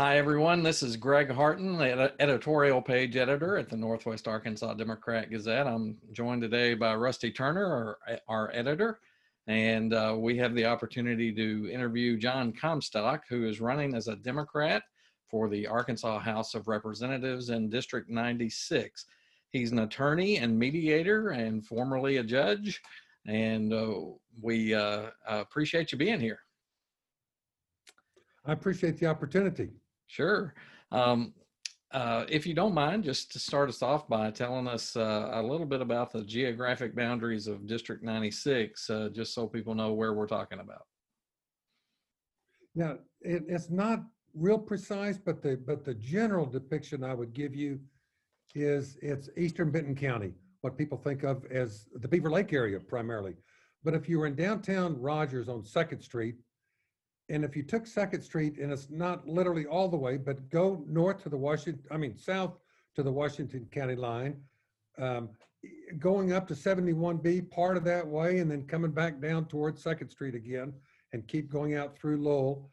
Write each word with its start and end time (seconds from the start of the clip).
Hi, 0.00 0.16
everyone. 0.16 0.62
This 0.62 0.84
is 0.84 0.96
Greg 0.96 1.28
Harton, 1.28 1.80
editorial 2.20 2.80
page 2.80 3.16
editor 3.16 3.58
at 3.58 3.68
the 3.68 3.76
Northwest 3.76 4.28
Arkansas 4.28 4.74
Democrat 4.74 5.28
Gazette. 5.28 5.66
I'm 5.66 5.96
joined 6.12 6.40
today 6.40 6.74
by 6.74 6.94
Rusty 6.94 7.32
Turner, 7.32 7.66
our, 7.66 8.20
our 8.28 8.50
editor, 8.54 9.00
and 9.48 9.92
uh, 9.92 10.14
we 10.16 10.36
have 10.36 10.54
the 10.54 10.66
opportunity 10.66 11.32
to 11.32 11.68
interview 11.72 12.16
Jon 12.16 12.52
Comstock, 12.52 13.24
who 13.28 13.48
is 13.48 13.60
running 13.60 13.96
as 13.96 14.06
a 14.06 14.14
Democrat 14.14 14.84
for 15.28 15.48
the 15.48 15.66
Arkansas 15.66 16.20
House 16.20 16.54
of 16.54 16.68
Representatives 16.68 17.50
in 17.50 17.68
District 17.68 18.08
96. 18.08 19.04
He's 19.50 19.72
an 19.72 19.80
attorney 19.80 20.36
and 20.36 20.56
mediator 20.56 21.30
and 21.30 21.66
formerly 21.66 22.18
a 22.18 22.22
judge, 22.22 22.80
and 23.26 23.72
uh, 23.72 23.94
we 24.40 24.74
uh, 24.74 25.06
appreciate 25.26 25.90
you 25.90 25.98
being 25.98 26.20
here. 26.20 26.38
I 28.46 28.52
appreciate 28.52 28.96
the 28.98 29.06
opportunity. 29.06 29.70
Sure. 30.08 30.54
Um, 30.90 31.34
uh, 31.92 32.24
if 32.28 32.46
you 32.46 32.52
don't 32.52 32.74
mind, 32.74 33.04
just 33.04 33.32
to 33.32 33.38
start 33.38 33.68
us 33.68 33.82
off 33.82 34.08
by 34.08 34.30
telling 34.30 34.68
us 34.68 34.94
uh, 34.96 35.30
a 35.32 35.42
little 35.42 35.66
bit 35.66 35.80
about 35.80 36.12
the 36.12 36.22
geographic 36.22 36.94
boundaries 36.94 37.46
of 37.46 37.66
District 37.66 38.02
96, 38.02 38.90
uh, 38.90 39.08
just 39.12 39.32
so 39.32 39.46
people 39.46 39.74
know 39.74 39.94
where 39.94 40.12
we're 40.12 40.26
talking 40.26 40.60
about. 40.60 40.82
Now, 42.74 42.98
it, 43.22 43.44
it's 43.48 43.70
not 43.70 44.02
real 44.34 44.58
precise, 44.58 45.18
but 45.18 45.42
the 45.42 45.56
but 45.56 45.84
the 45.84 45.94
general 45.94 46.44
depiction 46.44 47.02
I 47.02 47.14
would 47.14 47.32
give 47.32 47.54
you 47.54 47.80
is 48.54 48.98
it's 49.00 49.30
eastern 49.36 49.70
Benton 49.70 49.94
County, 49.94 50.34
what 50.60 50.76
people 50.76 50.98
think 50.98 51.22
of 51.22 51.44
as 51.46 51.86
the 51.94 52.08
Beaver 52.08 52.30
Lake 52.30 52.52
area 52.52 52.78
primarily. 52.78 53.34
But 53.82 53.94
if 53.94 54.08
you 54.08 54.18
were 54.18 54.26
in 54.26 54.34
downtown 54.34 55.00
Rogers 55.00 55.48
on 55.48 55.64
Second 55.64 56.02
Street, 56.02 56.36
and 57.28 57.44
if 57.44 57.56
you 57.56 57.62
took 57.62 57.86
Second 57.86 58.22
Street, 58.22 58.58
and 58.58 58.72
it's 58.72 58.88
not 58.90 59.26
literally 59.28 59.66
all 59.66 59.88
the 59.88 59.96
way, 59.96 60.16
but 60.16 60.48
go 60.50 60.82
north 60.88 61.22
to 61.24 61.28
the 61.28 61.36
Washington, 61.36 61.84
I 61.90 61.96
mean, 61.98 62.16
south 62.16 62.58
to 62.96 63.02
the 63.02 63.12
Washington 63.12 63.66
County 63.70 63.96
line, 63.96 64.40
um, 64.98 65.30
going 65.98 66.32
up 66.32 66.48
to 66.48 66.54
71B, 66.54 67.50
part 67.50 67.76
of 67.76 67.84
that 67.84 68.06
way, 68.06 68.38
and 68.38 68.50
then 68.50 68.66
coming 68.66 68.90
back 68.90 69.20
down 69.20 69.44
towards 69.46 69.82
Second 69.82 70.08
Street 70.08 70.34
again, 70.34 70.72
and 71.12 71.26
keep 71.28 71.50
going 71.50 71.74
out 71.74 71.96
through 71.98 72.18
Lowell, 72.22 72.70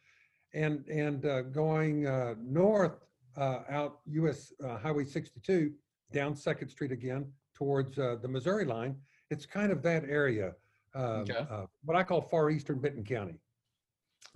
and 0.53 0.85
and 0.87 1.25
uh, 1.25 1.41
going 1.41 2.07
uh, 2.07 2.35
north 2.41 3.03
uh, 3.35 3.59
out 3.69 3.99
US 4.07 4.53
uh, 4.63 4.77
Highway 4.77 5.03
62 5.03 5.73
down 6.13 6.35
Second 6.35 6.69
Street 6.69 6.91
again 6.93 7.29
towards 7.53 7.97
uh, 7.99 8.15
the 8.21 8.27
Missouri 8.27 8.63
line. 8.65 8.95
It's 9.31 9.45
kind 9.45 9.71
of 9.71 9.81
that 9.83 10.03
area, 10.05 10.53
uh, 10.95 11.23
Okay. 11.23 11.45
uh, 11.49 11.65
what 11.83 11.97
I 11.97 12.03
call 12.03 12.21
far 12.21 12.49
eastern 12.49 12.79
Benton 12.79 13.03
County. 13.03 13.39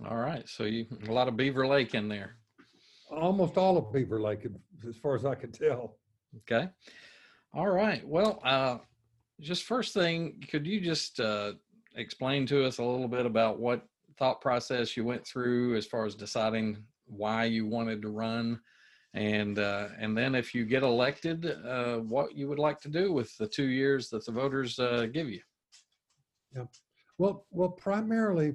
All 0.08 0.16
right. 0.16 0.48
So 0.48 0.64
you 0.64 0.86
a 1.08 1.12
lot 1.12 1.28
of 1.28 1.36
Beaver 1.36 1.66
Lake 1.66 1.94
in 1.94 2.08
there. 2.08 2.36
Almost 3.10 3.58
all 3.58 3.76
of 3.76 3.92
Beaver 3.92 4.20
Lake, 4.20 4.46
as 4.88 4.96
far 4.96 5.14
as 5.14 5.24
I 5.24 5.34
can 5.34 5.52
tell. 5.52 5.96
Okay. 6.38 6.68
All 7.52 7.68
right. 7.68 8.06
Well, 8.06 8.40
uh, 8.44 8.78
just 9.40 9.64
first 9.64 9.92
thing, 9.94 10.42
could 10.48 10.66
you 10.66 10.80
just 10.80 11.18
uh, 11.20 11.52
explain 11.96 12.46
to 12.46 12.64
us 12.64 12.78
a 12.78 12.84
little 12.84 13.08
bit 13.08 13.26
about 13.26 13.58
what 13.58 13.82
thought 14.18 14.40
process 14.40 14.96
you 14.96 15.04
went 15.04 15.26
through 15.26 15.76
as 15.76 15.86
far 15.86 16.06
as 16.06 16.14
deciding 16.14 16.76
why 17.06 17.44
you 17.44 17.66
wanted 17.66 18.00
to 18.02 18.08
run, 18.08 18.60
and 19.14 19.58
uh, 19.58 19.88
and 19.98 20.16
then 20.16 20.34
if 20.34 20.54
you 20.54 20.64
get 20.64 20.84
elected, 20.84 21.44
uh, 21.66 21.96
what 21.96 22.36
you 22.36 22.46
would 22.46 22.58
like 22.58 22.80
to 22.82 22.88
do 22.88 23.12
with 23.12 23.36
the 23.38 23.48
two 23.48 23.66
years 23.66 24.08
that 24.10 24.24
the 24.24 24.32
voters 24.32 24.78
uh, 24.78 25.06
give 25.12 25.28
you? 25.28 25.40
Yeah. 26.54 26.64
Well, 27.18 27.46
well, 27.50 27.70
primarily, 27.70 28.54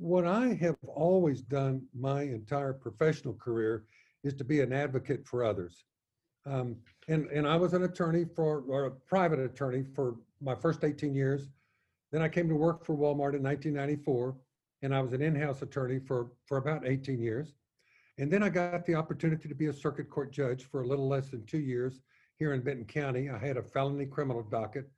what 0.00 0.26
I 0.26 0.54
have 0.54 0.76
always 0.86 1.42
done 1.42 1.82
my 1.94 2.22
entire 2.22 2.72
professional 2.72 3.34
career 3.34 3.84
is 4.24 4.32
to 4.34 4.44
be 4.44 4.60
an 4.60 4.72
advocate 4.72 5.26
for 5.26 5.44
others. 5.44 5.84
Um, 6.46 6.76
and, 7.08 7.26
and 7.26 7.46
I 7.46 7.56
was 7.56 7.74
an 7.74 7.82
attorney 7.82 8.24
for, 8.24 8.64
or 8.66 8.86
a 8.86 8.90
private 8.90 9.40
attorney 9.40 9.84
for 9.94 10.16
my 10.40 10.54
first 10.54 10.84
18 10.84 11.14
years. 11.14 11.50
Then 12.12 12.22
I 12.22 12.28
came 12.28 12.48
to 12.48 12.54
work 12.54 12.86
for 12.86 12.94
Walmart 12.94 13.36
in 13.36 13.42
1994, 13.42 14.34
and 14.80 14.94
I 14.94 15.02
was 15.02 15.12
an 15.12 15.20
in-house 15.20 15.60
attorney 15.60 15.98
for, 15.98 16.28
for 16.46 16.56
about 16.56 16.88
18 16.88 17.20
years. 17.20 17.52
And 18.16 18.32
then 18.32 18.42
I 18.42 18.48
got 18.48 18.86
the 18.86 18.94
opportunity 18.94 19.50
to 19.50 19.54
be 19.54 19.66
a 19.66 19.72
circuit 19.72 20.08
court 20.08 20.32
judge 20.32 20.64
for 20.64 20.80
a 20.80 20.86
little 20.86 21.08
less 21.08 21.28
than 21.28 21.44
two 21.44 21.60
years 21.60 22.00
here 22.38 22.54
in 22.54 22.62
Benton 22.62 22.86
County. 22.86 23.28
I 23.28 23.36
had 23.36 23.58
a 23.58 23.62
felony 23.62 24.06
criminal 24.06 24.42
docket. 24.42 24.90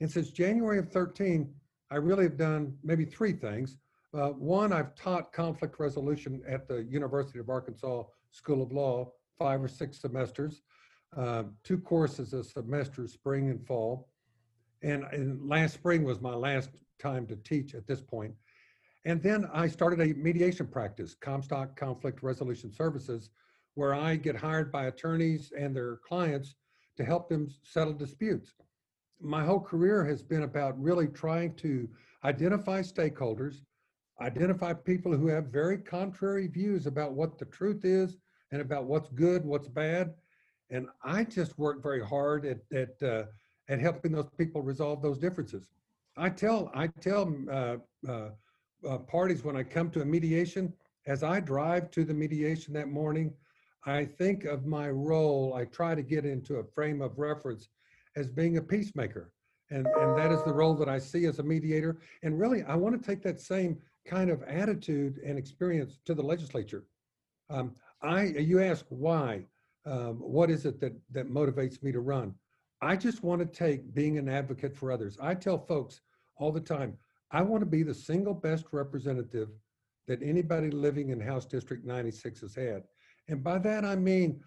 And 0.00 0.10
since 0.10 0.30
January 0.30 0.78
of 0.78 0.90
13, 0.90 1.52
I 1.90 1.96
really 1.96 2.24
have 2.24 2.38
done 2.38 2.78
maybe 2.82 3.04
three 3.04 3.32
things. 3.32 3.76
Uh, 4.14 4.28
one, 4.30 4.72
I've 4.72 4.94
taught 4.94 5.32
conflict 5.32 5.78
resolution 5.78 6.42
at 6.48 6.66
the 6.66 6.84
University 6.84 7.38
of 7.38 7.50
Arkansas 7.50 8.04
School 8.30 8.62
of 8.62 8.72
Law 8.72 9.12
five 9.38 9.62
or 9.62 9.68
six 9.68 10.00
semesters, 10.00 10.62
uh, 11.16 11.44
two 11.62 11.78
courses 11.78 12.32
a 12.32 12.42
semester, 12.42 13.06
spring 13.06 13.50
and 13.50 13.64
fall. 13.66 14.08
And, 14.82 15.04
and 15.12 15.48
last 15.48 15.74
spring 15.74 16.04
was 16.04 16.20
my 16.20 16.34
last 16.34 16.70
time 16.98 17.26
to 17.26 17.36
teach 17.36 17.74
at 17.74 17.86
this 17.86 18.00
point. 18.00 18.34
And 19.04 19.22
then 19.22 19.48
I 19.52 19.68
started 19.68 20.00
a 20.00 20.14
mediation 20.14 20.66
practice, 20.66 21.14
Comstock 21.14 21.76
Conflict 21.76 22.22
Resolution 22.22 22.72
Services, 22.72 23.30
where 23.74 23.94
I 23.94 24.16
get 24.16 24.36
hired 24.36 24.72
by 24.72 24.86
attorneys 24.86 25.52
and 25.56 25.74
their 25.74 25.96
clients 25.98 26.56
to 26.96 27.04
help 27.04 27.28
them 27.28 27.48
settle 27.62 27.92
disputes 27.92 28.54
my 29.20 29.44
whole 29.44 29.60
career 29.60 30.04
has 30.04 30.22
been 30.22 30.42
about 30.42 30.80
really 30.80 31.08
trying 31.08 31.54
to 31.56 31.88
identify 32.24 32.80
stakeholders, 32.80 33.62
identify 34.20 34.72
people 34.72 35.16
who 35.16 35.28
have 35.28 35.46
very 35.46 35.78
contrary 35.78 36.46
views 36.46 36.86
about 36.86 37.12
what 37.12 37.38
the 37.38 37.44
truth 37.46 37.84
is 37.84 38.16
and 38.52 38.60
about 38.60 38.84
what's 38.84 39.08
good, 39.10 39.44
what's 39.44 39.68
bad. 39.68 40.14
And 40.70 40.88
I 41.02 41.24
just 41.24 41.58
work 41.58 41.82
very 41.82 42.04
hard 42.04 42.44
at 42.44 42.58
at 42.72 43.02
uh, 43.02 43.24
at 43.68 43.80
helping 43.80 44.12
those 44.12 44.30
people 44.36 44.62
resolve 44.62 45.02
those 45.02 45.18
differences. 45.18 45.68
I 46.16 46.30
tell 46.30 46.70
I 46.74 46.88
tell 46.88 47.34
uh, 47.50 47.76
uh, 48.08 48.30
uh, 48.88 48.98
parties 48.98 49.44
when 49.44 49.56
I 49.56 49.62
come 49.62 49.90
to 49.90 50.02
a 50.02 50.04
mediation, 50.04 50.72
as 51.06 51.22
I 51.22 51.40
drive 51.40 51.90
to 51.92 52.04
the 52.04 52.14
mediation 52.14 52.74
that 52.74 52.88
morning, 52.88 53.32
I 53.86 54.04
think 54.04 54.44
of 54.44 54.66
my 54.66 54.90
role. 54.90 55.54
I 55.54 55.64
try 55.64 55.94
to 55.94 56.02
get 56.02 56.24
into 56.24 56.56
a 56.56 56.64
frame 56.64 57.00
of 57.00 57.18
reference 57.18 57.68
as 58.16 58.28
being 58.28 58.58
a 58.58 58.62
peacemaker. 58.62 59.32
And, 59.70 59.86
and 59.86 60.18
that 60.18 60.32
is 60.32 60.42
the 60.44 60.52
role 60.52 60.74
that 60.74 60.88
I 60.88 60.98
see 60.98 61.26
as 61.26 61.38
a 61.38 61.42
mediator. 61.42 61.98
And 62.22 62.38
really, 62.38 62.62
I 62.62 62.74
want 62.74 63.00
to 63.00 63.06
take 63.06 63.22
that 63.22 63.40
same 63.40 63.78
kind 64.08 64.30
of 64.30 64.42
attitude 64.44 65.20
and 65.24 65.38
experience 65.38 65.98
to 66.06 66.14
the 66.14 66.22
legislature. 66.22 66.84
Um, 67.50 67.74
I, 68.02 68.24
you 68.24 68.60
ask 68.62 68.84
why, 68.88 69.44
um, 69.86 70.16
what 70.16 70.50
is 70.50 70.64
it 70.64 70.80
that, 70.80 70.94
that 71.12 71.30
motivates 71.30 71.82
me 71.82 71.92
to 71.92 72.00
run? 72.00 72.34
I 72.80 72.96
just 72.96 73.22
want 73.22 73.40
to 73.40 73.46
take 73.46 73.94
being 73.94 74.18
an 74.18 74.28
advocate 74.28 74.74
for 74.76 74.90
others. 74.90 75.18
I 75.20 75.34
tell 75.34 75.58
folks 75.58 76.00
all 76.36 76.52
the 76.52 76.60
time, 76.60 76.96
I 77.30 77.42
want 77.42 77.60
to 77.60 77.66
be 77.66 77.82
the 77.82 77.94
single 77.94 78.34
best 78.34 78.66
representative 78.72 79.48
that 80.06 80.22
anybody 80.22 80.70
living 80.70 81.10
in 81.10 81.20
House 81.20 81.44
District 81.44 81.84
96 81.84 82.40
has 82.40 82.54
had. 82.54 82.84
And 83.28 83.44
by 83.44 83.58
that, 83.58 83.84
I 83.84 83.96
mean, 83.96 84.40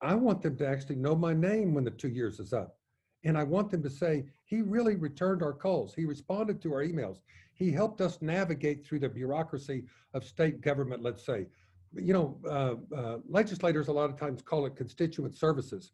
I 0.00 0.14
want 0.14 0.42
them 0.42 0.56
to 0.58 0.68
actually 0.68 0.96
know 0.96 1.16
my 1.16 1.34
name 1.34 1.74
when 1.74 1.82
the 1.84 1.90
two 1.90 2.08
years 2.08 2.38
is 2.38 2.52
up. 2.52 2.77
And 3.24 3.36
I 3.36 3.42
want 3.42 3.70
them 3.70 3.82
to 3.82 3.90
say, 3.90 4.24
he 4.44 4.62
really 4.62 4.96
returned 4.96 5.42
our 5.42 5.52
calls. 5.52 5.94
He 5.94 6.04
responded 6.04 6.62
to 6.62 6.72
our 6.72 6.84
emails. 6.84 7.18
He 7.54 7.72
helped 7.72 8.00
us 8.00 8.18
navigate 8.22 8.86
through 8.86 9.00
the 9.00 9.08
bureaucracy 9.08 9.84
of 10.14 10.24
state 10.24 10.60
government, 10.60 11.02
let's 11.02 11.24
say. 11.24 11.46
You 11.94 12.12
know, 12.12 12.38
uh, 12.48 12.96
uh, 12.96 13.18
legislators 13.28 13.88
a 13.88 13.92
lot 13.92 14.10
of 14.10 14.16
times 14.16 14.42
call 14.42 14.66
it 14.66 14.76
constituent 14.76 15.34
services. 15.34 15.92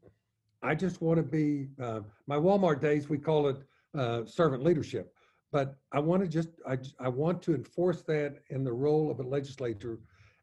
I 0.63 0.75
just 0.75 1.01
want 1.01 1.19
to 1.19 1.23
be, 1.23 1.69
uh, 1.83 2.01
my 2.27 2.37
Walmart 2.37 2.81
days, 2.81 3.09
we 3.09 3.19
call 3.19 3.49
it 3.49 3.57
uh, 3.97 4.25
servant 4.27 4.63
leadership. 4.63 5.13
But 5.53 5.77
I 5.93 6.01
want 6.01 6.22
to 6.22 6.28
just, 6.28 6.48
I, 6.66 6.78
I 6.98 7.09
want 7.09 7.41
to 7.43 7.54
enforce 7.54 8.03
that 8.03 8.41
in 8.51 8.65
the 8.65 8.72
role 8.72 9.10
of 9.10 9.21
a 9.21 9.22
legislator 9.22 10.01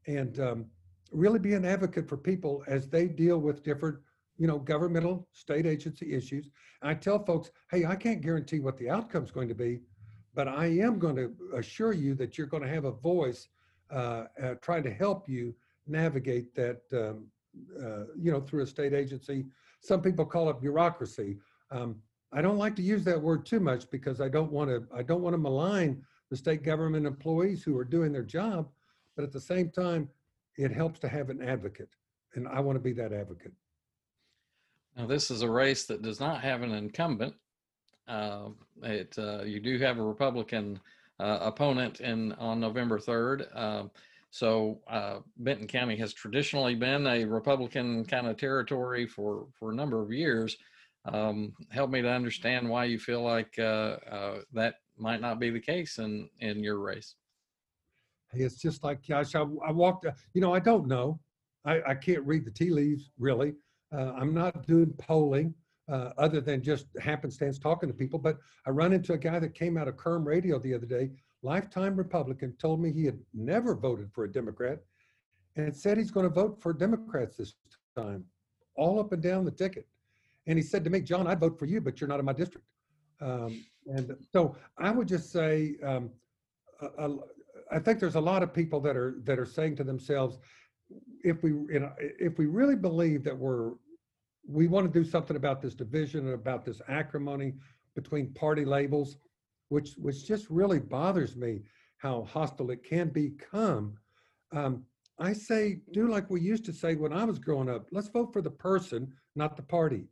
and 0.07 0.39
um, 0.39 0.65
really 1.11 1.39
be 1.39 1.53
an 1.53 1.65
advocate 1.65 2.07
for 2.07 2.17
people 2.17 2.63
as 2.67 2.87
they 2.87 3.07
deal 3.07 3.39
with 3.39 3.61
different 3.61 3.97
you 4.37 4.47
know, 4.47 4.57
governmental 4.57 5.27
state 5.33 5.65
agency 5.65 6.13
issues. 6.13 6.49
And 6.81 6.89
I 6.89 6.93
tell 6.93 7.23
folks, 7.23 7.51
hey, 7.69 7.85
I 7.85 7.95
can't 7.95 8.21
guarantee 8.21 8.59
what 8.59 8.77
the 8.77 8.89
outcome's 8.89 9.31
going 9.31 9.49
to 9.49 9.55
be, 9.55 9.81
but 10.33 10.47
I 10.47 10.65
am 10.65 10.99
going 10.99 11.15
to 11.17 11.33
assure 11.55 11.93
you 11.93 12.15
that 12.15 12.37
you're 12.37 12.47
going 12.47 12.63
to 12.63 12.69
have 12.69 12.85
a 12.85 12.91
voice 12.91 13.49
uh, 13.91 14.25
uh, 14.41 14.55
trying 14.61 14.83
to 14.83 14.93
help 14.93 15.27
you 15.27 15.53
navigate 15.87 16.55
that, 16.55 16.81
um, 16.93 17.27
uh, 17.77 18.05
you 18.17 18.31
know, 18.31 18.39
through 18.39 18.63
a 18.63 18.67
state 18.67 18.93
agency. 18.93 19.45
Some 19.81 20.01
people 20.01 20.25
call 20.25 20.49
it 20.49 20.61
bureaucracy. 20.61 21.37
Um, 21.71 21.97
I 22.33 22.41
don't 22.41 22.57
like 22.57 22.75
to 22.77 22.81
use 22.81 23.03
that 23.03 23.21
word 23.21 23.45
too 23.45 23.59
much 23.59 23.89
because 23.91 24.21
I 24.21 24.29
don't 24.29 24.51
want 24.51 24.69
to. 24.69 24.87
I 24.95 25.03
don't 25.03 25.21
want 25.21 25.33
to 25.33 25.37
malign 25.37 26.01
the 26.29 26.37
state 26.37 26.63
government 26.63 27.05
employees 27.05 27.63
who 27.63 27.77
are 27.77 27.83
doing 27.83 28.13
their 28.13 28.23
job, 28.23 28.69
but 29.15 29.23
at 29.23 29.33
the 29.33 29.41
same 29.41 29.69
time, 29.69 30.07
it 30.57 30.71
helps 30.71 30.99
to 31.01 31.09
have 31.09 31.29
an 31.29 31.41
advocate, 31.41 31.89
and 32.35 32.47
I 32.47 32.61
want 32.61 32.77
to 32.77 32.81
be 32.81 32.93
that 32.93 33.11
advocate. 33.11 33.51
Now, 34.97 35.07
this 35.07 35.31
is 35.31 35.41
a 35.41 35.49
race 35.49 35.85
that 35.85 36.01
does 36.01 36.19
not 36.19 36.41
have 36.41 36.61
an 36.61 36.71
incumbent. 36.71 37.33
Uh, 38.07 38.49
it 38.83 39.15
uh, 39.17 39.43
you 39.43 39.59
do 39.59 39.77
have 39.79 39.97
a 39.97 40.03
Republican 40.03 40.79
uh, 41.19 41.39
opponent 41.41 42.01
in 42.01 42.33
on 42.33 42.59
November 42.59 42.99
third. 42.99 43.47
Um, 43.53 43.91
So 44.33 44.79
uh, 44.89 45.19
Benton 45.37 45.67
County 45.67 45.97
has 45.97 46.13
traditionally 46.13 46.73
been 46.73 47.05
a 47.05 47.25
Republican 47.25 48.05
kind 48.05 48.27
of 48.27 48.37
territory 48.37 49.05
for 49.05 49.47
for 49.57 49.71
a 49.71 49.75
number 49.75 50.01
of 50.01 50.11
years. 50.11 50.57
Um, 51.05 51.53
help 51.69 51.89
me 51.91 52.01
to 52.01 52.09
understand 52.09 52.69
why 52.69 52.85
you 52.85 52.97
feel 52.99 53.21
like 53.21 53.53
uh, 53.59 53.97
uh, 54.09 54.41
that 54.53 54.75
might 54.97 55.21
not 55.21 55.39
be 55.39 55.49
the 55.49 55.59
case 55.59 55.97
in 55.99 56.29
in 56.39 56.63
your 56.63 56.79
race. 56.79 57.15
Hey, 58.31 58.43
It's 58.43 58.61
just 58.61 58.83
like, 58.83 59.05
gosh, 59.05 59.35
I, 59.35 59.41
I 59.41 59.71
walked, 59.71 60.05
you 60.33 60.41
know, 60.41 60.53
I 60.53 60.59
don't 60.59 60.87
know. 60.87 61.19
I, 61.65 61.81
I 61.85 61.95
can't 61.95 62.25
read 62.25 62.45
the 62.45 62.51
tea 62.51 62.69
leaves, 62.69 63.11
really. 63.19 63.53
Uh, 63.91 64.13
I'm 64.15 64.33
not 64.33 64.65
doing 64.67 64.93
polling, 64.97 65.53
uh, 65.89 66.11
other 66.17 66.39
than 66.41 66.61
just 66.61 66.85
happenstance 66.99 67.59
talking 67.59 67.89
to 67.89 67.93
people. 67.95 68.19
But 68.19 68.37
I 68.65 68.69
run 68.69 68.93
into 68.93 69.13
a 69.13 69.17
guy 69.17 69.39
that 69.39 69.53
came 69.53 69.77
out 69.77 69.87
of 69.87 69.97
KURM 69.97 70.25
Radio 70.25 70.59
the 70.59 70.73
other 70.73 70.85
day, 70.85 71.11
lifetime 71.41 71.95
Republican, 71.95 72.55
told 72.57 72.81
me 72.81 72.91
he 72.91 73.05
had 73.05 73.19
never 73.33 73.75
voted 73.75 74.09
for 74.13 74.23
a 74.23 74.31
Democrat 74.31 74.79
and 75.57 75.75
said 75.75 75.97
he's 75.97 76.11
going 76.11 76.27
to 76.27 76.33
vote 76.33 76.61
for 76.61 76.71
Democrats 76.71 77.35
this 77.37 77.55
time, 77.97 78.23
all 78.75 78.99
up 78.99 79.11
and 79.11 79.21
down 79.21 79.43
the 79.43 79.51
ticket. 79.51 79.85
And 80.47 80.57
he 80.57 80.63
said 80.63 80.83
to 80.85 80.89
me, 80.89 81.01
Jon, 81.01 81.27
I'd 81.27 81.39
vote 81.39 81.59
for 81.59 81.65
you, 81.65 81.81
but 81.81 81.99
you're 81.99 82.07
not 82.07 82.19
in 82.19 82.25
my 82.25 82.33
district. 82.33 82.65
Um, 83.19 83.63
and 83.87 84.15
so 84.31 84.55
I 84.77 84.91
would 84.91 85.07
just 85.07 85.31
say, 85.31 85.75
um, 85.83 86.09
a- 86.81 87.05
a- 87.09 87.19
I 87.69 87.79
think 87.79 87.99
there's 87.99 88.15
a 88.15 88.21
lot 88.21 88.43
of 88.43 88.53
people 88.53 88.79
that 88.81 88.97
are 88.97 89.15
that 89.23 89.37
are 89.39 89.45
saying 89.45 89.75
to 89.77 89.83
themselves, 89.83 90.39
if 91.23 91.43
we 91.43 91.51
you 91.51 91.79
know 91.79 91.91
if 91.99 92.37
we 92.37 92.45
really 92.45 92.75
believe 92.75 93.23
that 93.23 93.37
we're 93.37 93.71
we 94.47 94.67
want 94.67 94.91
to 94.91 94.99
do 94.99 95.07
something 95.07 95.35
about 95.35 95.61
this 95.61 95.75
division 95.75 96.25
and 96.25 96.33
about 96.33 96.65
this 96.65 96.81
acrimony 96.87 97.53
between 97.95 98.33
party 98.33 98.65
labels, 98.65 99.17
which 99.69 99.93
which 99.97 100.25
just 100.25 100.49
really 100.49 100.79
bothers 100.79 101.35
me 101.35 101.61
how 101.97 102.23
hostile 102.23 102.71
it 102.71 102.83
can 102.83 103.09
become. 103.09 103.95
Um, 104.51 104.83
I 105.19 105.33
say 105.33 105.81
do 105.93 106.07
like 106.07 106.29
we 106.29 106.41
used 106.41 106.65
to 106.65 106.73
say 106.73 106.95
when 106.95 107.13
I 107.13 107.23
was 107.25 107.39
growing 107.39 107.69
up. 107.69 107.87
Let's 107.91 108.07
vote 108.07 108.33
for 108.33 108.41
the 108.41 108.49
person, 108.49 109.13
not 109.35 109.55
the 109.55 109.63
party. 109.63 110.07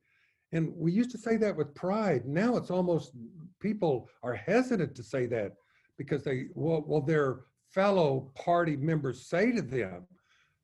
And 0.52 0.74
we 0.76 0.92
used 0.92 1.12
to 1.12 1.18
say 1.18 1.38
that 1.38 1.56
with 1.56 1.76
pride. 1.76 2.26
Now 2.26 2.58
it's 2.58 2.72
almost 2.72 3.12
people 3.60 4.10
are 4.24 4.36
hesitant 4.36 4.96
to 4.96 5.04
say 5.04 5.26
that 5.28 5.54
because 5.98 6.24
they 6.24 6.46
well, 6.54 6.84
well 6.86 7.02
their 7.02 7.42
fellow 7.70 8.32
party 8.36 8.76
members 8.76 9.28
say 9.28 9.52
to 9.52 9.62
them. 9.62 10.08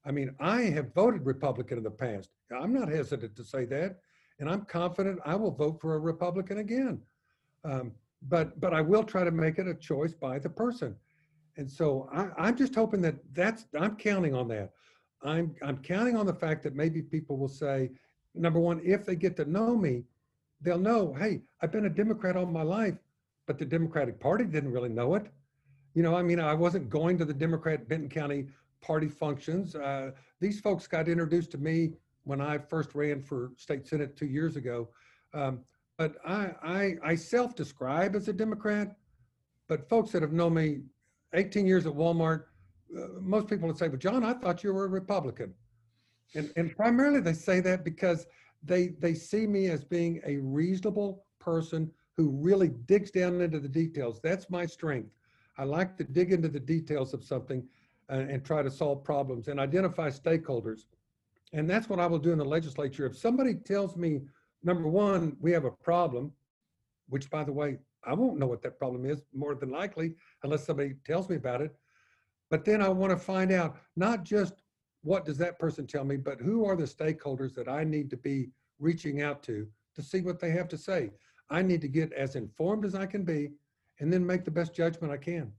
I 0.06 0.12
mean, 0.12 0.36
I 0.40 0.62
have 0.64 0.94
voted 0.94 1.26
Republican 1.26 1.78
in 1.78 1.84
the 1.84 1.92
past. 1.92 2.30
I'm 2.56 2.74
not 2.74 2.90
hesitant 2.90 3.36
to 3.36 3.44
say 3.44 3.66
that, 3.66 3.98
and 4.40 4.50
I'm 4.50 4.66
confident 4.66 5.20
I 5.26 5.36
will 5.36 5.52
vote 5.52 5.82
for 5.82 5.96
a 5.96 6.00
Republican 6.00 6.60
again. 6.60 7.02
Um, 7.64 7.92
but 8.30 8.60
but 8.60 8.74
I 8.74 8.82
will 8.82 9.04
try 9.04 9.24
to 9.24 9.32
make 9.32 9.58
it 9.58 9.68
a 9.68 9.74
choice 9.74 10.14
by 10.14 10.40
the 10.40 10.50
person. 10.50 10.96
And 11.58 11.70
so 11.70 12.10
I, 12.14 12.30
I'm 12.38 12.56
just 12.56 12.76
hoping 12.76 13.02
that 13.02 13.16
that's 13.34 13.66
I'm 13.80 13.96
counting 13.96 14.36
on 14.36 14.48
that. 14.50 14.72
I'm 15.24 15.56
I'm 15.64 15.78
counting 15.78 16.16
on 16.16 16.26
the 16.26 16.34
fact 16.34 16.64
that 16.64 16.76
maybe 16.76 17.02
people 17.02 17.38
will 17.38 17.48
say, 17.48 17.90
number 18.36 18.60
one, 18.60 18.82
if 18.84 19.06
they 19.06 19.16
get 19.16 19.36
to 19.38 19.50
know 19.50 19.76
me, 19.76 20.04
they'll 20.62 20.78
know, 20.78 21.14
hey, 21.14 21.42
I've 21.62 21.72
been 21.72 21.86
a 21.86 21.90
Democrat 21.90 22.36
all 22.36 22.46
my 22.46 22.64
life, 22.64 22.96
but 23.48 23.58
the 23.58 23.66
Democratic 23.66 24.20
Party 24.20 24.46
didn't 24.46 24.72
really 24.72 24.90
know 24.90 25.16
it. 25.16 25.28
You 25.94 26.04
know, 26.04 26.16
I 26.16 26.22
mean, 26.22 26.40
I 26.40 26.54
wasn't 26.54 26.90
going 26.90 27.18
to 27.18 27.26
the 27.26 27.34
Democrat 27.34 27.88
Benton 27.88 28.10
County 28.10 28.48
party 28.86 29.10
functions. 29.10 29.76
Uh, 29.76 30.12
these 30.40 30.60
folks 30.60 30.88
got 30.88 31.08
introduced 31.08 31.52
to 31.52 31.58
me 31.58 31.94
when 32.24 32.40
I 32.40 32.58
first 32.58 32.94
ran 32.94 33.22
for 33.22 33.52
state 33.58 33.88
senate 33.88 34.16
two 34.16 34.28
years 34.28 34.56
ago. 34.56 34.90
Um, 35.34 35.62
but 35.98 36.18
I, 36.26 36.52
I, 36.64 36.96
I 37.04 37.16
self-describe 37.16 38.16
as 38.16 38.28
a 38.28 38.34
Democrat. 38.34 38.96
But 39.68 39.90
folks 39.90 40.12
that 40.12 40.22
have 40.22 40.34
known 40.34 40.54
me 40.54 40.82
18 41.34 41.66
years 41.66 41.88
at 41.88 41.94
Walmart, 41.94 42.44
uh, 42.96 43.20
most 43.20 43.48
people 43.48 43.68
would 43.68 43.78
say, 43.78 43.88
"Well, 43.88 43.98
Jon, 43.98 44.24
I 44.24 44.34
thought 44.34 44.64
you 44.64 44.72
were 44.72 44.86
a 44.86 44.90
Republican," 44.90 45.54
and 46.36 46.52
and 46.56 46.76
primarily 46.76 47.20
they 47.20 47.34
say 47.34 47.60
that 47.62 47.84
because 47.84 48.28
they 48.64 48.90
they 49.00 49.16
see 49.16 49.48
me 49.48 49.68
as 49.70 49.84
being 49.84 50.22
a 50.24 50.38
reasonable 50.38 51.26
person 51.40 51.92
who 52.16 52.30
really 52.30 52.70
digs 52.86 53.10
down 53.10 53.42
into 53.42 53.60
the 53.60 53.68
details. 53.68 54.20
That's 54.22 54.52
my 54.52 54.68
strength. 54.68 55.10
I 55.58 55.64
like 55.64 55.98
to 55.98 56.04
dig 56.04 56.32
into 56.32 56.48
the 56.48 56.60
details 56.60 57.14
of 57.16 57.24
something 57.24 57.68
and 58.10 58.44
try 58.44 58.62
to 58.62 58.70
solve 58.70 59.04
problems 59.04 59.48
and 59.48 59.60
identify 59.60 60.10
stakeholders. 60.10 60.82
And 61.54 61.70
that's 61.70 61.90
what 61.90 62.00
I 62.00 62.08
will 62.08 62.20
do 62.20 62.32
in 62.32 62.38
the 62.38 62.46
legislature. 62.46 63.06
If 63.06 63.18
somebody 63.18 63.56
tells 63.56 63.96
me, 63.96 64.22
number 64.64 64.88
one, 64.88 65.38
we 65.40 65.52
have 65.52 65.66
a 65.66 65.72
problem, 65.72 66.32
which 67.10 67.30
by 67.30 67.44
the 67.44 67.54
way, 67.54 67.78
I 68.04 68.14
won't 68.14 68.38
know 68.38 68.48
what 68.48 68.62
that 68.62 68.78
problem 68.78 69.06
is 69.06 69.24
more 69.34 69.56
than 69.56 69.72
likely 69.72 70.16
unless 70.44 70.66
somebody 70.66 70.96
tells 71.06 71.30
me 71.30 71.38
about 71.38 71.62
it. 71.62 71.76
But 72.52 72.64
then 72.64 72.82
I 72.82 72.90
want 72.90 73.12
to 73.12 73.18
find 73.18 73.52
out 73.52 73.78
not 73.96 74.24
just 74.24 74.54
what 75.02 75.26
does 75.26 75.38
that 75.38 75.58
person 75.60 75.88
tell 75.88 76.04
me, 76.04 76.18
but 76.18 76.40
who 76.40 76.66
are 76.66 76.76
the 76.76 76.84
stakeholders 76.84 77.54
that 77.56 77.68
I 77.68 77.84
need 77.84 78.10
to 78.12 78.18
be 78.18 78.50
reaching 78.80 79.22
out 79.22 79.42
to 79.44 79.68
to 79.96 80.02
see 80.02 80.22
what 80.22 80.40
they 80.40 80.52
have 80.52 80.68
to 80.70 80.78
say. 80.78 81.12
I 81.50 81.62
need 81.62 81.82
to 81.82 81.88
get 81.88 82.12
as 82.14 82.36
informed 82.36 82.86
as 82.86 82.96
I 82.96 83.06
can 83.06 83.24
be 83.24 83.52
and 84.00 84.12
then 84.12 84.26
make 84.26 84.46
the 84.46 84.52
best 84.52 84.76
judgment 84.76 85.14
I 85.14 85.18
can. 85.18 85.52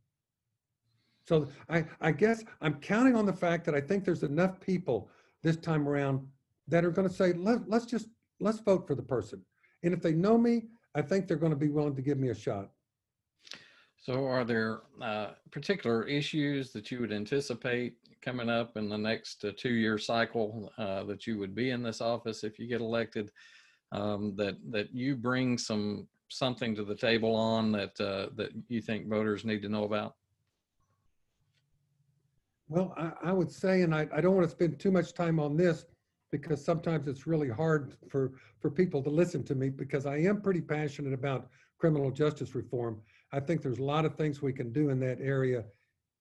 So 1.27 1.49
I, 1.69 1.85
I 2.01 2.13
guess 2.13 2.45
I'm 2.61 2.75
counting 2.75 3.17
on 3.17 3.27
the 3.27 3.33
fact 3.33 3.65
that 3.67 3.75
I 3.75 3.81
think 3.81 4.05
there's 4.05 4.23
enough 4.23 4.61
people 4.61 5.11
this 5.43 5.57
time 5.57 5.89
around 5.89 6.27
that 6.69 6.85
are 6.85 6.91
going 6.91 7.09
to 7.09 7.13
say, 7.13 7.33
Let, 7.33 7.69
let's 7.69 7.87
just, 7.87 8.09
let's 8.41 8.61
vote 8.61 8.87
for 8.87 8.95
the 8.95 9.03
person. 9.03 9.43
And 9.83 9.93
if 9.93 10.01
they 10.01 10.13
know 10.13 10.39
me, 10.39 10.65
I 10.95 11.03
think 11.03 11.27
they're 11.27 11.37
going 11.37 11.53
to 11.53 11.57
be 11.57 11.69
willing 11.69 11.97
to 11.97 12.03
give 12.03 12.19
me 12.19 12.29
a 12.29 12.35
shot. 12.35 12.71
So, 13.99 14.25
are 14.27 14.45
there 14.45 14.83
uh, 15.03 15.33
particular 15.51 16.05
issues 16.05 16.73
that 16.73 16.91
you 16.91 17.01
would 17.01 17.13
anticipate 17.13 17.97
coming 18.23 18.49
up 18.49 18.77
in 18.77 18.89
the 18.89 18.97
next 18.97 19.45
uh, 19.45 19.51
two-year 19.57 19.99
cycle 19.99 20.73
uh, 20.79 21.03
that 21.05 21.27
you 21.27 21.39
would 21.39 21.55
be 21.55 21.71
in 21.71 21.83
this 21.83 22.01
office 22.01 22.45
if 22.45 22.59
you 22.59 22.69
get 22.69 22.81
elected? 22.81 23.33
Um, 23.93 24.35
that 24.37 24.57
that 24.71 24.93
you 24.93 25.17
bring 25.17 25.59
some 25.59 26.09
something 26.29 26.75
to 26.75 26.85
the 26.85 26.95
table 26.95 27.35
on 27.35 27.73
that 27.73 28.01
uh, 28.01 28.29
that 28.37 28.51
you 28.69 28.81
think 28.81 29.09
voters 29.09 29.45
need 29.45 29.63
to 29.63 29.69
know 29.69 29.85
about? 29.85 30.15
Well, 32.69 32.95
I, 32.97 33.29
I 33.29 33.33
would 33.33 33.51
say, 33.51 33.83
and 33.83 33.95
I, 33.95 34.09
I 34.13 34.21
don't 34.21 34.35
want 34.35 34.47
to 34.47 34.51
spend 34.51 34.79
too 34.79 34.91
much 34.91 35.15
time 35.15 35.39
on 35.39 35.57
this 35.57 35.87
because 36.33 36.65
sometimes 36.65 37.07
it's 37.07 37.27
really 37.27 37.49
hard 37.49 37.95
for, 38.09 38.33
for 38.61 38.71
people 38.71 39.03
to 39.03 39.11
listen 39.11 39.45
to 39.45 39.55
me 39.55 39.69
because 39.69 40.07
I 40.07 40.17
am 40.19 40.41
pretty 40.41 40.61
passionate 40.61 41.13
about 41.13 41.49
criminal 41.79 42.11
justice 42.11 42.55
reform. 42.55 43.01
I 43.33 43.41
think 43.41 43.63
there's 43.63 43.79
a 43.79 43.85
lot 43.85 44.05
of 44.05 44.17
things 44.17 44.43
we 44.43 44.53
can 44.53 44.73
do 44.73 44.89
in 44.91 44.99
that 45.01 45.21
area 45.21 45.65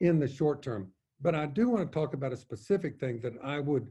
in 0.02 0.20
the 0.20 0.28
short 0.28 0.62
term. 0.62 0.92
But 1.22 1.34
I 1.34 1.48
do 1.48 1.70
want 1.70 1.90
to 1.90 1.94
talk 1.94 2.14
about 2.14 2.34
a 2.34 2.38
specific 2.38 3.00
thing 3.00 3.20
that 3.22 3.34
I 3.44 3.60
would, 3.60 3.88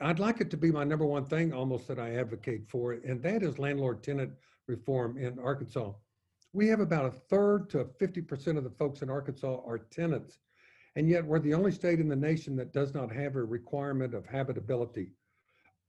I'd 0.00 0.18
like 0.18 0.40
it 0.40 0.50
to 0.50 0.56
be 0.56 0.72
my 0.72 0.84
number 0.84 1.06
one 1.06 1.26
thing 1.26 1.52
almost 1.52 1.86
that 1.88 1.98
I 1.98 2.14
advocate 2.14 2.68
for, 2.68 2.92
and 2.92 3.22
that 3.22 3.42
is 3.42 3.58
landlord 3.58 4.02
tenant 4.02 4.32
reform 4.66 5.18
in 5.18 5.38
Arkansas. 5.38 5.92
We 6.52 6.66
have 6.68 6.80
about 6.80 7.04
a 7.04 7.10
third 7.10 7.68
to 7.70 7.84
50% 7.84 8.56
of 8.56 8.64
the 8.64 8.70
folks 8.70 9.02
in 9.02 9.10
Arkansas 9.10 9.60
are 9.66 9.78
tenants. 9.78 10.38
And 10.96 11.10
yet 11.10 11.24
we're 11.24 11.38
the 11.38 11.54
only 11.54 11.72
state 11.72 12.00
in 12.00 12.08
the 12.08 12.16
nation 12.16 12.56
that 12.56 12.72
does 12.72 12.94
not 12.94 13.12
have 13.12 13.36
a 13.36 13.44
requirement 13.44 14.14
of 14.14 14.26
habitability. 14.26 15.12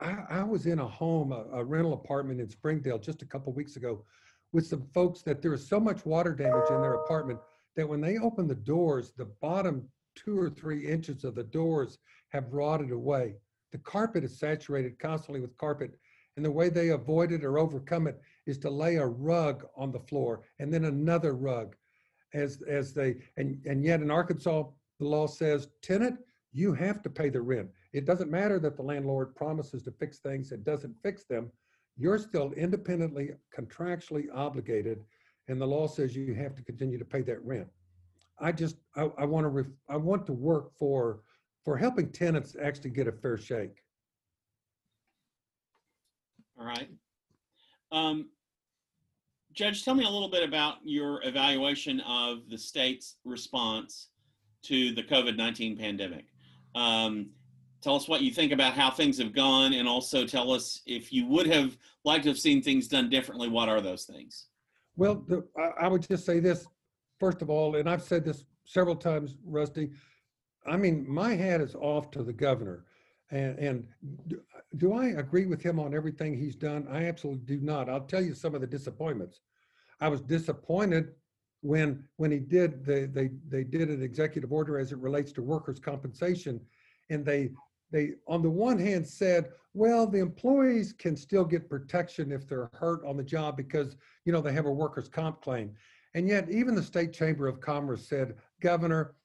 I, 0.02 0.18
I 0.30 0.44
was 0.44 0.66
in 0.66 0.80
a 0.80 0.88
home, 0.88 1.32
a, 1.32 1.46
a 1.54 1.64
rental 1.64 1.94
apartment 1.94 2.42
in 2.42 2.50
Springdale 2.50 3.00
just 3.00 3.22
a 3.22 3.26
couple 3.26 3.54
weeks 3.54 3.78
ago 3.78 4.04
with 4.52 4.68
some 4.68 4.86
folks 4.94 5.22
that 5.22 5.42
there 5.42 5.52
was 5.52 5.68
so 5.68 5.80
much 5.80 6.06
water 6.06 6.34
damage 6.34 6.70
in 6.70 6.82
their 6.82 6.96
apartment 6.96 7.40
that 7.76 7.88
when 7.88 8.02
they 8.02 8.18
open 8.18 8.48
the 8.48 8.56
doors, 8.56 9.14
the 9.18 9.26
bottom 9.42 9.88
two 10.16 10.38
or 10.38 10.50
three 10.50 10.86
inches 10.86 11.24
of 11.24 11.36
the 11.36 11.44
doors 11.44 12.00
have 12.30 12.54
rotted 12.54 12.92
away. 12.92 13.36
The 13.72 13.78
carpet 13.80 14.24
is 14.24 14.38
saturated 14.38 15.00
constantly 15.00 15.40
with 15.40 15.58
carpet. 15.58 15.98
And 16.36 16.46
the 16.46 16.52
way 16.52 16.70
they 16.70 16.90
avoid 16.90 17.32
it 17.32 17.44
or 17.44 17.58
overcome 17.58 18.08
it 18.08 18.22
is 18.46 18.58
to 18.60 18.70
lay 18.70 18.98
a 18.98 19.06
rug 19.06 19.66
on 19.76 19.92
the 19.92 20.00
floor 20.00 20.44
and 20.60 20.72
then 20.72 20.86
another 20.86 21.34
rug 21.34 21.76
as 22.34 22.62
as 22.68 22.94
they 22.94 23.16
and 23.38 23.60
and 23.66 23.84
yet 23.84 24.02
in 24.02 24.12
Arkansas 24.12 24.66
the 25.00 25.08
law 25.08 25.28
says 25.28 25.68
tenant 25.82 26.20
you 26.54 26.74
have 26.74 27.04
to 27.04 27.10
pay 27.10 27.30
the 27.30 27.42
rent. 27.42 27.70
It 27.94 28.06
doesn't 28.06 28.32
matter 28.32 28.60
that 28.60 28.78
the 28.78 28.84
landlord 28.84 29.36
promises 29.36 29.84
to 29.84 29.92
fix 29.92 30.20
things 30.20 30.52
and 30.52 30.64
doesn't 30.64 30.96
fix 31.04 31.24
them. 31.24 31.52
You're 31.98 32.18
still 32.18 32.52
independently 32.54 33.32
contractually 33.56 34.26
obligated 34.34 35.04
and 35.48 35.62
the 35.62 35.66
law 35.66 35.88
says 35.88 36.16
you 36.16 36.34
have 36.34 36.56
to 36.56 36.62
continue 36.62 36.98
to 36.98 37.06
pay 37.06 37.22
that 37.22 37.44
rent. 37.46 37.68
I 38.40 38.52
just 38.52 38.78
I, 38.96 39.10
I 39.18 39.26
want 39.26 39.46
to 39.46 39.50
ref, 39.50 39.66
I 39.90 39.98
want 39.98 40.26
to 40.28 40.34
work 40.34 40.72
for 40.78 41.22
for 41.64 41.78
helping 41.78 42.12
tenants 42.12 42.56
actually 42.62 42.92
get 42.92 43.08
a 43.08 43.12
fair 43.12 43.38
shake. 43.38 43.84
All 46.60 46.66
right. 46.66 46.90
Um, 47.92 48.30
Judge, 49.54 49.84
tell 49.84 49.96
me 49.96 50.06
a 50.06 50.10
little 50.10 50.30
bit 50.30 50.44
about 50.44 50.78
your 50.84 51.24
evaluation 51.24 52.00
of 52.02 52.50
the 52.50 52.58
state's 52.58 53.16
response 53.26 54.10
to 54.64 54.94
the 54.94 55.04
COVID 55.04 55.38
19 55.38 55.78
pandemic. 55.78 56.26
Um, 56.76 57.30
tell 57.82 57.96
us 57.96 58.08
what 58.08 58.22
you 58.22 58.32
think 58.32 58.52
about 58.52 58.74
how 58.74 58.92
things 58.92 59.18
have 59.20 59.34
gone, 59.34 59.74
and 59.74 59.88
also 59.88 60.26
tell 60.26 60.52
us 60.52 60.82
if 60.86 61.12
you 61.14 61.26
would 61.28 61.48
have 61.48 61.78
liked 62.04 62.24
to 62.24 62.30
have 62.30 62.40
seen 62.40 62.62
things 62.62 62.88
done 62.88 63.10
differently, 63.10 63.50
what 63.50 63.70
are 63.70 63.82
those 63.82 64.06
things? 64.06 64.48
Well, 64.96 65.24
the, 65.28 65.48
I, 65.80 65.88
would 65.88 66.08
just 66.08 66.26
say 66.26 66.40
this 66.40 66.66
first 67.20 67.42
of 67.42 67.50
all, 67.50 67.76
and 67.76 67.90
I've 67.90 68.02
said 68.02 68.26
this 68.26 68.46
several 68.66 68.96
times, 68.96 69.38
Rusty. 69.46 69.92
I 70.66 70.76
mean, 70.76 71.06
my 71.08 71.34
hat 71.36 71.62
is 71.62 71.76
off 71.76 72.12
to 72.12 72.24
the 72.24 72.34
governor. 72.34 72.86
And, 73.30 73.58
and 73.60 73.88
do- 74.28 74.42
do 74.78 74.94
I 74.94 75.08
agree 75.08 75.46
with 75.46 75.62
him 75.62 75.80
on 75.80 75.94
everything 75.94 76.38
he's 76.38 76.56
done? 76.56 76.88
I 76.90 77.06
absolutely 77.06 77.58
do 77.58 77.62
not. 77.62 77.90
I'll 77.90 78.02
tell 78.02 78.24
you 78.24 78.34
some 78.34 78.56
of 78.56 78.62
the 78.62 78.68
disappointments. 78.68 79.42
I 80.00 80.08
was 80.08 80.22
disappointed 80.22 81.14
when, 81.62 82.04
when 82.18 82.32
he 82.32 82.40
did, 82.40 82.86
they, 82.86 83.06
they, 83.06 83.32
they 83.50 83.64
did 83.64 83.90
an 83.90 84.04
executive 84.04 84.52
order 84.52 84.78
as 84.80 84.92
it 84.92 85.00
relates 85.00 85.32
to 85.34 85.42
workers' 85.42 85.80
compensation. 85.80 86.62
And 87.10 87.26
they, 87.26 87.52
they, 87.92 88.12
on 88.28 88.42
the 88.42 88.50
one 88.50 88.78
hand 88.78 89.08
said, 89.08 89.50
well, 89.74 90.08
the 90.08 90.20
employees 90.20 90.94
can 90.94 91.16
still 91.16 91.46
get 91.46 91.70
protection 91.70 92.32
if 92.32 92.48
they're 92.48 92.70
hurt 92.74 93.06
on 93.06 93.18
the 93.18 93.24
job 93.24 93.58
because, 93.58 93.96
you 94.26 94.34
know, 94.34 94.42
they 94.42 94.54
have 94.54 94.66
a 94.66 94.72
workers' 94.72 95.08
comp 95.08 95.42
claim. 95.42 95.74
And 96.14 96.28
yet 96.28 96.50
even 96.50 96.76
the 96.76 96.84
State 96.84 97.14
Chamber 97.14 97.48
of 97.48 97.62
Commerce 97.62 98.08
said, 98.08 98.36
Governor, 98.62 99.16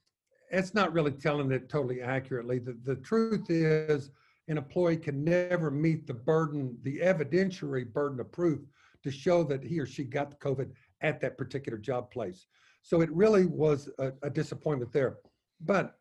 it's 0.51 0.75
not 0.75 0.93
really 0.93 1.13
telling 1.13 1.51
it 1.51 1.69
totally 1.69 2.03
accurately. 2.03 2.59
The, 2.59 2.77
the 2.85 2.97
truth 2.97 3.51
is 3.51 4.11
an 4.49 4.59
employee 4.59 4.99
can 4.99 5.25
never 5.25 5.71
meet 5.71 6.07
the 6.07 6.15
burden, 6.15 6.77
the 6.83 6.99
evidentiary 6.99 7.91
burden 7.91 8.21
of 8.21 8.31
proof 8.31 8.61
to 9.03 9.11
show 9.11 9.43
that 9.45 9.65
he 9.65 9.81
or 9.81 9.87
she 9.87 10.05
got 10.05 10.31
the 10.31 10.37
COVID 10.37 10.71
at 11.03 11.21
that 11.21 11.39
particular 11.39 11.79
job 11.79 12.11
place. 12.11 12.47
So 12.83 13.01
it 13.01 13.11
really 13.13 13.47
was 13.47 13.89
a, 13.99 14.13
a 14.23 14.31
disappointment 14.31 14.93
there. 14.93 15.19
But 15.61 15.97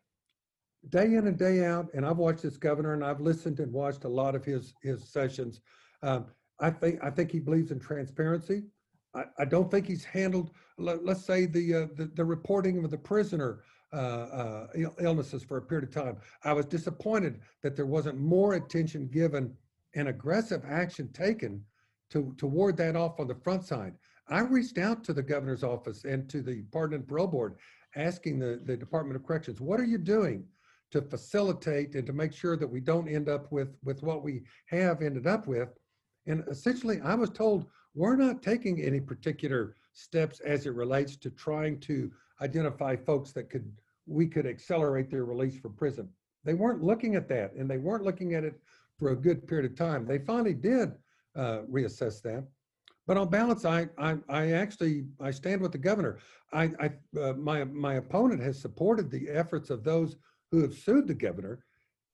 day 0.90 1.14
in 1.14 1.26
and 1.26 1.38
day 1.38 1.64
out, 1.64 1.88
and 1.94 2.04
I've 2.04 2.18
watched 2.18 2.42
this 2.42 2.56
governor 2.56 2.94
and 2.94 3.04
I've 3.04 3.20
listened 3.20 3.60
and 3.60 3.72
watched 3.72 4.04
a 4.04 4.08
lot 4.08 4.34
of 4.34 4.44
his, 4.44 4.74
his 4.82 5.08
sessions. 5.08 5.60
Um, 6.02 6.26
I 6.60 6.70
think, 6.70 6.98
I 7.02 7.10
think 7.10 7.30
he 7.30 7.38
believes 7.38 7.70
in 7.70 7.78
transparency. 7.78 8.64
I, 9.14 9.24
I 9.38 9.44
don't 9.44 9.70
think 9.70 9.86
he's 9.86 10.04
handled, 10.04 10.50
let, 10.78 11.06
us 11.06 11.24
say 11.24 11.46
the, 11.46 11.74
uh, 11.74 11.86
the, 11.96 12.10
the 12.14 12.24
reporting 12.24 12.84
of 12.84 12.90
the 12.90 12.98
prisoner 12.98 13.62
uh, 13.92 13.96
uh, 13.96 14.66
illnesses 15.00 15.42
for 15.42 15.58
a 15.58 15.62
period 15.62 15.88
of 15.88 15.94
time. 15.94 16.16
I 16.44 16.52
was 16.52 16.66
disappointed 16.66 17.40
that 17.62 17.76
there 17.76 17.86
wasn't 17.86 18.18
more 18.18 18.54
attention 18.54 19.08
given 19.08 19.54
and 19.94 20.08
aggressive 20.08 20.62
action 20.66 21.12
taken 21.12 21.62
to, 22.10 22.34
to 22.38 22.46
ward 22.46 22.76
that 22.78 22.96
off 22.96 23.20
on 23.20 23.26
the 23.26 23.34
front 23.34 23.64
side. 23.64 23.94
I 24.28 24.40
reached 24.40 24.78
out 24.78 25.04
to 25.04 25.12
the 25.12 25.22
governor's 25.22 25.64
office 25.64 26.04
and 26.04 26.28
to 26.30 26.42
the 26.42 26.62
Pardon 26.72 26.96
and 26.96 27.08
Parole 27.08 27.26
Board, 27.26 27.56
asking 27.96 28.38
the, 28.38 28.60
the 28.64 28.76
Department 28.76 29.16
of 29.16 29.26
Corrections, 29.26 29.60
what 29.60 29.80
are 29.80 29.84
you 29.84 29.98
doing 29.98 30.44
to 30.90 31.02
facilitate 31.02 31.94
and 31.94 32.06
to 32.06 32.12
make 32.12 32.32
sure 32.32 32.56
that 32.56 32.66
we 32.66 32.80
don't 32.80 33.08
end 33.08 33.28
up 33.28 33.50
with, 33.50 33.76
with 33.84 34.02
what 34.02 34.22
we 34.22 34.42
have 34.66 35.02
ended 35.02 35.26
up 35.26 35.46
with? 35.46 35.70
And 36.26 36.44
essentially, 36.48 37.00
I 37.02 37.14
was 37.14 37.30
told, 37.30 37.66
we're 37.94 38.16
not 38.16 38.42
taking 38.42 38.80
any 38.80 39.00
particular 39.00 39.76
steps 39.92 40.40
as 40.40 40.66
it 40.66 40.74
relates 40.74 41.16
to 41.16 41.30
trying 41.30 41.80
to 41.80 42.10
identify 42.40 42.96
folks 42.96 43.32
that 43.32 43.50
could, 43.50 43.70
we 44.06 44.26
could 44.26 44.46
accelerate 44.46 45.10
their 45.10 45.24
release 45.24 45.58
from 45.58 45.74
prison. 45.74 46.08
They 46.44 46.54
weren't 46.54 46.82
looking 46.82 47.16
at 47.16 47.28
that, 47.28 47.52
and 47.54 47.70
they 47.70 47.78
weren't 47.78 48.04
looking 48.04 48.34
at 48.34 48.44
it 48.44 48.58
for 48.98 49.10
a 49.10 49.16
good 49.16 49.46
period 49.46 49.70
of 49.70 49.76
time. 49.76 50.06
They 50.06 50.18
finally 50.18 50.54
did 50.54 50.92
uh, 51.36 51.60
reassess 51.70 52.22
that. 52.22 52.44
But 53.06 53.16
on 53.16 53.28
balance, 53.28 53.64
I, 53.64 53.88
I, 53.98 54.16
I 54.28 54.52
actually, 54.52 55.04
I 55.20 55.32
stand 55.32 55.60
with 55.60 55.72
the 55.72 55.78
governor. 55.78 56.18
I, 56.52 56.70
I, 56.80 56.90
uh, 57.20 57.32
my, 57.32 57.64
my 57.64 57.94
opponent 57.94 58.40
has 58.42 58.60
supported 58.60 59.10
the 59.10 59.28
efforts 59.28 59.70
of 59.70 59.82
those 59.82 60.16
who 60.50 60.60
have 60.62 60.74
sued 60.74 61.08
the 61.08 61.14
governor 61.14 61.64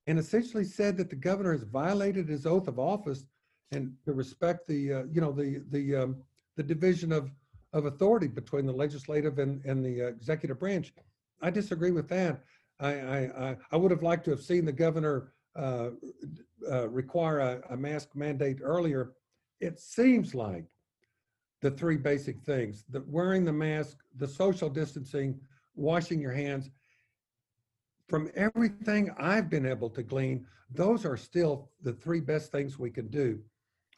and 0.07 0.18
essentially 0.18 0.64
said 0.64 0.97
that 0.97 1.11
the 1.11 1.16
governor 1.16 1.52
has 1.52 1.64
violated 1.64 2.28
his 2.28 2.47
oath 2.47 2.68
of 2.68 2.78
office 2.78 3.26
and 3.73 3.92
to 4.07 4.12
respect 4.14 4.66
the, 4.66 4.92
uh, 4.92 5.02
you 5.12 5.21
know, 5.21 5.33
the, 5.33 5.62
the, 5.71 5.95
um, 5.95 6.16
the 6.57 6.62
division 6.62 7.12
of, 7.12 7.30
of 7.75 7.85
authority 7.85 8.26
between 8.26 8.64
the 8.64 8.73
legislative 8.73 9.38
and, 9.38 9.62
and 9.66 9.85
the 9.85 10.04
uh, 10.04 10.07
executive 10.07 10.59
branch. 10.59 10.95
I 11.42 11.50
disagree 11.50 11.90
with 11.90 12.09
that. 12.09 12.40
I, 12.80 12.92
I, 12.92 13.57
I, 13.73 13.76
would 13.76 13.90
have 13.90 14.02
liked 14.02 14.25
to 14.26 14.30
have 14.30 14.40
seen 14.40 14.64
the 14.64 14.73
governor 14.73 15.33
uh, 15.57 15.90
uh, 16.71 16.88
require 16.88 17.40
a, 17.40 17.61
a 17.71 17.76
mask 17.76 18.14
mandate 18.14 18.59
earlier. 18.62 19.12
It 19.61 19.80
seems 19.80 20.35
like 20.35 20.64
the 21.61 21.71
three 21.71 21.97
basic 21.97 22.41
things, 22.43 22.85
the 22.91 23.03
wearing 23.07 23.45
the 23.45 23.53
mask, 23.53 23.99
the 24.17 24.29
social 24.29 24.69
distancing, 24.69 25.38
washing 25.75 26.21
your 26.21 26.33
hands. 26.33 26.71
From 28.09 28.31
everything 28.35 29.11
I've 29.19 29.50
been 29.50 29.67
able 29.67 29.91
to 29.91 30.03
glean, 30.03 30.47
those 30.71 31.05
are 31.05 31.17
still 31.17 31.71
the 31.83 31.93
three 31.93 32.21
best 32.21 32.53
things 32.53 32.79
we 32.79 32.91
can 32.91 33.09
do. 33.09 33.41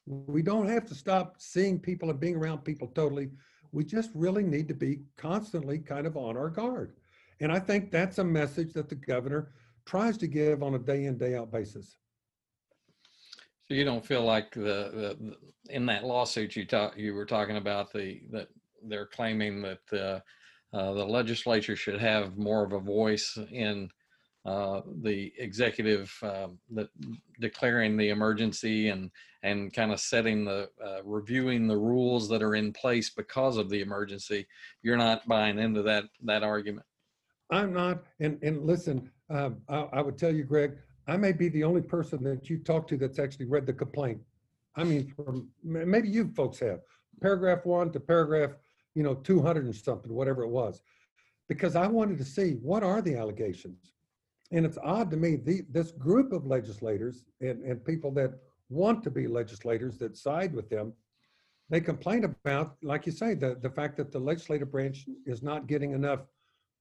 We 0.07 0.43
don't 0.43 0.69
have 0.69 0.87
to 0.87 0.95
stop 0.95 1.37
seeing 1.38 1.79
people 1.79 2.11
and 2.11 2.19
being 2.19 2.37
around 2.37 2.64
people 2.64 2.88
totally. 2.88 3.31
We 3.73 3.85
just 3.85 4.11
really 4.14 4.43
need 4.43 4.67
to 4.69 4.75
be 4.75 5.00
constantly 5.17 5.79
kind 5.79 6.07
of 6.07 6.17
on 6.17 6.37
our 6.37 6.49
guard. 6.49 6.95
And 7.40 7.52
I 7.52 7.59
think 7.59 7.90
that's 7.90 8.19
a 8.19 8.25
message 8.25 8.73
that 8.73 8.88
the 8.88 8.97
governor 8.97 9.52
tries 9.87 10.17
to 10.19 10.26
give 10.26 10.62
on 10.62 10.75
a 10.75 10.79
day 10.79 11.05
in, 11.05 11.17
day 11.17 11.37
out 11.37 11.52
basis. 11.52 11.97
So 13.71 13.75
you 13.75 13.85
don't 13.85 14.05
feel 14.05 14.25
like 14.25 14.53
the, 14.53 14.61
the, 14.61 15.17
the- 15.21 15.37
in 15.73 15.87
that 15.87 16.05
lawsuit 16.05 16.57
you 16.57 16.65
talk, 16.65 16.99
you 16.99 17.15
were 17.15 17.25
talking 17.25 17.57
about 17.57 17.93
the, 17.93 18.21
that 18.33 18.49
they're 18.89 19.07
claiming 19.07 19.62
that, 19.62 19.79
uh, 19.93 20.77
uh, 20.77 20.93
the 20.95 21.05
legislature 21.05 21.77
should 21.77 22.00
have 22.00 22.37
more 22.37 22.65
of 22.65 22.73
a 22.73 22.81
voice 22.81 23.39
in, 23.53 23.89
uh, 24.45 24.81
the 25.03 25.33
executive, 25.39 26.12
that 26.21 26.89
declaring 27.39 27.97
the 27.97 28.09
emergency 28.09 28.89
and, 28.89 29.12
and 29.45 29.73
kind 29.73 29.93
of 29.93 30.00
setting 30.00 30.45
the, 30.45 30.69
uh, 30.85 30.99
reviewing 31.05 31.69
the 31.69 31.77
rules 31.77 32.29
that 32.29 32.43
are 32.43 32.57
in 32.57 32.73
place 32.73 33.11
because 33.11 33.57
of 33.57 33.71
the 33.71 33.83
emergency. 33.83 34.49
You're 34.83 34.97
not 34.97 35.29
buying 35.29 35.61
into 35.61 35.83
that, 35.83 36.05
that 36.25 36.43
argument. 36.43 36.87
I'm 37.50 37.73
not, 37.73 38.03
and, 38.19 38.43
and 38.43 38.67
listen, 38.67 39.12
um, 39.29 39.59
I, 39.69 39.87
I 39.93 40.03
would 40.03 40.19
tell 40.19 40.35
you, 40.35 40.43
Greg, 40.43 40.73
I 41.11 41.17
may 41.17 41.33
be 41.33 41.49
the 41.49 41.64
only 41.64 41.83
person 41.83 42.23
that 42.25 42.49
you 42.49 42.59
talked 42.59 42.88
to 42.90 42.97
that's 42.97 43.19
actually 43.19 43.47
read 43.47 43.67
the 43.67 43.73
complaint. 43.73 44.21
I 44.76 44.85
mean, 44.85 45.12
from, 45.17 45.49
maybe 45.64 46.09
you 46.09 46.31
folks 46.37 46.61
have, 46.61 46.81
paragraph 47.21 47.67
one 47.67 47.90
to 47.93 48.00
paragraph, 48.00 48.52
you 48.95 49.02
know, 49.02 49.14
200 49.14 49.64
and 49.64 49.75
something, 49.75 50.12
whatever 50.12 50.45
it 50.45 50.50
was. 50.50 50.83
Because 51.49 51.75
I 51.75 51.88
wanted 51.88 52.19
to 52.19 52.25
see, 52.25 52.52
what 52.62 52.85
are 52.85 53.02
the 53.02 53.17
allegations? 53.17 53.93
And 54.52 54.64
it's 54.64 54.79
odd 54.85 55.11
to 55.11 55.17
me, 55.17 55.37
the, 55.37 55.62
this 55.71 55.90
group 55.90 56.33
of 56.33 56.47
legislators 56.47 57.25
and, 57.40 57.62
and 57.62 57.85
people 57.85 58.12
that 58.12 58.35
want 58.69 59.02
to 59.02 59.11
be 59.11 59.26
legislators 59.26 59.99
that 59.99 60.17
side 60.17 60.55
with 60.55 60.71
them, 60.71 60.93
they 61.71 61.81
complain 61.81 62.25
about, 62.25 62.76
like 62.83 63.07
you 63.07 63.12
say, 63.12 63.35
the, 63.35 63.57
the 63.61 63.71
fact 63.71 63.97
that 63.97 64.12
the 64.12 64.19
legislative 64.19 64.71
branch 64.71 65.07
is 65.26 65.43
not 65.43 65.67
getting 65.67 65.93
enough 65.93 66.21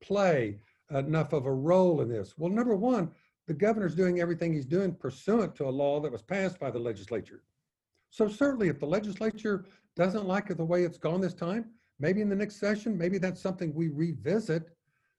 play, 0.03 0.59
enough 0.91 1.33
of 1.33 1.45
a 1.47 1.51
role 1.51 2.01
in 2.01 2.09
this. 2.09 2.35
Well, 2.37 2.51
number 2.51 2.75
one, 2.75 3.11
the 3.49 3.53
governor's 3.55 3.95
doing 3.95 4.19
everything 4.19 4.53
he's 4.53 4.63
doing 4.63 4.93
pursuant 4.93 5.55
to 5.55 5.67
a 5.67 5.71
law 5.71 5.99
that 5.99 6.11
was 6.11 6.21
passed 6.21 6.59
by 6.59 6.69
the 6.69 6.77
legislature. 6.77 7.41
So 8.11 8.27
certainly 8.27 8.67
if 8.67 8.79
the 8.79 8.85
legislature 8.85 9.65
doesn't 9.95 10.27
like 10.27 10.51
it 10.51 10.57
the 10.57 10.63
way 10.63 10.83
it's 10.83 10.99
gone 10.99 11.19
this 11.19 11.33
time, 11.33 11.65
maybe 11.99 12.21
in 12.21 12.29
the 12.29 12.35
next 12.35 12.57
session, 12.57 12.95
maybe 12.95 13.17
that's 13.17 13.41
something 13.41 13.73
we 13.73 13.87
revisit 13.87 14.69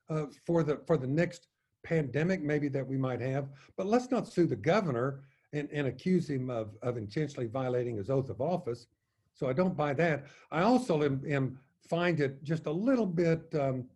uh, 0.09 0.27
for 0.47 0.63
the, 0.63 0.81
for 0.87 0.97
the 0.97 1.09
next 1.09 1.49
pandemic 1.83 2.41
maybe 2.41 2.69
that 2.69 2.87
we 2.87 2.97
might 2.97 3.21
have. 3.21 3.49
But 3.77 3.89
let's 3.89 4.13
not 4.13 4.29
sue 4.29 4.47
the 4.47 4.55
governor 4.55 5.23
and, 5.53 5.69
and 5.73 5.89
accuse 5.89 6.31
him 6.31 6.51
of, 6.51 6.77
of 6.83 6.97
intentionally 6.97 7.49
violating 7.49 7.97
his 7.97 8.11
oath 8.11 8.31
of 8.31 8.41
office. 8.41 8.87
So 9.35 9.49
I 9.49 9.53
don't 9.53 9.77
buy 9.77 9.93
that. 9.95 10.27
I 10.53 10.63
also 10.63 11.03
am, 11.03 11.21
am 11.29 11.59
find 11.89 12.21
it 12.21 12.45
just 12.45 12.67
a 12.67 12.71
little 12.71 13.07
bit, 13.07 13.53
um, 13.59 13.87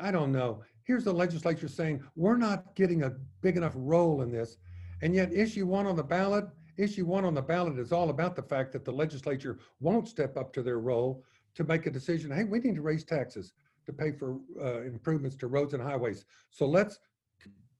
I 0.00 0.10
don't 0.10 0.32
know. 0.32 0.62
Here's 0.84 1.04
the 1.04 1.12
legislature 1.12 1.68
saying, 1.68 2.02
we're 2.14 2.36
not 2.36 2.74
getting 2.74 3.02
a 3.02 3.14
big 3.40 3.56
enough 3.56 3.72
role 3.74 4.22
in 4.22 4.30
this. 4.30 4.58
And 5.02 5.14
yet 5.14 5.32
issue 5.32 5.66
one 5.66 5.86
on 5.86 5.96
the 5.96 6.02
ballot, 6.02 6.46
issue 6.76 7.06
one 7.06 7.24
on 7.24 7.34
the 7.34 7.42
ballot 7.42 7.78
is 7.78 7.90
all 7.90 8.10
about 8.10 8.36
the 8.36 8.42
fact 8.42 8.72
that 8.72 8.84
the 8.84 8.92
legislature 8.92 9.58
won't 9.80 10.08
step 10.08 10.36
up 10.36 10.52
to 10.52 10.62
their 10.62 10.78
role 10.78 11.24
to 11.54 11.64
make 11.64 11.86
a 11.86 11.90
decision. 11.90 12.30
Hey, 12.30 12.44
we 12.44 12.58
need 12.58 12.74
to 12.74 12.82
raise 12.82 13.04
taxes 13.04 13.54
to 13.86 13.92
pay 13.92 14.12
for 14.12 14.38
uh, 14.60 14.82
improvements 14.82 15.36
to 15.36 15.46
roads 15.46 15.74
and 15.74 15.82
highways. 15.82 16.26
So 16.50 16.66
let's 16.66 16.98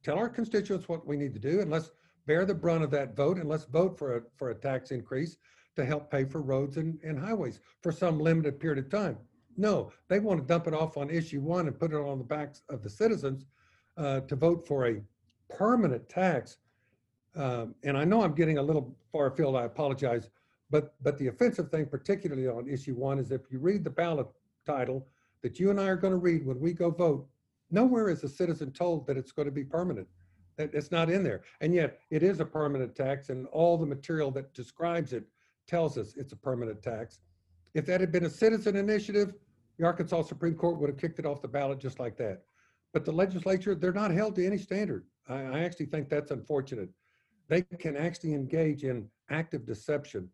tell 0.03 0.19
our 0.19 0.29
constituents 0.29 0.89
what 0.89 1.07
we 1.07 1.17
need 1.17 1.35
to 1.35 1.41
do 1.41 1.61
and 1.61 1.71
let's 1.71 1.91
bear 2.27 2.47
the 2.47 2.55
brunt 2.55 2.85
of 2.85 2.91
that 2.91 3.17
vote 3.17 3.39
and 3.39 3.49
let's 3.49 3.65
vote 3.65 3.99
for 3.99 4.17
a, 4.17 4.23
for 4.37 4.51
a 4.51 4.55
tax 4.55 4.91
increase 4.91 5.37
to 5.77 5.85
help 5.85 6.11
pay 6.11 6.25
for 6.25 6.41
roads 6.41 6.77
and, 6.77 6.99
and 7.03 7.19
highways 7.19 7.61
for 7.83 7.93
some 7.93 8.19
limited 8.19 8.61
period 8.61 8.85
of 8.85 8.91
time. 8.91 9.19
No, 9.57 9.93
they 10.09 10.19
want 10.19 10.41
to 10.41 10.47
dump 10.47 10.67
it 10.67 10.75
off 10.75 10.97
on 10.97 11.11
issue 11.11 11.41
one 11.41 11.67
and 11.67 11.79
put 11.79 11.93
it 11.93 11.97
on 11.97 12.19
the 12.19 12.25
backs 12.25 12.63
of 12.69 12.83
the 12.83 12.91
citizens 12.91 13.45
uh, 13.97 14.21
to 14.21 14.37
vote 14.37 14.67
for 14.67 14.89
a 14.89 15.01
permanent 15.49 16.09
tax. 16.09 16.59
Um, 17.37 17.75
and 17.85 17.97
I 17.97 18.05
know 18.05 18.23
I'm 18.23 18.35
getting 18.35 18.59
a 18.59 18.63
little 18.63 18.97
far 19.13 19.27
afield, 19.27 19.57
I 19.57 19.65
apologize, 19.65 20.29
but, 20.71 20.95
but 21.03 21.19
the 21.19 21.29
offensive 21.29 21.71
thing, 21.71 21.87
particularly 21.87 22.49
on 22.49 22.69
issue 22.69 22.95
one, 22.95 23.19
is 23.19 23.31
if 23.31 23.43
you 23.51 23.59
read 23.59 23.85
the 23.85 23.91
ballot 23.91 24.27
title 24.67 25.07
that 25.43 25.61
you 25.61 25.71
and 25.71 25.81
I 25.81 25.87
are 25.87 25.97
going 25.97 26.13
to 26.13 26.19
read 26.19 26.45
when 26.45 26.59
we 26.59 26.73
go 26.73 26.91
vote, 26.91 27.29
nowhere 27.71 28.09
is 28.09 28.25
a 28.25 28.29
citizen 28.29 28.73
told 28.73 29.07
that 29.07 29.17
it's 29.17 29.33
going 29.33 29.47
to 29.47 29.53
be 29.53 29.65
permanent. 29.65 30.09
That 30.57 30.73
it's 30.73 30.93
not 30.93 31.11
in 31.11 31.23
there. 31.25 31.43
And 31.61 31.75
yet 31.75 32.01
it 32.11 32.23
is 32.23 32.41
a 32.41 32.45
permanent 32.45 32.95
tax 32.95 33.29
and 33.29 33.47
all 33.49 33.77
the 33.77 33.87
material 33.87 34.31
that 34.33 34.55
describes 34.55 35.13
it 35.13 35.25
tells 35.67 35.99
us 35.99 36.15
it's 36.17 36.33
a 36.33 36.37
permanent 36.37 36.83
tax. 36.83 37.19
If 37.75 37.87
that 37.87 38.01
had 38.01 38.13
been 38.13 38.27
a 38.27 38.31
citizen 38.31 38.77
initiative, 38.77 39.35
the 39.79 39.85
Arkansas 39.85 40.23
Supreme 40.23 40.55
Court 40.55 40.79
would 40.79 40.91
have 40.91 40.99
kicked 40.99 41.19
it 41.19 41.27
off 41.27 41.43
the 41.43 41.49
ballot 41.49 41.79
just 41.79 41.99
like 41.99 42.17
that. 42.19 42.43
But 42.93 43.05
the 43.05 43.13
legislature, 43.13 43.75
they're 43.75 43.93
not 43.93 44.11
held 44.11 44.37
to 44.37 44.47
any 44.47 44.59
standard. 44.59 45.05
I, 45.29 45.43
I 45.43 45.59
actually 45.61 45.87
think 45.87 46.09
that's 46.09 46.31
unfortunate. 46.31 46.91
They 47.49 47.63
can 47.63 47.97
actually 47.97 48.35
engage 48.35 48.85
in 48.85 49.09
active 49.31 49.67
deception. 49.67 50.29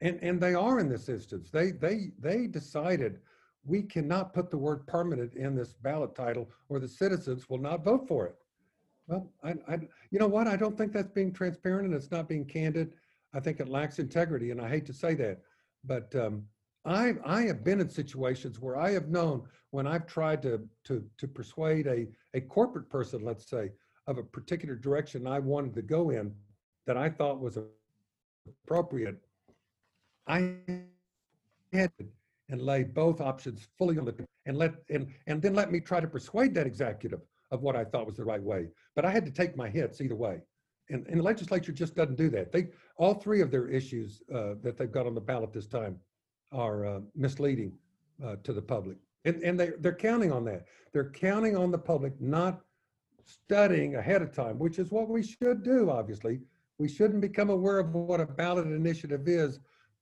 And, 0.00 0.18
and 0.22 0.40
they 0.40 0.54
are 0.54 0.78
in 0.78 0.88
this 0.88 1.08
instance. 1.08 1.50
They, 1.50 1.72
they, 1.72 2.12
they 2.18 2.46
decided 2.46 3.18
we 3.64 3.82
cannot 3.82 4.32
put 4.32 4.50
the 4.50 4.58
word 4.58 4.86
permanent 4.86 5.34
in 5.34 5.54
this 5.54 5.72
ballot 5.72 6.14
title 6.14 6.48
or 6.68 6.78
the 6.78 6.88
citizens 6.88 7.48
will 7.50 7.58
not 7.58 7.84
vote 7.84 8.06
for 8.06 8.26
it. 8.26 8.36
Well, 9.08 9.32
I, 9.42 9.54
I, 9.68 9.78
you 10.10 10.18
know 10.18 10.28
what? 10.28 10.46
I 10.46 10.56
don't 10.56 10.76
think 10.76 10.92
that's 10.92 11.10
being 11.10 11.32
transparent 11.32 11.86
and 11.86 11.94
it's 11.94 12.10
not 12.10 12.28
being 12.28 12.44
candid. 12.44 12.92
I 13.34 13.40
think 13.40 13.58
it 13.60 13.68
lacks 13.68 13.98
integrity 13.98 14.50
and 14.50 14.60
I 14.60 14.68
hate 14.68 14.86
to 14.86 14.92
say 14.92 15.14
that. 15.14 15.40
But 15.84 16.14
um, 16.14 16.44
I, 16.86 17.14
I 17.24 17.42
have 17.42 17.64
been 17.64 17.80
in 17.80 17.88
situations 17.88 18.60
where 18.60 18.76
I 18.76 18.92
have 18.92 19.08
known 19.08 19.42
when 19.70 19.86
I've 19.86 20.06
tried 20.06 20.40
to, 20.42 20.60
to, 20.84 21.04
to 21.18 21.28
persuade 21.28 21.86
a, 21.86 22.06
a 22.34 22.40
corporate 22.40 22.88
person, 22.88 23.24
let's 23.24 23.50
say, 23.50 23.70
of 24.06 24.18
a 24.18 24.22
particular 24.22 24.76
direction 24.76 25.26
I 25.26 25.40
wanted 25.40 25.74
to 25.74 25.82
go 25.82 26.10
in 26.10 26.32
that 26.86 26.96
I 26.96 27.10
thought 27.10 27.40
was 27.40 27.58
appropriate, 28.64 29.16
I 30.28 30.54
had 31.72 31.90
and 32.48 32.62
lay 32.62 32.84
both 32.84 33.20
options 33.20 33.66
fully 33.76 33.98
on 33.98 34.04
the 34.04 34.14
and 34.46 34.56
let 34.56 34.74
and 34.88 35.08
and 35.26 35.42
then 35.42 35.54
let 35.54 35.72
me 35.72 35.80
try 35.80 35.98
to 35.98 36.06
persuade 36.06 36.54
that 36.54 36.66
executive 36.66 37.20
of 37.50 37.62
what 37.62 37.74
I 37.74 37.84
thought 37.84 38.06
was 38.06 38.16
the 38.16 38.24
right 38.24 38.42
way. 38.42 38.68
But 38.94 39.04
I 39.04 39.10
had 39.10 39.24
to 39.24 39.32
take 39.32 39.56
my 39.56 39.68
hits 39.68 40.00
either 40.00 40.14
way. 40.14 40.40
And, 40.88 41.04
and 41.08 41.18
the 41.18 41.24
legislature 41.24 41.72
just 41.72 41.96
doesn't 41.96 42.16
do 42.16 42.30
that. 42.30 42.52
They 42.52 42.68
all 42.96 43.14
three 43.14 43.40
of 43.40 43.50
their 43.50 43.66
issues 43.68 44.22
uh, 44.32 44.54
that 44.62 44.76
they've 44.78 44.90
got 44.90 45.06
on 45.06 45.16
the 45.16 45.20
ballot 45.20 45.52
this 45.52 45.66
time 45.66 45.98
are 46.52 46.86
uh, 46.86 47.00
misleading 47.14 47.72
uh, 48.24 48.36
to 48.44 48.52
the 48.52 48.62
public. 48.62 48.96
And, 49.24 49.42
and 49.42 49.58
they, 49.58 49.70
they're 49.80 49.94
counting 49.94 50.32
on 50.32 50.44
that. 50.44 50.66
They're 50.92 51.10
counting 51.10 51.56
on 51.56 51.70
the 51.70 51.78
public 51.78 52.20
not 52.20 52.60
studying 53.24 53.96
ahead 53.96 54.22
of 54.22 54.32
time, 54.32 54.58
which 54.58 54.78
is 54.78 54.90
what 54.90 55.08
we 55.08 55.22
should 55.22 55.62
do, 55.62 55.90
obviously. 55.90 56.40
We 56.78 56.88
shouldn't 56.88 57.20
become 57.20 57.50
aware 57.50 57.78
of 57.78 57.94
what 57.94 58.20
a 58.20 58.26
ballot 58.26 58.66
initiative 58.66 59.26
is 59.26 59.58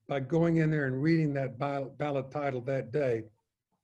by 0.07 0.21
going 0.21 0.59
in 0.59 0.71
there 0.71 0.87
and 0.87 1.03
reading 1.03 1.33
that 1.35 1.59
ballot, 1.59 1.97
ballot 1.97 2.31
title 2.31 2.61
that 2.63 2.93
day. 2.93 3.25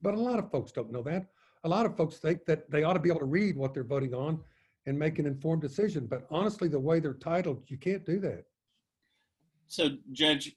But 0.02 0.14
a 0.14 0.21
lot 0.21 0.38
of 0.38 0.50
folks 0.50 0.73
don't 0.73 0.93
know 0.93 1.02
that. 1.02 1.26
A 1.64 1.69
lot 1.69 1.87
of 1.87 1.97
folks 1.97 2.17
think 2.17 2.45
that 2.47 2.71
they 2.71 2.85
ought 2.85 2.95
to 2.95 3.00
be 3.00 3.09
able 3.09 3.21
to 3.21 3.26
read 3.26 3.57
what 3.57 3.75
they're 3.75 3.85
voting 3.85 4.14
on 4.14 4.40
and 4.87 4.99
make 4.99 5.19
an 5.19 5.26
informed 5.26 5.62
decision. 5.62 6.07
But 6.07 6.26
honestly, 6.31 6.69
the 6.69 6.81
way 6.81 7.00
they're 7.00 7.14
titled, 7.14 7.62
you 7.69 7.76
can't 7.76 8.05
do 8.05 8.19
that. 8.21 8.45
So, 9.67 9.90
Judge, 10.12 10.57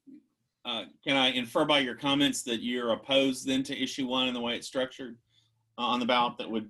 uh, 0.65 0.83
can 1.05 1.17
I 1.17 1.31
infer 1.31 1.65
by 1.65 1.79
your 1.79 1.95
comments 1.95 2.43
that 2.43 2.61
you're 2.61 2.91
opposed 2.91 3.45
then 3.45 3.63
to 3.63 3.77
issue 3.77 4.07
one 4.07 4.27
in 4.27 4.33
the 4.33 4.39
way 4.39 4.55
it's 4.55 4.67
structured 4.67 5.17
uh, 5.77 5.81
on 5.81 5.99
the 5.99 6.05
ballot 6.05 6.37
that 6.37 6.49
would 6.49 6.69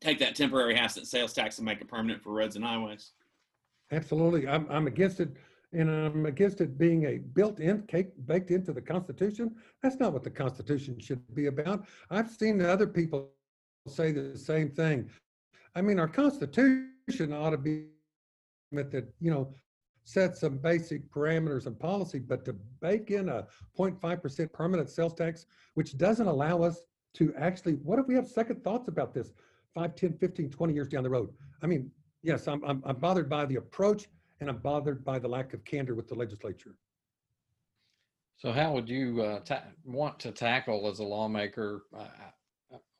take 0.00 0.18
that 0.18 0.34
temporary 0.34 0.76
asset 0.76 1.06
sales 1.06 1.32
tax 1.32 1.58
and 1.58 1.64
make 1.64 1.80
it 1.80 1.88
permanent 1.88 2.22
for 2.22 2.32
roads 2.32 2.56
and 2.56 2.64
highways? 2.64 3.12
Absolutely. 3.92 4.48
I'm, 4.48 4.66
I'm 4.70 4.86
against 4.86 5.20
it. 5.20 5.30
And 5.72 5.90
I'm 5.90 6.26
against 6.26 6.60
it 6.60 6.78
being 6.78 7.04
a 7.04 7.18
built-in 7.18 7.82
cake 7.82 8.08
baked 8.26 8.50
into 8.50 8.72
the 8.72 8.80
Constitution. 8.80 9.54
That's 9.82 9.98
not 9.98 10.12
what 10.12 10.22
the 10.22 10.30
Constitution 10.30 10.98
should 10.98 11.22
be 11.34 11.46
about. 11.46 11.86
I've 12.08 12.30
seen 12.30 12.62
other 12.62 12.86
people 12.86 13.30
say 13.86 14.12
the 14.12 14.38
same 14.38 14.70
thing. 14.70 15.10
I 15.74 15.82
mean, 15.82 15.98
our 15.98 16.08
Constitution 16.08 17.32
ought 17.32 17.50
to 17.50 17.58
be 17.58 17.88
that, 18.72 19.12
you 19.20 19.30
know, 19.30 19.54
set 20.06 20.36
some 20.36 20.56
basic 20.56 21.10
parameters 21.10 21.66
and 21.66 21.78
policy, 21.78 22.20
but 22.20 22.44
to 22.44 22.52
bake 22.80 23.10
in 23.10 23.28
a 23.28 23.44
0.5% 23.76 24.52
permanent 24.52 24.88
sales 24.88 25.12
tax, 25.12 25.46
which 25.74 25.98
doesn't 25.98 26.28
allow 26.28 26.62
us 26.62 26.82
to 27.14 27.34
actually, 27.36 27.74
what 27.74 27.98
if 27.98 28.06
we 28.06 28.14
have 28.14 28.28
second 28.28 28.62
thoughts 28.62 28.86
about 28.86 29.12
this 29.12 29.32
5, 29.74 29.96
10, 29.96 30.16
15, 30.18 30.48
20 30.48 30.72
years 30.72 30.86
down 30.86 31.02
the 31.02 31.10
road? 31.10 31.30
I 31.60 31.66
mean, 31.66 31.90
yes, 32.22 32.46
I'm, 32.46 32.64
I'm, 32.64 32.84
I'm 32.86 32.96
bothered 32.96 33.28
by 33.28 33.46
the 33.46 33.56
approach 33.56 34.06
and 34.40 34.48
I'm 34.48 34.58
bothered 34.58 35.04
by 35.04 35.18
the 35.18 35.26
lack 35.26 35.54
of 35.54 35.64
candor 35.64 35.96
with 35.96 36.06
the 36.06 36.14
legislature. 36.14 36.76
So 38.36 38.52
how 38.52 38.72
would 38.74 38.88
you 38.88 39.22
uh, 39.22 39.40
ta- 39.40 39.64
want 39.84 40.20
to 40.20 40.30
tackle 40.30 40.86
as 40.88 41.00
a 41.00 41.04
lawmaker? 41.04 41.82
Uh, 41.96 42.06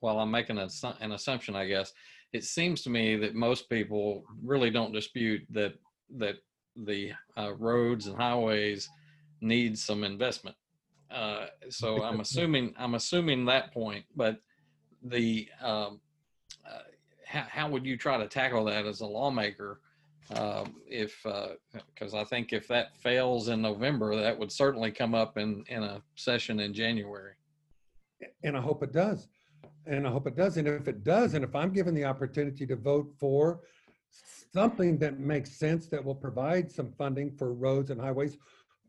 well, 0.01 0.19
I'm 0.19 0.31
making 0.33 0.59
an, 0.59 0.67
assu- 0.67 1.01
an 1.01 1.13
assumption, 1.13 1.55
I 1.55 1.67
guess. 1.67 1.93
It 2.33 2.43
seems 2.43 2.83
to 2.83 2.91
me 2.91 3.15
that 3.17 3.37
most 3.37 3.71
people 3.71 4.25
really 4.43 4.71
don't 4.71 4.93
dispute 4.93 5.43
that 5.51 5.75
that 6.17 6.37
the 6.85 7.13
uh, 7.37 7.55
roads 7.55 8.07
and 8.07 8.17
highways 8.17 8.89
need 9.41 9.79
some 9.79 10.05
investment. 10.05 10.57
Uh, 11.11 11.47
so 11.71 12.03
I'm 12.05 12.21
assuming 12.21 12.75
I'm 12.79 12.95
assuming 12.95 13.45
that 13.47 13.73
point, 13.73 14.05
but 14.15 14.39
the 15.03 15.49
um, 15.63 16.01
uh, 16.67 16.81
how, 17.27 17.45
how 17.49 17.69
would 17.71 17.87
you 17.87 17.97
try 17.97 18.17
to 18.19 18.27
tackle 18.29 18.65
that 18.67 18.87
as 18.87 19.01
a 19.01 19.07
lawmaker? 19.07 19.81
Um, 20.35 20.81
if 20.89 21.25
because 21.95 22.13
I 22.13 22.25
think 22.25 22.53
if 22.53 22.67
that 22.69 22.97
fails 22.97 23.49
in 23.49 23.63
November, 23.63 24.17
that 24.17 24.37
would 24.37 24.51
certainly 24.51 24.91
come 24.91 25.15
up 25.15 25.39
in 25.39 25.65
in 25.69 25.85
a 25.85 26.03
session 26.17 26.59
in 26.61 26.75
January. 26.75 27.35
And 28.43 28.57
I 28.57 28.61
hope 28.61 28.83
it 28.83 28.93
does. 28.93 29.29
And 29.87 30.07
I 30.07 30.11
hope 30.11 30.27
it 30.27 30.35
does. 30.35 30.57
And 30.57 30.67
if 30.67 30.89
it 30.89 31.05
does, 31.05 31.35
and 31.35 31.45
if 31.45 31.55
I'm 31.55 31.73
given 31.73 31.95
the 31.95 32.05
opportunity 32.05 32.67
to 32.67 32.75
vote 32.75 33.13
for 33.21 33.61
something 34.53 34.99
that 34.99 35.19
makes 35.19 35.53
sense 35.53 35.87
that 35.89 36.05
will 36.05 36.15
provide 36.15 36.71
some 36.71 36.93
funding 36.93 37.31
for 37.37 37.53
roads 37.53 37.91
and 37.91 38.01
highways 38.01 38.37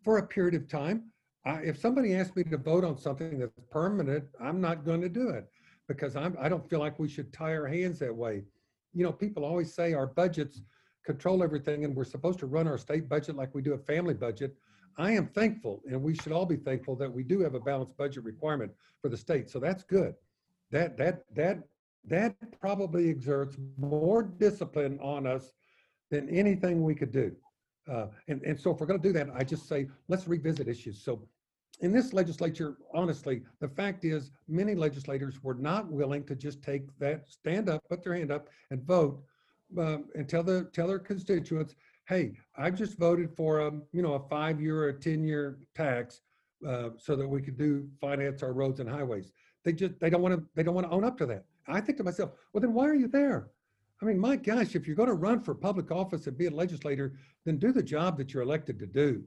for 0.03 0.19
a 0.19 0.27
period 0.27 0.55
of 0.55 0.67
time, 0.67 1.11
I, 1.45 1.61
if 1.61 1.79
somebody 1.79 2.15
asks 2.15 2.35
me 2.35 2.43
to 2.45 2.57
vote 2.57 2.83
on 2.83 2.97
something 2.97 3.39
that's 3.39 3.59
permanent, 3.71 4.25
I'm 4.41 4.61
not 4.61 4.85
going 4.85 5.01
to 5.01 5.09
do 5.09 5.29
it 5.29 5.49
because 5.87 6.15
I'm, 6.15 6.37
I 6.39 6.49
don't 6.49 6.69
feel 6.69 6.79
like 6.79 6.99
we 6.99 7.09
should 7.09 7.31
tie 7.33 7.55
our 7.55 7.67
hands 7.67 7.99
that 7.99 8.15
way. 8.15 8.43
You 8.93 9.03
know, 9.03 9.11
people 9.11 9.45
always 9.45 9.73
say 9.73 9.93
our 9.93 10.07
budgets 10.07 10.61
control 11.05 11.43
everything 11.43 11.85
and 11.85 11.95
we're 11.95 12.03
supposed 12.03 12.39
to 12.39 12.47
run 12.47 12.67
our 12.67 12.77
state 12.77 13.07
budget 13.07 13.35
like 13.35 13.55
we 13.55 13.61
do 13.61 13.73
a 13.73 13.77
family 13.77 14.13
budget. 14.13 14.55
I 14.97 15.11
am 15.11 15.27
thankful, 15.27 15.83
and 15.89 16.01
we 16.01 16.15
should 16.15 16.31
all 16.31 16.45
be 16.45 16.55
thankful 16.55 16.95
that 16.95 17.13
we 17.13 17.23
do 17.23 17.39
have 17.41 17.53
a 17.53 17.59
balanced 17.59 17.95
budget 17.97 18.23
requirement 18.23 18.71
for 19.01 19.09
the 19.09 19.17
state. 19.17 19.49
So 19.49 19.59
that's 19.59 19.83
good. 19.83 20.15
That 20.71 20.97
that 20.97 21.23
that 21.35 21.59
that 22.05 22.35
probably 22.59 23.09
exerts 23.09 23.57
more 23.77 24.23
discipline 24.23 24.99
on 25.01 25.27
us 25.27 25.51
than 26.09 26.29
anything 26.29 26.83
we 26.83 26.95
could 26.95 27.11
do. 27.11 27.35
Uh, 27.91 28.07
and 28.27 28.41
and 28.43 28.59
so 28.59 28.71
if 28.71 28.79
we're 28.79 28.85
going 28.85 29.01
to 29.01 29.07
do 29.07 29.13
that, 29.13 29.29
I 29.35 29.43
just 29.43 29.67
say 29.67 29.87
let's 30.07 30.27
revisit 30.27 30.67
issues. 30.67 31.01
So 31.03 31.27
in 31.79 31.91
this 31.91 32.11
legislature, 32.11 32.77
honestly, 32.93 33.43
the 33.61 33.67
fact 33.67 34.03
is 34.03 34.31
many 34.47 34.73
legislators 34.75 35.43
were 35.43 35.53
not 35.53 35.91
willing 35.91 36.23
to 36.25 36.35
just 36.35 36.63
take 36.63 36.83
that 36.99 37.29
stand 37.29 37.69
up, 37.69 37.81
put 37.89 38.03
their 38.03 38.15
hand 38.15 38.31
up, 38.31 38.49
and 38.71 38.81
vote 38.83 39.21
um, 39.77 40.05
and 40.15 40.27
tell 40.27 40.43
the 40.43 40.69
tell 40.73 40.87
their 40.87 40.99
constituents, 40.99 41.75
hey, 42.07 42.33
I've 42.57 42.75
just 42.75 42.97
voted 42.97 43.35
for 43.35 43.59
a 43.59 43.71
you 43.91 44.01
know 44.01 44.13
a 44.13 44.27
five 44.27 44.61
year 44.61 44.83
or 44.83 44.89
a 44.89 44.93
ten 44.93 45.23
year 45.23 45.59
tax 45.75 46.21
uh, 46.67 46.89
so 46.97 47.15
that 47.15 47.27
we 47.27 47.41
could 47.41 47.57
do 47.57 47.87
finance 48.01 48.43
our 48.43 48.53
roads 48.53 48.79
and 48.79 48.89
highways. 48.89 49.31
They 49.63 49.73
just 49.73 49.99
they 49.99 50.09
don't 50.09 50.21
want 50.21 50.35
to 50.35 50.43
they 50.55 50.63
don't 50.63 50.75
want 50.75 50.87
to 50.87 50.93
own 50.93 51.03
up 51.03 51.17
to 51.19 51.25
that. 51.27 51.45
I 51.67 51.81
think 51.81 51.97
to 51.97 52.03
myself, 52.03 52.31
well 52.53 52.61
then 52.61 52.73
why 52.73 52.87
are 52.87 52.95
you 52.95 53.07
there? 53.07 53.49
I 54.01 54.05
mean, 54.05 54.19
my 54.19 54.35
gosh, 54.35 54.75
if 54.75 54.85
you're 54.85 54.95
going 54.95 55.09
to 55.09 55.15
run 55.15 55.41
for 55.41 55.55
public 55.55 55.91
office 55.91 56.27
and 56.27 56.37
be 56.37 56.45
a 56.45 56.51
legislator, 56.51 57.13
then 57.45 57.57
do 57.57 57.71
the 57.71 57.81
job 57.81 58.17
that 58.17 58.33
you're 58.33 58.43
elected 58.43 58.77
to 58.79 58.85
do. 58.85 59.23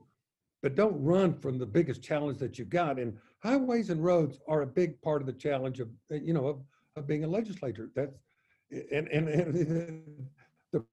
But 0.63 0.77
don't 0.77 1.03
run 1.03 1.35
from 1.35 1.59
the 1.59 1.67
biggest 1.67 2.03
challenge 2.03 2.39
that 2.39 2.59
you've 2.59 2.71
got. 2.71 2.99
And 2.99 3.17
highways 3.43 3.91
and 3.91 4.05
roads 4.05 4.39
are 4.47 4.63
a 4.63 4.67
big 4.67 5.01
part 5.03 5.23
of 5.23 5.27
the 5.27 5.33
challenge 5.33 5.81
of 5.81 5.89
you 6.11 6.35
know 6.35 6.47
of, 6.47 6.61
of 6.97 7.07
being 7.07 7.25
a 7.25 7.29
legislator. 7.29 7.91
That's 7.97 8.19
and, 8.71 9.09
and, 9.09 9.29
and 9.29 10.27
the 10.73 10.85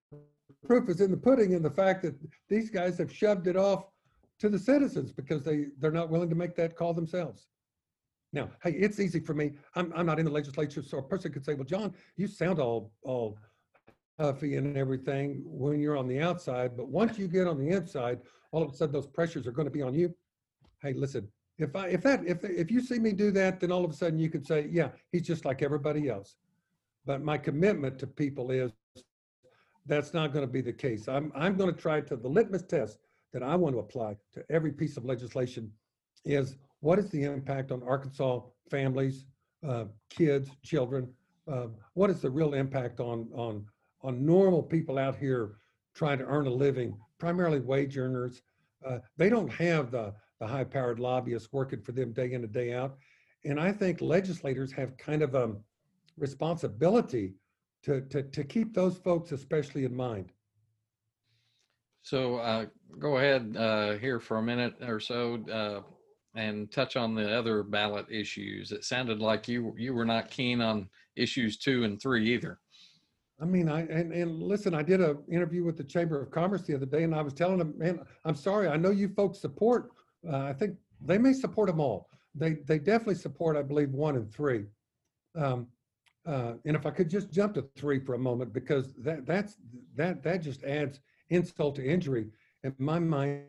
proof 0.66 0.90
is 0.90 1.02
in 1.02 1.12
the 1.12 1.18
pudding 1.18 1.52
in 1.52 1.62
the 1.62 1.70
fact 1.70 2.02
that 2.04 2.16
these 2.50 2.70
guys 2.70 2.98
have 2.98 3.14
shoved 3.14 3.48
it 3.48 3.58
off 3.58 3.86
to 4.40 4.50
the 4.50 4.60
citizens 4.60 5.12
because 5.12 5.44
they 5.44 5.66
they're 5.80 5.92
not 5.92 6.10
willing 6.10 6.30
to 6.30 6.36
make 6.36 6.56
that 6.56 6.76
call 6.76 6.94
themselves. 6.94 7.48
Now, 8.34 8.50
hey, 8.63 8.72
it's 8.72 9.00
easy 9.00 9.20
for 9.20 9.34
me. 9.34 9.54
I'm 9.76 9.92
I'm 9.96 10.06
not 10.06 10.20
in 10.20 10.26
the 10.26 10.32
legislature, 10.32 10.82
so 10.82 10.98
a 10.98 11.04
person 11.04 11.32
could 11.32 11.46
say, 11.46 11.54
"Well, 11.54 11.63
Jon, 11.63 11.94
you 12.18 12.28
sound 12.28 12.60
all 12.60 12.92
all 13.04 13.38
huffy 14.20 14.56
and 14.56 14.76
everything 14.76 15.44
when 15.46 15.80
you're 15.80 15.98
on 15.98 16.08
the 16.08 16.20
outside, 16.20 16.76
but 16.76 16.90
once 16.90 17.18
you 17.18 17.28
get 17.28 17.48
on 17.48 17.58
the 17.58 17.70
inside, 17.70 18.20
all 18.52 18.63
of 18.63 18.72
a 18.72 18.76
sudden 18.76 18.94
those 18.94 19.08
pressures 19.08 19.48
are 19.48 19.52
going 19.52 19.68
to 19.68 19.72
be 19.72 19.82
on 19.82 19.94
you." 19.94 20.13
Hey, 20.82 20.94
listen, 20.94 21.28
if 21.58 21.76
I 21.76 21.88
if 21.88 22.02
that 22.04 22.26
if 22.26 22.44
if 22.44 22.70
you 22.70 22.82
see 22.82 23.00
me 23.00 23.13
do 23.13 23.32
that, 23.32 23.60
then 23.60 23.72
all 23.72 23.86
of 23.86 23.92
a 23.92 23.96
sudden 23.96 24.20
you 24.20 24.30
could 24.30 24.46
say, 24.46 24.68
"Yeah, 24.72 24.90
he's 25.12 25.24
just 25.24 25.46
like 25.46 25.62
everybody 25.62 26.10
else." 26.10 26.36
But 27.06 27.24
my 27.24 27.38
commitment 27.38 27.98
to 28.00 28.08
people 28.08 28.52
is 28.52 28.72
that's 29.88 30.13
not 30.13 30.34
going 30.34 30.46
to 30.46 30.52
be 30.52 30.62
the 30.62 30.74
case. 30.74 31.08
I'm, 31.08 31.32
I'm 31.34 31.56
going 31.56 31.74
to 31.74 31.82
try 31.82 32.02
to, 32.02 32.16
the 32.16 32.28
litmus 32.28 32.63
test 32.63 33.00
that 33.34 33.42
I 33.42 33.56
want 33.56 33.76
to 33.76 33.80
apply 33.80 34.18
to 34.34 34.44
every 34.50 34.72
piece 34.72 34.98
of 34.98 35.06
legislation 35.06 35.72
is 36.26 36.58
what 36.82 37.00
is 37.00 37.10
the 37.10 37.24
impact 37.24 37.72
on 37.72 37.82
Arkansas 37.84 38.42
families, 38.70 39.26
uh, 39.68 39.86
kids, 40.10 40.50
children? 40.63 41.12
Uh, 41.52 41.68
what 41.94 42.10
is 42.10 42.22
the 42.22 42.30
real 42.30 42.54
impact 42.54 43.00
on, 43.00 43.30
on, 43.34 43.66
on 44.02 44.26
normal 44.26 44.62
people 44.62 44.98
out 44.98 45.16
here 45.16 45.56
trying 45.96 46.18
to 46.20 46.26
earn 46.26 46.48
a 46.48 46.52
living, 46.52 46.98
primarily 47.18 47.60
wage 47.60 47.98
earners? 47.98 48.42
Uh, 48.86 49.00
they 49.18 49.30
don't 49.30 49.52
have 49.52 49.92
the, 49.92 50.13
the 50.40 50.48
high 50.48 50.63
powered 50.63 51.00
lobbyists 51.00 51.50
working 51.52 51.82
for 51.82 51.94
them 51.94 52.12
day 52.12 52.34
in 52.34 52.44
and 52.44 52.52
day 52.52 52.74
out. 52.74 52.98
And 53.46 53.60
I 53.60 53.72
think 53.72 54.02
legislators 54.02 54.72
have 54.74 54.98
kind 54.98 55.22
of 55.22 55.36
a 55.36 55.56
responsibility 56.18 57.34
to, 57.84 58.02
to, 58.02 58.24
to 58.24 58.44
keep 58.44 58.74
those 58.74 58.98
folks 58.98 59.32
especially 59.32 59.86
in 59.86 59.96
mind. 59.96 60.32
So 62.02 62.36
uh, 62.38 62.66
go 63.00 63.18
ahead 63.18 63.56
uh, 63.58 63.94
here 63.94 64.20
for 64.20 64.38
a 64.38 64.42
minute 64.42 64.76
or 64.82 65.00
so 65.00 65.44
uh, 65.52 65.82
and 66.38 66.71
touch 66.71 66.95
on 66.95 67.15
the 67.15 67.36
other 67.36 67.63
ballot 67.63 68.06
issues. 68.10 68.71
It 68.71 68.86
sounded 68.86 69.19
like 69.19 69.47
you 69.47 69.73
you 69.78 69.93
were 69.93 70.06
not 70.06 70.30
keen 70.30 70.62
on 70.62 70.88
issues 71.15 71.58
two 71.58 71.84
and 71.84 72.00
three 72.00 72.32
either. 72.34 72.60
I 73.41 73.45
mean, 73.45 73.69
I, 73.69 73.82
and, 73.82 74.12
and 74.13 74.41
listen, 74.41 74.73
I 74.73 74.82
did 74.82 75.02
a 75.02 75.17
interview 75.32 75.63
with 75.63 75.78
the 75.78 75.84
Chamber 75.84 76.21
of 76.21 76.32
Commerce 76.32 76.63
the 76.63 76.76
other 76.76 76.86
day 76.86 77.04
and 77.04 77.13
I 77.13 77.21
was 77.21 77.34
telling 77.34 77.60
them, 77.60 77.73
man, 77.78 78.00
I'm 78.26 78.36
sorry, 78.36 78.67
I 78.67 78.78
know 78.78 78.89
you 78.89 79.10
folks 79.10 79.39
support, 79.39 79.91
uh, 80.28 80.38
I 80.38 80.54
think 80.54 80.76
they 81.02 81.19
may 81.19 81.34
support 81.34 81.67
them 81.67 81.80
all. 81.80 82.10
They, 82.34 82.54
they 82.65 82.80
definitely 82.80 83.15
support, 83.15 83.56
I 83.56 83.62
believe, 83.62 83.91
one 83.91 84.15
and 84.15 84.32
three. 84.34 84.65
Um, 85.36 85.67
uh, 86.26 86.54
and 86.65 86.76
if 86.76 86.88
I 86.88 86.89
could 86.89 87.12
just 87.12 87.32
jump 87.32 87.54
to 87.56 87.67
three 87.76 88.00
for 88.00 88.15
a 88.15 88.19
moment, 88.19 88.54
because 88.54 88.95
that, 88.95 89.28
that's, 89.28 89.58
that, 89.95 90.23
that 90.23 90.41
just 90.41 90.63
adds 90.63 91.00
insult 91.30 91.76
to 91.76 91.86
injury 91.86 92.28
in 92.63 92.73
my 92.80 92.97
mind. 92.97 93.43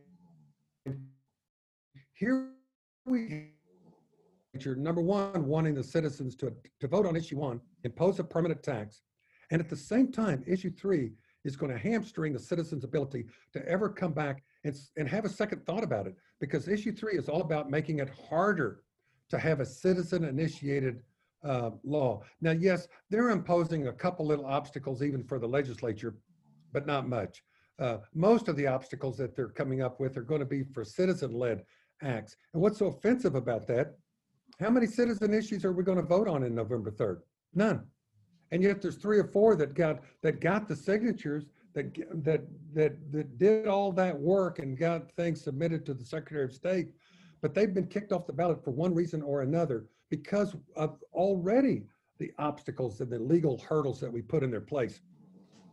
Here 2.13 2.51
we, 3.09 3.53
number 4.77 5.01
one, 5.01 5.47
wanting 5.47 5.75
the 5.75 5.85
citizens 5.85 6.35
to, 6.37 6.53
to 6.81 6.89
vote 6.89 7.07
on 7.07 7.17
issue 7.17 7.39
one, 7.39 7.61
impose 7.85 8.19
a 8.19 8.25
permanent 8.25 8.63
tax. 8.63 9.03
And 9.51 9.61
at 9.61 9.69
the 9.69 9.77
same 9.77 10.13
time, 10.13 10.45
issue 10.47 10.71
three 10.71 11.13
is 11.45 11.57
going 11.57 11.73
to 11.73 11.79
hamstring 11.79 12.33
the 12.33 12.39
citizens' 12.39 12.85
ability 12.85 13.27
to 13.53 13.67
ever 13.67 13.89
come 13.89 14.13
back 14.13 14.43
and, 14.65 14.77
and 14.97 15.09
have 15.09 15.25
a 15.25 15.29
second 15.29 15.65
thought 15.65 15.85
about 15.85 16.07
it. 16.07 16.17
Because 16.41 16.69
issue 16.69 16.93
three 16.93 17.17
is 17.17 17.29
all 17.29 17.41
about 17.41 17.71
making 17.71 18.01
it 18.01 18.11
harder 18.29 18.83
to 19.31 19.39
have 19.39 19.61
a 19.61 19.67
citizen-initiated 19.67 21.03
uh, 21.45 21.71
law. 21.85 22.23
Now, 22.41 22.51
yes, 22.51 22.89
they're 23.11 23.31
imposing 23.31 23.87
a 23.87 23.93
couple 23.93 24.27
little 24.27 24.47
obstacles 24.47 25.03
even 25.03 25.23
for 25.23 25.39
the 25.39 25.47
legislature, 25.47 26.17
but 26.73 26.87
not 26.87 27.09
much. 27.09 27.43
Uh, 27.79 27.99
most 28.13 28.49
of 28.49 28.57
the 28.57 28.67
obstacles 28.67 29.17
that 29.19 29.37
they're 29.37 29.49
coming 29.49 29.83
up 29.83 30.01
with 30.01 30.17
are 30.17 30.23
going 30.23 30.41
to 30.41 30.47
be 30.47 30.65
for 30.65 30.85
citizen-led 30.85 31.65
acts. 32.03 32.37
And 32.53 32.63
what's 32.63 32.79
so 32.79 32.87
offensive 32.87 33.35
about 33.35 33.67
that? 33.69 33.97
How 34.61 34.71
many 34.71 34.87
citizen 34.87 35.33
issues 35.33 35.65
are 35.65 35.73
we 35.73 35.85
going 35.85 35.99
to 35.99 36.05
vote 36.05 36.29
on 36.29 36.43
in 36.43 36.55
November 36.55 36.91
3rd? 36.91 37.19
None. 37.55 37.85
And 38.51 38.63
yet 38.63 38.81
there's 38.81 38.97
three 38.97 39.19
or 39.19 39.25
four 39.25 39.57
that 39.57 39.75
got, 39.75 40.01
that 40.23 40.41
got 40.41 40.69
the 40.69 40.77
signatures, 40.77 41.45
that, 41.75 41.95
that, 42.25 42.43
that, 42.75 43.13
that 43.13 43.39
did 43.39 43.67
all 43.67 43.93
that 43.93 44.19
work 44.19 44.59
and 44.59 44.77
got 44.77 45.13
things 45.13 45.43
submitted 45.43 45.85
to 45.87 45.95
the 45.95 46.05
Secretary 46.05 46.45
of 46.45 46.53
State. 46.53 46.89
But 47.41 47.55
they've 47.55 47.73
been 47.73 47.87
kicked 47.87 48.13
off 48.13 48.27
the 48.27 48.33
ballot 48.33 48.65
for 48.65 48.71
one 48.71 48.95
reason 48.95 49.23
or 49.23 49.43
another 49.43 49.87
because 50.11 50.57
of 50.77 50.99
already 51.13 51.85
the 52.19 52.33
obstacles 52.39 53.01
and 53.01 53.11
the 53.11 53.19
legal 53.19 53.59
hurdles 53.59 54.01
that 54.01 54.13
we 54.13 54.23
put 54.23 54.43
in 54.43 54.51
their 54.51 54.61
place. 54.61 55.01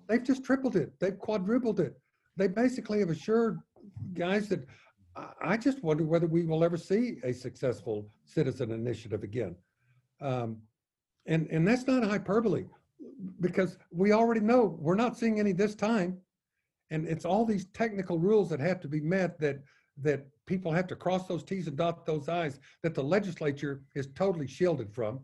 They've 0.08 0.24
just 0.24 0.44
tripled 0.44 0.76
it. 0.76 0.94
They've 1.00 1.18
quadrupled 1.18 1.80
it. 1.80 2.00
They 2.38 2.48
basically 2.48 3.00
have 3.00 3.10
assured 3.10 3.60
guys 4.14 4.48
that 4.50 4.68
I, 5.42 5.58
just 5.58 5.84
wonder 5.84 6.04
whether 6.04 6.28
we 6.28 6.46
will 6.46 6.64
ever 6.64 6.78
see 6.78 7.18
a 7.24 7.34
successful 7.34 8.10
citizen 8.26 8.72
initiative 8.72 9.24
again. 9.24 9.56
Um, 10.22 10.58
and, 11.26 11.48
and 11.50 11.68
that's 11.68 11.88
not 11.88 12.04
hyperbole 12.04 12.66
because 13.40 13.78
we 13.92 14.12
already 14.12 14.42
know 14.42 14.78
we're 14.80 14.96
not 14.96 15.18
seeing 15.18 15.40
any 15.40 15.54
this 15.54 15.76
time. 15.76 16.18
And 16.92 17.08
it's 17.08 17.26
all 17.26 17.46
these 17.46 17.66
technical 17.74 18.20
rules 18.20 18.50
that 18.50 18.60
have 18.60 18.80
to 18.82 18.88
be 18.88 19.00
met 19.00 19.40
that, 19.40 19.64
that 20.02 20.26
people 20.46 20.72
have 20.72 20.88
to 20.88 20.96
cross 20.96 21.28
those 21.28 21.44
Ts 21.44 21.68
and 21.68 21.78
dot 21.78 22.06
those 22.06 22.28
Is 22.28 22.60
that 22.84 22.94
the 22.94 23.04
legislature 23.04 23.82
is 23.96 24.08
totally 24.16 24.48
shielded 24.48 24.94
from. 24.94 25.20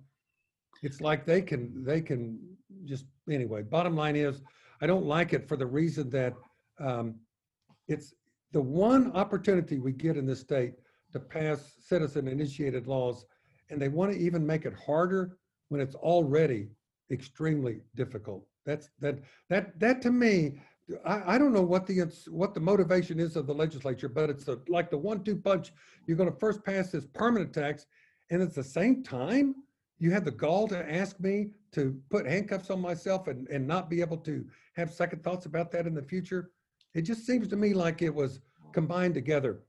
It's 0.82 1.02
like 1.02 1.26
they 1.26 1.42
can, 1.42 1.84
they 1.84 2.02
can 2.02 2.40
just, 2.86 3.06
anyway, 3.30 3.62
bottom 3.62 3.96
line 3.96 4.16
is, 4.16 4.42
I 4.82 4.88
don't 4.88 5.06
like 5.06 5.34
it 5.34 5.48
for 5.48 5.58
the 5.58 5.68
reason 5.68 6.10
that 6.10 6.34
um, 6.80 7.16
it's 7.88 8.14
the 8.52 8.62
one 8.62 9.12
opportunity 9.14 9.80
we 9.80 9.92
get 9.92 10.18
in 10.18 10.26
this 10.26 10.42
state 10.42 10.74
to 11.14 11.20
pass 11.20 11.74
citizen 11.80 12.28
initiated 12.28 12.88
laws. 12.88 13.26
And 13.70 13.82
they 13.82 13.90
want 13.90 14.12
to 14.12 14.20
even 14.20 14.46
make 14.46 14.66
it 14.66 14.74
harder 14.74 15.38
when 15.70 15.80
it's 15.80 15.96
already 15.96 16.70
extremely 17.10 17.82
difficult. 17.96 18.46
That's 18.66 18.90
that 19.00 19.20
that 19.50 19.80
that 19.80 20.02
to 20.04 20.12
me, 20.12 20.60
I, 21.06 21.36
I 21.36 21.38
don't 21.38 21.54
know 21.54 21.62
what 21.62 21.88
the 21.88 22.02
what 22.30 22.54
the 22.54 22.60
motivation 22.60 23.20
is 23.20 23.36
of 23.36 23.48
the 23.48 23.54
legislature, 23.54 24.10
but 24.10 24.30
it's 24.30 24.48
a, 24.48 24.60
like 24.68 24.92
the 24.92 24.98
one-two 24.98 25.38
punch. 25.38 25.72
You're 26.06 26.18
going 26.18 26.32
to 26.32 26.40
first 26.40 26.64
pass 26.64 26.92
this 26.92 27.06
permanent 27.06 27.54
tax, 27.54 27.86
and 28.30 28.42
at 28.42 28.54
the 28.54 28.64
same 28.64 29.04
time, 29.04 29.56
you 30.00 30.12
have 30.12 30.26
the 30.26 30.32
gall 30.32 30.68
to 30.68 30.94
ask 30.94 31.20
me 31.20 31.52
to 31.72 31.98
put 32.10 32.26
handcuffs 32.26 32.70
on 32.70 32.82
myself 32.82 33.28
and 33.28 33.48
and 33.48 33.66
not 33.66 33.90
be 33.90 34.02
able 34.02 34.18
to 34.18 34.46
have 34.76 34.94
second 34.94 35.24
thoughts 35.24 35.46
about 35.46 35.72
that 35.72 35.88
in 35.88 35.94
the 35.94 36.04
future. 36.04 36.52
It 36.94 37.04
just 37.04 37.26
seems 37.26 37.48
to 37.50 37.56
me 37.56 37.74
like 37.74 38.02
it 38.02 38.14
was 38.14 38.40
combined 38.74 39.14
together. 39.14 39.60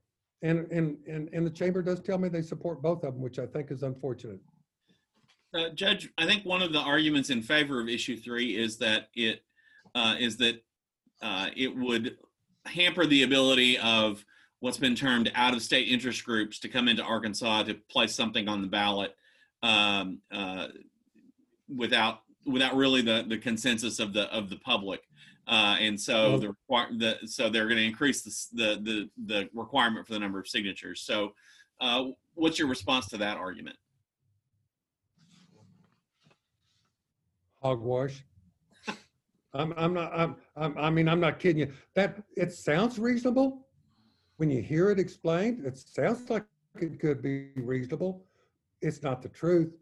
And 0.43 0.71
and 0.73 0.97
and 1.07 1.29
and 1.33 1.47
the 1.47 1.51
chamber 1.51 1.83
does 1.83 2.01
tell 2.01 2.19
me 2.19 2.29
they 2.29 2.43
support 2.43 2.83
both 2.83 3.05
of 3.05 3.15
them, 3.15 3.23
which 3.23 3.39
I 3.39 3.47
think 3.47 3.71
is 3.71 3.83
unfortunate. 3.85 4.41
Uh, 5.55 5.69
Judge, 5.71 6.11
I 6.19 6.27
think 6.27 6.45
one 6.45 6.63
of 6.63 6.73
the 6.73 6.81
arguments 6.81 7.31
in 7.31 7.43
favor 7.43 7.81
of 7.81 7.89
issue 7.89 8.17
three 8.17 8.57
is 8.57 8.79
that 8.79 9.09
it 9.15 9.43
uh, 9.95 10.17
is 10.19 10.37
that 10.39 10.63
uh, 11.21 11.51
it 11.55 11.77
would 11.77 12.17
hamper 12.67 13.07
the 13.07 13.23
ability 13.23 13.79
of 13.79 14.25
what's 14.61 14.79
been 14.79 14.95
termed 14.95 15.31
out-of-state 15.35 15.89
interest 15.89 16.25
groups 16.25 16.59
to 16.61 16.69
come 16.69 16.89
into 16.89 17.03
Arkansas 17.03 17.65
to 17.65 17.75
place 17.75 18.15
something 18.15 18.49
on 18.49 18.63
the 18.63 18.69
ballot 18.69 19.15
um, 19.63 20.21
uh, 20.33 20.69
without 21.69 22.23
without 22.47 22.75
really 22.75 23.03
the 23.03 23.25
the 23.29 23.39
consensus 23.39 24.01
of 24.01 24.13
the 24.13 24.23
of 24.35 24.51
the 24.51 24.57
public. 24.57 25.03
Uh, 25.49 25.77
and 25.81 26.01
so 26.01 26.39
the, 26.39 26.49
require- 26.49 26.89
the 26.97 27.19
so 27.27 27.49
they're 27.49 27.67
going 27.67 27.79
to 27.79 27.85
increase 27.85 28.23
the, 28.23 28.57
the 28.63 28.81
the 28.83 29.11
the 29.27 29.49
requirement 29.53 30.07
for 30.07 30.13
the 30.13 30.19
number 30.19 30.39
of 30.39 30.47
signatures. 30.47 31.03
So, 31.03 31.33
uh, 31.81 32.05
what's 32.35 32.59
your 32.59 32.69
response 32.69 33.09
to 33.09 33.17
that 33.19 33.37
argument? 33.37 33.77
Hogwash. 37.61 38.25
I'm, 39.55 39.75
I'm 39.77 39.93
not, 39.93 40.13
I'm, 40.15 40.37
I'm, 40.57 40.79
I 40.79 40.91
mean, 40.91 41.09
I'm 41.09 41.21
not 41.21 41.39
kidding 41.39 41.59
you. 41.59 41.73
That, 41.95 42.23
it 42.37 42.53
sounds 42.53 42.99
reasonable. 42.99 43.67
When 44.39 44.51
you 44.51 44.63
hear 44.63 44.91
it 44.91 44.99
explained, 44.99 45.67
it 45.67 45.77
sounds 45.77 46.31
like 46.31 46.45
it 46.81 46.99
could 46.99 47.21
be 47.21 47.51
reasonable. 47.57 48.25
It's 48.81 49.03
not 49.03 49.23
the 49.23 49.29
truth. 49.29 49.75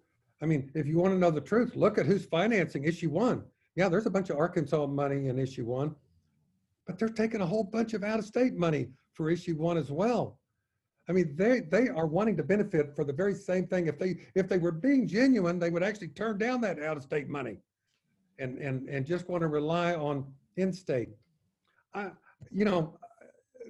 I 0.43 0.47
mean, 0.47 0.71
if 0.75 0.87
you 0.87 0.99
want 0.99 1.15
to 1.15 1.19
know 1.19 1.31
the 1.31 1.41
truth, 1.41 1.77
look 1.77 1.99
at 1.99 2.07
who's 2.07 2.25
financing 2.25 2.85
issue 2.85 3.11
one. 3.11 3.45
Yeah, 3.81 3.89
there's 3.89 4.05
a 4.05 4.11
bunch 4.11 4.29
of 4.29 4.37
Arkansas 4.37 4.87
money 4.89 5.29
in 5.29 5.39
issue 5.39 5.65
one, 5.65 5.97
but 6.87 6.99
they're 6.99 7.09
taking 7.09 7.41
a 7.41 7.47
whole 7.47 7.65
bunch 7.65 7.95
of 7.95 8.05
out-of-state 8.05 8.53
money 8.53 8.89
for 9.15 9.31
issue 9.31 9.57
one 9.57 9.79
as 9.79 9.91
well. 9.91 10.39
I 11.09 11.13
mean, 11.13 11.35
they, 11.35 11.61
they 11.61 11.89
are 11.89 12.07
wanting 12.07 12.37
to 12.37 12.43
benefit 12.43 12.95
for 12.95 13.05
the 13.05 13.13
very 13.15 13.35
same 13.35 13.67
thing. 13.67 13.87
If 13.87 13.99
they, 13.99 14.17
if 14.35 14.51
they 14.51 14.59
were 14.59 14.71
being 14.71 15.09
genuine, 15.09 15.59
they 15.59 15.71
would 15.71 15.83
actually 15.83 16.09
turn 16.09 16.37
down 16.37 16.61
that 16.61 16.79
out-of-state 16.79 17.31
money 17.31 17.57
and, 18.39 18.59
and, 18.59 18.87
and 18.87 19.07
just 19.07 19.31
want 19.31 19.41
to 19.41 19.49
rely 19.49 19.95
on 19.95 20.31
in-state. 20.59 21.09
I, 21.95 22.11
you 22.53 22.67
know, 22.67 22.99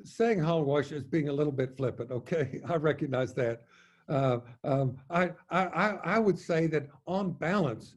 saying 0.03 0.41
hogwash 0.41 0.91
is 0.91 1.05
being 1.05 1.29
a 1.29 1.33
little 1.33 1.53
bit 1.53 1.77
flippant, 1.77 2.11
okay? 2.11 2.61
I 2.69 2.75
recognize 2.75 3.33
that. 3.35 3.63
Uh, 4.09 4.39
um, 4.65 4.97
I, 5.09 5.31
I, 5.51 5.67
I 5.67 5.89
I 6.17 6.19
would 6.19 6.37
say 6.37 6.67
that 6.67 6.89
on 7.07 7.31
balance, 7.31 7.95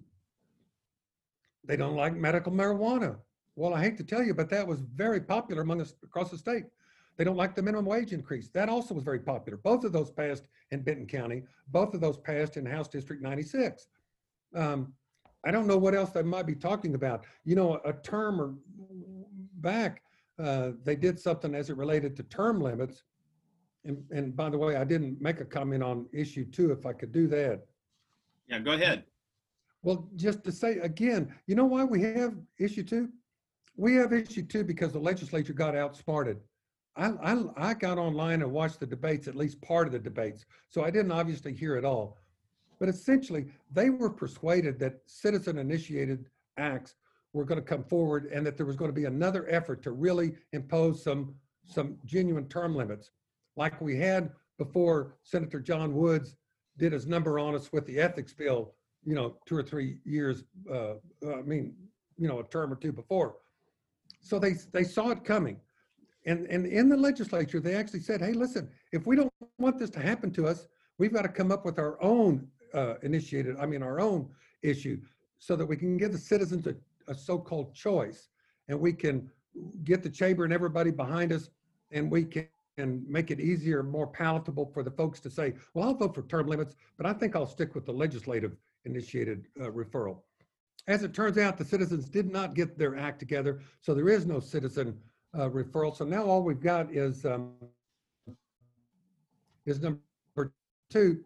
they 1.63 1.78
don't 1.78 1.95
like 1.95 2.15
medical 2.15 2.52
marijuana. 2.52 3.17
Well, 3.56 3.73
I 3.73 3.82
hate 3.82 3.97
to 3.97 4.04
tell 4.04 4.23
you, 4.23 4.34
but 4.34 4.49
that 4.49 4.67
was 4.67 4.82
very 4.82 5.21
popular 5.21 5.62
among 5.62 5.82
us 5.82 5.93
across 6.04 6.32
the 6.32 6.38
state. 6.38 6.65
They 7.17 7.23
don't 7.23 7.38
like 7.38 7.56
the 7.56 7.62
minimum 7.62 7.86
wage 7.86 8.12
increase. 8.12 8.49
That 8.49 8.69
also 8.69 8.95
was 8.95 9.04
very 9.04 9.19
popular. 9.19 9.58
Both 9.58 9.84
of 9.84 9.91
those 9.91 10.10
passed 10.10 10.47
in 10.71 10.82
Benton 10.82 11.06
County. 11.06 11.43
Both 11.67 11.93
of 11.93 12.02
those 12.02 12.17
passed 12.17 12.58
in 12.58 12.65
House 12.65 12.88
District 12.88 13.21
96. 13.21 13.88
Um, 14.56 14.93
I 15.45 15.52
don't 15.52 15.67
know 15.67 15.78
what 15.78 15.93
else 15.93 16.10
they 16.10 16.23
might 16.23 16.47
be 16.47 16.56
talking 16.56 16.95
about. 16.95 17.26
You 17.45 17.56
know, 17.56 17.80
a 17.86 17.93
term 17.93 18.41
or 18.41 18.56
back, 19.58 20.02
uh, 20.39 20.71
they 20.84 20.95
did 20.95 21.19
something 21.19 21.54
as 21.54 21.69
it 21.69 21.78
related 21.78 22.15
to 22.17 22.23
term 22.23 22.60
limits. 22.60 23.04
And, 23.86 24.04
and 24.12 24.36
by 24.36 24.49
the 24.49 24.58
way, 24.58 24.78
I 24.78 24.84
didn't 24.84 25.21
make 25.21 25.41
a 25.41 25.45
comment 25.45 25.84
on 25.84 26.08
issue 26.13 26.45
two, 26.45 26.71
if 26.71 26.86
I 26.86 26.93
could 26.93 27.12
do 27.12 27.28
that. 27.28 27.65
Yeah, 28.47 28.60
go 28.60 28.71
ahead. 28.71 29.04
Well, 29.84 30.08
just 30.15 30.43
to 30.46 30.52
say 30.52 30.78
again, 30.80 31.34
you 31.46 31.56
know 31.56 31.65
why 31.65 31.84
we 31.84 32.02
have 32.04 32.36
issue 32.58 32.84
two? 32.84 33.10
We 33.76 33.96
have 33.96 34.13
issue 34.13 34.43
two 34.43 34.63
because 34.63 34.93
the 34.93 35.00
legislature 35.00 35.54
got 35.54 35.76
outsmarted. 35.76 36.39
I, 36.96 37.12
I, 37.22 37.43
I 37.58 37.74
got 37.74 37.98
online 37.98 38.41
and 38.41 38.52
watched 38.52 38.80
the 38.80 38.86
debates, 38.86 39.28
at 39.28 39.36
least 39.36 39.62
part 39.62 39.88
of 39.88 39.93
the 39.93 40.00
debates, 40.00 40.46
so 40.69 40.84
I 40.84 40.91
didn't 40.91 41.12
obviously 41.12 41.54
hear 41.54 41.76
it 41.76 41.84
all. 41.84 42.17
But 42.80 42.88
essentially, 42.88 43.48
they 43.72 43.89
were 43.89 44.10
persuaded 44.10 44.80
that 44.80 45.02
citizen-initiated 45.06 46.26
acts 46.58 46.96
were 47.34 47.46
going 47.46 47.60
to 47.60 47.65
come 47.65 47.84
forward 47.84 48.30
and 48.32 48.46
that 48.46 48.58
there 48.58 48.65
was 48.65 48.76
going 48.76 48.89
to 48.89 48.96
be 48.96 49.06
another 49.06 49.50
effort 49.50 49.82
to 49.84 49.91
really 49.91 50.36
impose 50.54 51.04
some, 51.04 51.34
some 51.65 51.98
genuine 52.06 52.48
term 52.48 52.76
limits, 52.76 53.12
like 53.58 53.82
we 53.82 53.98
had 53.98 54.32
before 54.58 55.15
Senator 55.24 55.60
Jon 55.60 55.93
Woods 55.93 56.36
did 56.78 56.93
his 56.93 57.08
number 57.08 57.39
on 57.39 57.56
us 57.56 57.74
with 57.74 57.86
the 57.86 58.00
ethics 58.00 58.34
bill 58.34 58.76
you 59.06 59.16
know, 59.16 59.36
two 59.46 59.56
or 59.56 59.63
three 59.63 59.98
years, 60.06 60.44
uh, 60.72 60.94
I 61.28 61.42
mean, 61.42 61.76
you 62.18 62.28
know, 62.28 62.39
a 62.39 62.44
term 62.44 62.72
or 62.72 62.76
two 62.76 62.92
before. 62.92 63.36
So 64.22 64.39
they, 64.39 64.54
they 64.72 64.84
saw 64.84 65.10
it 65.10 65.24
coming. 65.24 65.60
And, 66.26 66.48
and 66.48 66.66
in 66.66 66.88
the 66.88 66.96
legislature, 66.96 67.60
they 67.60 67.76
actually 67.76 68.00
said, 68.00 68.22
hey, 68.22 68.32
listen, 68.32 68.70
if 68.94 69.06
we 69.06 69.16
don't 69.16 69.32
want 69.58 69.78
this 69.78 69.89
to 69.92 70.00
happen 70.00 70.32
to 70.32 70.48
us, 70.48 70.68
we've 70.98 71.13
got 71.13 71.24
to 71.24 71.30
come 71.30 71.52
up 71.52 71.66
with 71.66 71.80
our 71.80 72.02
own 72.02 72.48
uh, 72.74 72.96
initiated, 73.04 73.58
I 73.60 73.66
mean, 73.66 73.84
our 73.84 74.00
own 74.00 74.30
issue 74.62 75.00
so 75.39 75.56
that 75.58 75.66
we 75.66 75.76
can 75.76 75.98
give 75.98 76.13
the 76.13 76.18
citizens 76.18 76.66
a, 76.68 76.76
a 77.10 77.13
so-called 77.13 77.74
choice 77.74 78.30
and 78.70 78.80
we 78.80 78.94
can 78.94 79.30
get 79.84 80.02
the 80.02 80.10
chamber 80.10 80.46
and 80.46 80.54
everybody 80.54 80.92
behind 80.92 81.34
us 81.34 81.50
and 81.92 82.10
we 82.10 82.24
can 82.24 82.48
and 82.78 83.08
make 83.08 83.30
it 83.30 83.39
easier, 83.39 83.84
more 83.84 84.08
palatable 84.08 84.66
for 84.74 84.82
the 84.82 84.92
folks 84.92 85.20
to 85.20 85.30
say, 85.30 85.54
well, 85.74 85.89
I'll 85.89 85.94
vote 85.94 86.16
for 86.16 86.24
term 86.24 86.48
limits, 86.48 86.76
but 86.98 87.06
I 87.06 87.13
think 87.13 87.36
I'll 87.36 87.46
stick 87.46 87.76
with 87.76 87.86
the 87.86 87.92
legislative 87.92 88.54
initiated 88.86 89.48
uh, 89.60 89.65
referral. 89.65 90.19
As 90.88 91.04
it 91.04 91.13
turns 91.13 91.38
out, 91.38 91.58
the 91.58 91.65
citizens 91.65 92.10
did 92.10 92.32
not 92.32 92.56
get 92.56 92.78
their 92.78 92.98
act 92.98 93.19
together, 93.19 93.62
so 93.82 93.93
there 93.93 94.10
is 94.10 94.26
no 94.26 94.39
citizen 94.39 94.98
uh, 95.34 95.50
referral. 95.50 95.96
So 95.96 96.06
now 96.06 96.24
all 96.24 96.43
we've 96.43 96.60
got 96.60 96.93
is 96.93 97.26
um, 97.26 97.54
is 99.65 99.82
number 99.82 100.02
two. 100.89 101.24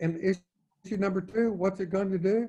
And 0.00 0.18
issue 0.22 0.96
number 0.96 1.20
two, 1.20 1.52
what's 1.52 1.80
it 1.80 1.90
going 1.90 2.10
to 2.10 2.18
do? 2.18 2.48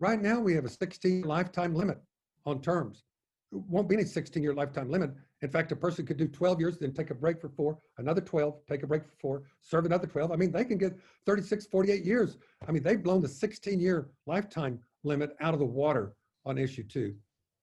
Right 0.00 0.20
now, 0.20 0.40
we 0.40 0.54
have 0.54 0.64
a 0.64 0.68
16 0.68 1.22
lifetime 1.22 1.74
limit 1.74 1.98
on 2.44 2.60
terms. 2.60 3.04
It 3.52 3.58
won't 3.68 3.88
be 3.88 3.94
any 3.94 4.04
16 4.04 4.42
year 4.42 4.54
lifetime 4.54 4.90
limit. 4.90 5.12
In 5.42 5.50
fact, 5.50 5.72
a 5.72 5.76
person 5.76 6.06
could 6.06 6.16
do 6.16 6.28
12 6.28 6.60
years, 6.60 6.78
then 6.78 6.92
take 6.92 7.10
a 7.10 7.14
break 7.14 7.40
for 7.40 7.48
four, 7.48 7.76
another 7.98 8.20
12, 8.20 8.64
take 8.68 8.84
a 8.84 8.86
break 8.86 9.04
for 9.04 9.16
four, 9.20 9.42
serve 9.60 9.84
another 9.84 10.06
12. 10.06 10.30
I 10.30 10.36
mean, 10.36 10.52
they 10.52 10.64
can 10.64 10.78
get 10.78 10.96
36, 11.26 11.66
48 11.66 12.04
years. 12.04 12.38
I 12.66 12.70
mean, 12.70 12.84
they've 12.84 13.02
blown 13.02 13.20
the 13.20 13.28
16 13.28 13.80
year 13.80 14.10
lifetime 14.26 14.78
limit 15.02 15.36
out 15.40 15.52
of 15.52 15.60
the 15.60 15.66
water 15.66 16.14
on 16.46 16.58
issue 16.58 16.84
two. 16.84 17.16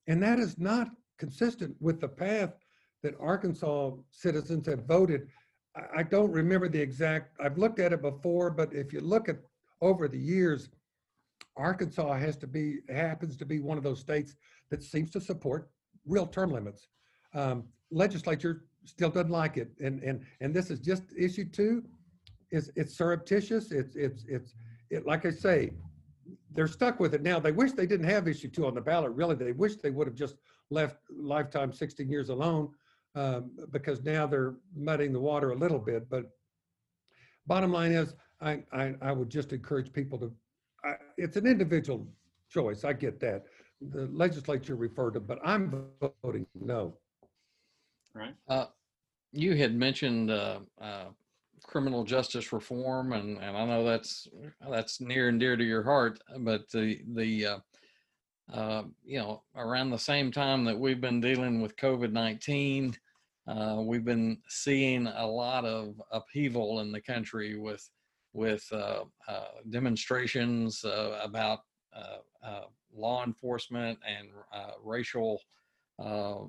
And 0.07 0.21
that 0.21 0.39
is 0.39 0.57
not 0.59 0.89
consistent 1.17 1.75
with 1.79 2.01
the 2.01 2.07
path 2.07 2.51
that 3.01 3.15
Arkansas 3.19 3.91
citizens 4.11 4.67
have 4.67 4.85
voted. 4.85 5.27
I, 5.95 6.03
don't 6.03 6.31
remember 6.31 6.67
the 6.67 6.81
exact, 6.81 7.37
I've 7.39 7.57
looked 7.57 7.79
at 7.79 7.93
it 7.93 8.01
before, 8.01 8.49
but 8.49 8.73
if 8.73 8.91
you 8.91 8.99
look 8.99 9.29
at 9.29 9.37
over 9.81 10.09
the 10.09 10.17
years, 10.17 10.67
Arkansas 11.55 12.17
has 12.17 12.35
to 12.37 12.47
be, 12.47 12.79
happens 12.89 13.37
to 13.37 13.45
be 13.45 13.61
one 13.61 13.77
of 13.77 13.83
those 13.83 13.99
states 13.99 14.35
that 14.69 14.83
seems 14.83 15.11
to 15.11 15.21
support 15.21 15.69
real 16.05 16.27
term 16.27 16.51
limits. 16.51 16.89
Um, 17.33 17.65
legislature 17.91 18.65
still 18.85 19.09
doesn't 19.09 19.31
like 19.31 19.57
it. 19.57 19.71
And, 19.79 20.01
and, 20.03 20.25
and 20.41 20.53
this 20.53 20.69
is 20.69 20.79
just 20.79 21.03
issue 21.17 21.45
two. 21.45 21.83
It's, 22.51 22.69
it's 22.75 22.97
surreptitious. 22.97 23.71
It's, 23.71 23.95
it's, 23.95 24.25
it's, 24.27 24.55
it, 24.89 25.05
like 25.05 25.25
I 25.25 25.31
say, 25.31 25.71
they're 26.51 26.67
stuck 26.67 26.99
with 26.99 27.13
it 27.13 27.21
now. 27.21 27.39
They 27.39 27.51
wish 27.51 27.73
they 27.73 27.85
didn't 27.85 28.09
have 28.09 28.27
issue 28.27 28.49
two 28.49 28.65
on 28.65 28.73
the 28.73 28.81
ballot. 28.81 29.11
Really, 29.11 29.35
they 29.35 29.51
wish 29.51 29.75
they 29.75 29.91
would 29.91 30.07
have 30.07 30.15
just 30.15 30.35
left 30.71 30.97
lifetime 31.09 31.71
16 31.71 32.09
years 32.09 32.29
alone 32.29 32.69
um, 33.15 33.51
because 33.71 34.03
now 34.03 34.25
they're 34.25 34.55
muddying 34.75 35.13
the 35.13 35.19
water 35.19 35.51
a 35.51 35.55
little 35.55 35.79
bit. 35.79 36.09
But 36.09 36.25
bottom 37.47 37.71
line 37.71 37.91
is, 37.91 38.15
I, 38.41 38.63
I, 38.71 38.95
I 39.01 39.11
would 39.11 39.29
just 39.29 39.53
encourage 39.53 39.91
people 39.91 40.17
to, 40.19 40.31
I, 40.83 40.93
it's 41.17 41.37
an 41.37 41.45
individual 41.45 42.07
choice. 42.49 42.83
I 42.83 42.93
get 42.93 43.19
that. 43.19 43.45
The 43.81 44.09
legislature 44.11 44.75
referred 44.75 45.11
to, 45.11 45.19
but 45.19 45.39
I'm 45.43 45.85
voting 46.23 46.45
no. 46.59 46.97
Right. 48.13 48.35
Uh, 48.47 48.65
you 49.31 49.55
had 49.55 49.75
mentioned 49.75 50.31
uh, 50.31 50.59
uh, 50.81 51.05
criminal 51.63 52.03
justice 52.03 52.51
reform, 52.51 53.13
and, 53.13 53.37
and 53.37 53.55
I 53.55 53.65
know 53.65 53.83
that's 53.83 54.27
that's 54.69 54.99
near 54.99 55.29
and 55.29 55.39
dear 55.39 55.55
to 55.55 55.63
your 55.63 55.83
heart. 55.83 56.19
But 56.39 56.69
the 56.71 56.99
the 57.13 57.45
uh, 57.45 57.59
uh, 58.51 58.83
you 59.03 59.19
know 59.19 59.43
around 59.55 59.91
the 59.91 59.99
same 59.99 60.31
time 60.31 60.65
that 60.65 60.79
we've 60.79 61.01
been 61.01 61.21
dealing 61.21 61.61
with 61.61 61.75
COVID 61.75 62.11
nineteen, 62.11 62.95
uh, 63.47 63.81
we've 63.83 64.05
been 64.05 64.39
seeing 64.47 65.07
a 65.07 65.27
lot 65.27 65.65
of 65.65 66.01
upheaval 66.11 66.79
in 66.79 66.91
the 66.91 67.01
country 67.01 67.57
with 67.57 67.87
with 68.33 68.71
demonstrations 69.69 70.83
about 70.83 71.59
law 72.91 73.23
enforcement 73.23 73.99
and 74.07 74.29
racial 74.83 75.41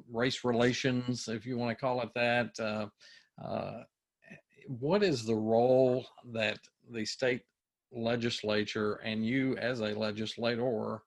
race 0.09 0.45
relations, 0.45 1.29
if 1.29 1.47
you 1.47 1.57
want 1.57 1.71
to 1.71 1.81
call 1.81 2.01
it 2.03 2.11
that. 2.15 2.51
Uh, 2.59 2.87
uh, 3.43 3.83
what 4.67 5.03
is 5.03 5.25
the 5.25 5.35
role 5.35 6.07
that 6.33 6.59
the 6.93 7.05
state 7.05 7.43
legislature 7.93 8.95
and 9.05 9.27
you 9.27 9.57
as 9.57 9.81
a 9.81 9.99
legislator 9.99 11.01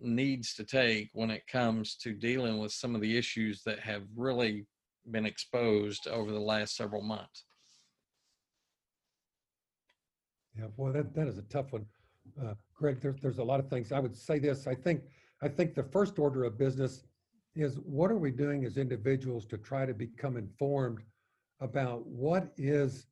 needs 0.00 0.54
to 0.54 0.64
take 0.64 1.10
when 1.12 1.30
it 1.30 1.46
comes 1.46 1.96
to 1.96 2.12
dealing 2.12 2.58
with 2.58 2.72
some 2.72 2.94
of 2.94 3.00
the 3.00 3.16
issues 3.16 3.62
that 3.62 3.80
have 3.80 4.02
really 4.16 4.66
been 5.10 5.26
exposed 5.26 6.06
over 6.08 6.30
the 6.30 6.38
last 6.38 6.76
several 6.76 7.02
months? 7.02 7.44
Yeah, 10.58 10.66
boy, 10.76 10.92
that, 10.92 11.14
that 11.14 11.26
is 11.26 11.38
a 11.38 11.42
tough 11.42 11.72
one. 11.72 11.86
Uh, 12.40 12.54
Greg, 12.74 13.00
there's, 13.00 13.16
there's 13.20 13.38
a 13.38 13.44
lot 13.44 13.60
of 13.60 13.68
things. 13.68 13.92
I 13.92 13.98
would 13.98 14.16
say 14.16 14.38
this, 14.38 14.66
I 14.66 14.74
think, 14.74 15.02
I 15.42 15.48
think 15.48 15.74
the 15.74 15.82
first 15.82 16.18
order 16.18 16.44
of 16.44 16.56
business 16.56 17.04
is 17.56 17.78
what 17.80 18.10
are 18.10 18.18
we 18.18 18.30
doing 18.30 18.64
as 18.64 18.76
individuals 18.76 19.46
to 19.46 19.58
try 19.58 19.86
to 19.86 19.94
become 19.94 20.36
informed 20.36 21.00
about 21.60 22.06
what 22.06 22.52
is 22.56 23.06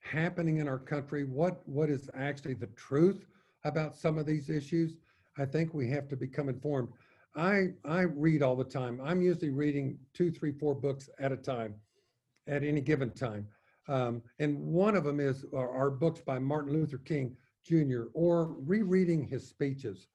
happening 0.00 0.58
in 0.58 0.68
our 0.68 0.78
country? 0.78 1.24
What, 1.24 1.66
what 1.66 1.88
is 1.90 2.10
actually 2.14 2.54
the 2.54 2.66
truth 2.68 3.24
about 3.64 3.96
some 3.96 4.18
of 4.18 4.26
these 4.26 4.50
issues? 4.50 4.98
I 5.38 5.46
think 5.46 5.72
we 5.72 5.88
have 5.90 6.08
to 6.08 6.16
become 6.16 6.48
informed. 6.48 6.88
I, 7.36 7.68
I 7.84 8.02
read 8.02 8.42
all 8.42 8.54
the 8.54 8.64
time. 8.64 9.00
I'm 9.02 9.20
usually 9.20 9.50
reading 9.50 9.98
two, 10.12 10.30
three, 10.30 10.52
four 10.52 10.74
books 10.74 11.08
at 11.18 11.32
a 11.32 11.36
time 11.36 11.74
at 12.46 12.62
any 12.62 12.80
given 12.80 13.10
time. 13.10 13.48
Um, 13.88 14.22
and 14.38 14.58
one 14.58 14.94
of 14.94 15.04
them 15.04 15.20
is 15.20 15.44
our, 15.54 15.90
books 15.90 16.20
by 16.20 16.38
Martin 16.38 16.72
Luther 16.72 16.98
King 16.98 17.36
Jr. 17.64 18.04
or 18.14 18.54
rereading 18.60 19.26
his 19.26 19.46
speeches. 19.48 20.08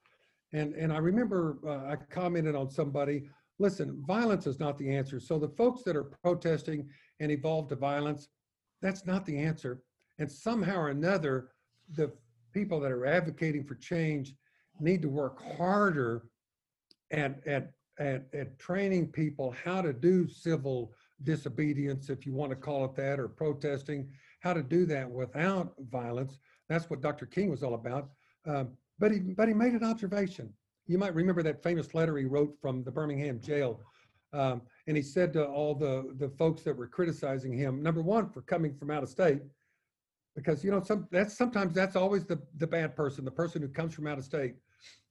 And, 0.54 0.74
and 0.74 0.92
I 0.92 0.98
remember 0.98 1.58
uh, 1.68 1.92
I 1.92 1.96
commented 2.10 2.56
on 2.56 2.70
somebody, 2.70 3.30
listen, 3.60 4.02
violence 4.08 4.48
is 4.48 4.60
not 4.60 4.78
the 4.78 4.90
answer. 4.90 5.20
So 5.20 5.38
the 5.38 5.50
folks 5.50 5.84
that 5.84 5.96
are 5.96 6.06
protesting 6.24 6.90
and 7.20 7.32
evolve 7.32 7.68
to 7.70 7.76
violence, 7.76 8.30
that's 8.82 9.06
not 9.06 9.26
the 9.26 9.38
answer. 9.38 9.84
And 10.18 10.32
somehow 10.32 10.78
or 10.78 10.90
another, 10.90 11.50
the 11.96 12.12
people 12.54 12.80
that 12.80 12.92
are 12.92 13.06
advocating 13.06 13.66
for 13.66 13.76
change 13.76 14.34
need 14.80 15.02
to 15.02 15.10
work 15.10 15.42
harder 15.58 16.24
at, 17.12 17.46
at, 17.46 17.72
at, 18.00 18.26
at 18.34 18.58
training 18.60 19.12
people 19.12 19.54
how 19.64 19.82
to 19.82 19.92
do 19.92 20.28
civil 20.28 20.94
disobedience, 21.24 22.10
if 22.10 22.26
you 22.26 22.34
want 22.34 22.50
to 22.50 22.56
call 22.56 22.86
it 22.86 22.96
that, 22.96 23.20
or 23.20 23.28
protesting, 23.28 24.10
how 24.40 24.54
to 24.54 24.64
do 24.64 24.86
that 24.86 25.10
without 25.10 25.74
violence. 25.92 26.40
That's 26.70 26.90
what 26.90 27.02
Dr. 27.02 27.26
King 27.26 27.50
was 27.50 27.62
all 27.62 27.74
about. 27.74 28.10
Um, 28.46 28.70
but 29.00 29.12
he 29.12 29.20
but 29.20 29.48
he 29.48 29.54
made 29.54 29.74
an 29.74 29.84
observation. 29.84 30.54
You 30.90 30.98
might 30.98 31.14
remember 31.14 31.44
that 31.44 31.62
famous 31.62 31.94
letter 31.94 32.18
he 32.18 32.26
wrote 32.26 32.58
from 32.60 32.84
the 32.84 32.90
Birmingham 32.90 33.40
jail, 33.40 33.80
um, 34.34 34.64
and 34.88 34.98
he 34.98 35.04
said 35.04 35.32
to 35.34 35.46
all 35.46 35.76
the 35.76 36.16
the 36.18 36.30
folks 36.30 36.64
that 36.64 36.76
were 36.76 36.88
criticizing 36.88 37.54
him, 37.54 37.84
number 37.84 38.02
one, 38.02 38.28
for 38.32 38.42
coming 38.42 38.74
from 38.74 38.90
out 38.90 39.04
of 39.04 39.10
state, 39.10 39.44
because 40.36 40.64
you 40.64 40.72
know 40.72 40.82
some 40.82 41.08
that's 41.12 41.38
sometimes 41.38 41.76
that's 41.76 41.96
always 41.96 42.26
the 42.26 42.42
the 42.58 42.66
bad 42.66 42.96
person, 42.96 43.24
the 43.24 43.30
person 43.30 43.62
who 43.62 43.68
comes 43.68 43.94
from 43.94 44.08
out 44.08 44.18
of 44.18 44.24
state. 44.24 44.56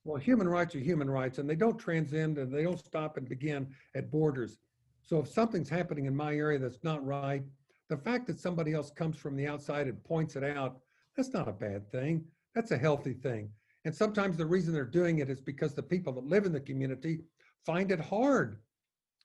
Well, 0.03 0.21
human 0.21 0.49
rights 0.49 0.75
are 0.75 0.81
human 0.81 1.09
rights, 1.09 1.39
and 1.39 1.49
they 1.49 1.55
don't 1.55 1.79
transcend 1.79 2.39
and 2.39 2.53
they 2.53 2.65
don't 2.65 2.85
stop 2.85 3.17
and 3.17 3.29
begin 3.29 3.69
at 3.95 4.11
borders. 4.11 4.59
So 5.03 5.21
if 5.21 5.29
something's 5.29 5.69
happening 5.69 6.07
in 6.07 6.17
my 6.17 6.35
area 6.35 6.59
that's 6.59 6.83
not 6.83 7.07
right, 7.07 7.45
the 7.89 7.97
fact 7.97 8.27
that 8.27 8.41
somebody 8.41 8.73
else 8.73 8.91
comes 8.91 9.17
from 9.17 9.37
the 9.37 9.47
outside 9.47 9.87
and 9.87 10.03
points 10.03 10.35
it 10.35 10.43
out, 10.43 10.81
that's 11.17 11.33
not 11.33 11.47
a 11.47 11.53
bad 11.53 11.89
thing. 11.93 12.25
That's 12.53 12.73
a 12.73 12.79
healthy 12.79 13.13
thing. 13.13 13.51
And 13.85 13.95
sometimes 13.95 14.37
the 14.37 14.47
reason 14.47 14.75
they're 14.75 14.85
doing 14.85 15.19
it 15.19 15.31
is 15.31 15.41
because 15.41 15.75
the 15.75 15.83
people 15.83 16.13
that 16.15 16.27
live 16.27 16.45
in 16.45 16.53
the 16.53 16.61
community 16.61 17.21
find 17.65 17.91
it 17.91 18.01
hard 18.01 18.59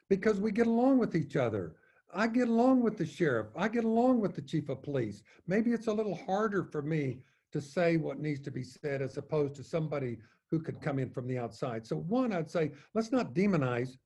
because 0.09 0.39
we 0.39 0.51
get 0.51 0.67
along 0.67 0.99
with 0.99 1.15
each 1.15 1.35
other. 1.35 1.75
I 2.13 2.27
get 2.27 2.47
along 2.47 2.81
with 2.81 2.97
the 2.97 3.05
sheriff. 3.05 3.47
I 3.55 3.67
get 3.67 3.83
along 3.83 4.19
with 4.19 4.35
the 4.35 4.41
chief 4.41 4.69
of 4.69 4.83
police. 4.83 5.23
Maybe 5.47 5.71
it's 5.71 5.87
a 5.87 5.93
little 5.93 6.15
harder 6.15 6.63
for 6.63 6.81
me 6.81 7.19
to 7.51 7.61
say 7.61 7.97
what 7.97 8.19
needs 8.19 8.41
to 8.41 8.51
be 8.51 8.63
said 8.63 9.01
as 9.01 9.17
opposed 9.17 9.55
to 9.55 9.63
somebody 9.63 10.17
who 10.51 10.59
could 10.59 10.81
come 10.81 10.99
in 10.99 11.09
from 11.09 11.27
the 11.27 11.39
outside. 11.39 11.85
So 11.85 11.95
one, 11.95 12.31
I'd 12.31 12.51
say, 12.51 12.71
let's 12.93 13.11
not 13.11 13.33
demonize 13.33 13.97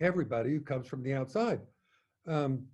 everybody 0.00 0.50
who 0.50 0.60
comes 0.60 0.86
from 0.86 1.02
the 1.02 1.14
outside. 1.14 1.60
Um, 2.28 2.66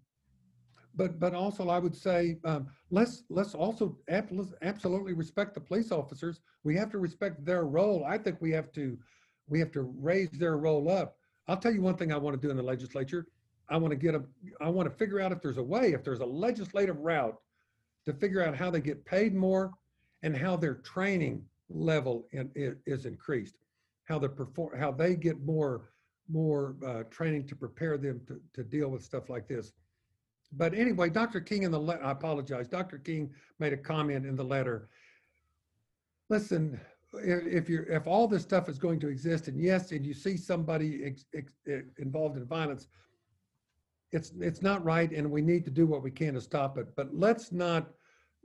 but 0.94 1.18
but 1.18 1.34
also 1.34 1.68
I 1.68 1.78
would 1.78 1.94
say 1.96 2.38
um, 2.44 2.66
let's 2.90 3.24
let's 3.30 3.54
also 3.54 3.96
ab- 4.08 4.54
absolutely 4.62 5.14
respect 5.14 5.54
the 5.54 5.60
police 5.60 5.90
officers. 5.92 6.40
We 6.64 6.76
have 6.76 6.90
to 6.90 6.98
respect 6.98 7.44
their 7.44 7.64
role. 7.64 8.04
I 8.04 8.18
think 8.18 8.40
we 8.40 8.50
have 8.52 8.72
to 8.72 8.98
we 9.48 9.58
have 9.58 9.72
to 9.72 9.82
raise 9.98 10.30
their 10.30 10.56
role 10.56 10.90
up. 10.90 11.16
I'll 11.48 11.56
tell 11.56 11.72
you 11.72 11.82
one 11.82 11.96
thing 11.96 12.12
I 12.12 12.16
want 12.16 12.40
to 12.40 12.46
do 12.46 12.50
in 12.50 12.56
the 12.56 12.62
legislature. 12.62 13.26
I 13.68 13.76
want 13.76 13.90
to 13.92 13.96
get 13.96 14.14
a 14.14 14.22
I 14.60 14.68
want 14.68 14.90
to 14.90 14.96
figure 14.96 15.20
out 15.20 15.32
if 15.32 15.40
there's 15.42 15.58
a 15.58 15.62
way, 15.62 15.92
if 15.92 16.04
there's 16.04 16.20
a 16.20 16.26
legislative 16.26 16.98
route 16.98 17.36
to 18.06 18.12
figure 18.12 18.44
out 18.44 18.56
how 18.56 18.70
they 18.70 18.80
get 18.80 19.04
paid 19.04 19.34
more 19.34 19.72
and 20.22 20.36
how 20.36 20.56
their 20.56 20.74
training 20.74 21.44
level 21.68 22.26
in, 22.32 22.50
is 22.86 23.06
increased. 23.06 23.56
how 24.04 24.18
the 24.18 24.28
perform, 24.28 24.78
how 24.78 24.90
they 24.92 25.14
get 25.14 25.40
more, 25.44 25.90
more 26.28 26.76
uh, 26.86 27.02
training 27.04 27.46
to 27.46 27.56
prepare 27.56 27.96
them 27.96 28.20
to, 28.26 28.40
to 28.52 28.62
deal 28.62 28.88
with 28.88 29.02
stuff 29.02 29.28
like 29.30 29.48
this. 29.48 29.72
But 30.52 30.74
anyway, 30.74 31.08
Dr. 31.08 31.40
King 31.40 31.62
in 31.62 31.70
the, 31.70 31.78
le- 31.78 31.96
I 31.96 32.10
apologize, 32.10 32.68
Dr. 32.68 32.98
King 32.98 33.32
made 33.58 33.72
a 33.72 33.76
comment 33.76 34.26
in 34.26 34.36
the 34.36 34.44
letter. 34.44 34.88
Listen, 36.28 36.78
if, 37.14 37.68
you're, 37.68 37.84
if 37.84 38.06
all 38.06 38.28
this 38.28 38.42
stuff 38.42 38.68
is 38.68 38.78
going 38.78 39.00
to 39.00 39.08
exist 39.08 39.48
and 39.48 39.60
yes, 39.60 39.92
and 39.92 40.04
you 40.04 40.14
see 40.14 40.36
somebody 40.36 41.02
ex, 41.04 41.24
ex, 41.34 41.54
involved 41.98 42.36
in 42.36 42.44
violence, 42.44 42.86
it's, 44.12 44.32
it's 44.40 44.60
not 44.60 44.84
right 44.84 45.10
and 45.10 45.30
we 45.30 45.40
need 45.40 45.64
to 45.64 45.70
do 45.70 45.86
what 45.86 46.02
we 46.02 46.10
can 46.10 46.34
to 46.34 46.40
stop 46.40 46.76
it. 46.76 46.94
But 46.96 47.14
let's 47.14 47.50
not 47.50 47.88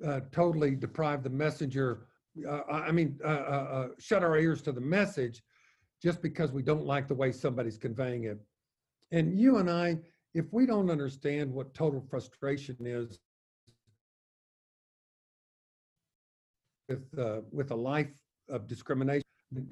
uh, 0.06 0.22
totally 0.32 0.76
deprive 0.76 1.24
the 1.24 1.30
messenger, 1.30 2.08
uh, 2.48 2.62
I 2.72 2.88
I 2.88 2.92
mean, 2.92 3.20
uh, 3.24 3.28
uh, 3.28 3.32
uh, 3.32 3.88
shut 4.00 4.24
our 4.24 4.38
ears 4.38 4.62
to 4.64 4.72
the 4.72 4.82
message 4.82 5.42
just 6.02 6.22
because 6.22 6.52
we 6.52 6.62
don't 6.62 6.86
like 6.86 7.08
the 7.08 7.16
way 7.16 7.32
somebody's 7.32 7.78
conveying 7.78 8.26
it. 8.26 8.40
And 9.12 9.38
you 9.40 9.58
and 9.58 9.70
I, 9.70 9.98
if 10.34 10.46
we 10.52 10.66
don't 10.66 10.90
understand 10.90 11.52
what 11.52 11.74
total 11.74 12.02
frustration 12.10 12.76
is 12.82 13.20
with, 16.90 17.06
uh, 17.18 17.42
with 17.52 17.72
a 17.72 17.76
life 17.76 18.12
of 18.50 18.68
discrimination, 18.68 19.24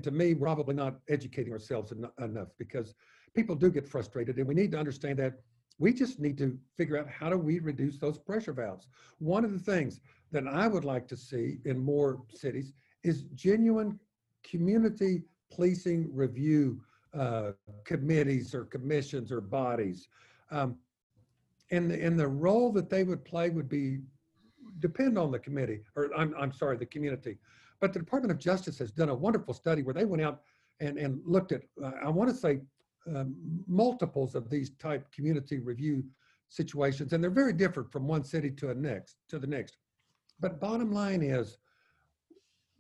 to 0.02 0.12
me, 0.12 0.34
we're 0.34 0.46
probably 0.46 0.76
not 0.76 0.96
educating 1.10 1.52
ourselves 1.52 1.92
eno- 1.92 2.12
enough 2.20 2.48
because 2.58 2.94
people 3.36 3.56
do 3.56 3.70
get 3.70 3.88
frustrated 3.88 4.38
and 4.38 4.48
we 4.48 4.56
need 4.56 4.72
to 4.72 4.80
understand 4.80 5.20
that 5.20 5.40
we 5.78 5.94
just 5.94 6.20
need 6.20 6.38
to 6.38 6.58
figure 6.78 6.98
out 6.98 7.10
how 7.10 7.30
do 7.30 7.38
we 7.38 7.60
reduce 7.60 7.98
those 7.98 8.18
pressure 8.18 8.54
valves. 8.54 8.88
One 9.20 9.44
of 9.44 9.52
the 9.52 9.60
things 9.60 10.00
that 10.32 10.48
I 10.48 10.68
would 10.68 10.86
like 10.86 11.08
to 11.10 11.18
see 11.18 11.58
in 11.66 11.78
more 11.78 12.22
cities 12.34 12.74
is 13.04 13.24
genuine 13.36 14.00
community 14.44 15.24
policing 15.52 16.10
review 16.14 16.82
uh, 17.14 17.52
committees 17.84 18.54
or 18.54 18.66
commissions 18.66 19.32
or 19.32 19.42
bodies. 19.42 20.08
Um, 20.52 20.78
and, 21.72 21.90
the- 21.90 22.02
and 22.04 22.20
the 22.20 22.28
role 22.28 22.72
that 22.74 22.90
they 22.90 23.04
would 23.04 23.24
play 23.26 23.50
would 23.50 23.70
be, 23.70 24.00
depend 24.80 25.18
on 25.18 25.32
the 25.32 25.40
committee, 25.40 25.82
or 25.96 26.10
I'm, 26.16 26.34
I'm 26.40 26.52
sorry, 26.52 26.78
the 26.78 26.86
community. 26.86 27.38
But 27.80 27.94
the 27.94 28.00
Department 28.00 28.32
of 28.32 28.38
Justice 28.40 28.78
has 28.80 28.92
done 28.92 29.10
a 29.10 29.16
wonderful 29.16 29.54
study 29.54 29.84
where 29.84 29.94
they 29.94 30.06
went 30.06 30.22
out 30.24 30.42
and, 30.80 30.98
and 30.98 31.22
looked 31.26 31.52
at, 31.52 31.62
uh, 31.84 31.92
I 32.04 32.10
want 32.10 32.30
to 32.30 32.36
say, 32.36 32.62
um, 33.08 33.36
multiples 33.68 34.34
of 34.36 34.50
these 34.50 34.72
type 34.72 35.12
community 35.12 35.60
review 35.60 36.04
situations, 36.50 37.14
and 37.14 37.24
they're 37.24 37.32
very 37.32 37.54
different 37.54 37.92
from 37.92 38.08
one 38.08 38.24
city 38.24 38.50
to 38.52 38.70
a 38.70 38.74
next 38.76 39.18
to 39.30 39.40
the 39.40 39.48
next. 39.48 39.78
But 40.40 40.60
bottom 40.60 40.92
line 40.92 41.22
is, 41.22 41.58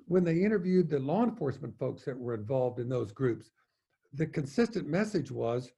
when 0.08 0.24
they 0.24 0.42
interviewed 0.42 0.90
the 0.90 1.00
law 1.00 1.24
enforcement 1.24 1.78
folks 1.80 2.04
that 2.06 2.18
were 2.18 2.34
involved 2.34 2.80
in 2.80 2.90
those 2.90 3.12
groups, 3.12 3.52
the 4.14 4.26
consistent 4.26 4.88
message 4.88 5.32
was 5.32 5.72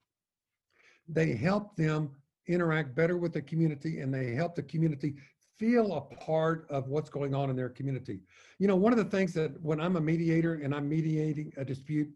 they 1.07 1.35
help 1.35 1.75
them 1.75 2.11
interact 2.47 2.95
better 2.95 3.17
with 3.17 3.33
the 3.33 3.41
community 3.41 3.99
and 3.99 4.13
they 4.13 4.33
help 4.33 4.55
the 4.55 4.63
community 4.63 5.15
feel 5.57 5.93
a 5.95 6.01
part 6.15 6.67
of 6.69 6.87
what's 6.87 7.09
going 7.09 7.33
on 7.33 7.49
in 7.49 7.55
their 7.55 7.69
community. 7.69 8.19
You 8.59 8.67
know, 8.67 8.75
one 8.75 8.93
of 8.93 8.99
the 8.99 9.05
things 9.05 9.33
that 9.33 9.59
when 9.61 9.81
I'm 9.81 9.95
a 9.95 10.01
mediator 10.01 10.55
and 10.55 10.73
I'm 10.73 10.87
mediating 10.87 11.51
a 11.57 11.65
dispute, 11.65 12.09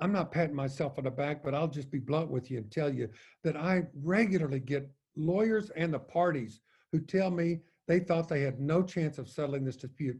I'm 0.00 0.12
not 0.12 0.32
patting 0.32 0.56
myself 0.56 0.98
on 0.98 1.04
the 1.04 1.10
back, 1.10 1.44
but 1.44 1.54
I'll 1.54 1.68
just 1.68 1.90
be 1.90 1.98
blunt 1.98 2.30
with 2.30 2.50
you 2.50 2.58
and 2.58 2.70
tell 2.70 2.92
you 2.92 3.08
that 3.44 3.56
I 3.56 3.82
regularly 4.02 4.60
get 4.60 4.90
lawyers 5.14 5.70
and 5.76 5.92
the 5.92 5.98
parties 5.98 6.60
who 6.90 7.00
tell 7.00 7.30
me 7.30 7.60
they 7.86 8.00
thought 8.00 8.28
they 8.28 8.40
had 8.40 8.58
no 8.58 8.82
chance 8.82 9.18
of 9.18 9.28
settling 9.28 9.64
this 9.64 9.76
dispute. 9.76 10.18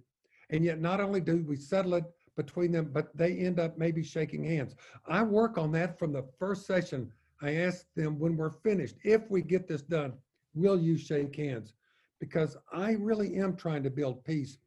And 0.50 0.64
yet 0.64 0.80
not 0.80 1.00
only 1.00 1.20
do 1.20 1.44
we 1.48 1.56
settle 1.56 1.94
it 1.94 2.04
between 2.36 2.72
them, 2.72 2.90
but 2.92 3.16
they 3.16 3.38
end 3.38 3.58
up 3.58 3.78
maybe 3.78 4.02
shaking 4.02 4.44
hands. 4.44 4.74
I 5.06 5.22
work 5.22 5.58
on 5.58 5.72
that 5.72 5.98
from 5.98 6.12
the 6.12 6.24
first 6.38 6.66
session. 6.66 7.10
I 7.42 7.56
ask 7.56 7.86
them 7.96 8.18
when 8.18 8.36
we're 8.36 8.58
finished, 8.62 8.96
if 9.02 9.30
we 9.30 9.42
get 9.42 9.66
this 9.68 9.82
done, 9.82 10.14
will 10.54 10.80
you 10.80 10.96
shake 10.96 11.36
hands? 11.36 11.72
Because 12.20 12.56
I 12.72 12.92
really 12.92 13.36
am 13.36 13.56
trying 13.56 13.82
to 13.82 13.90
build 13.90 14.24
peace. 14.24 14.58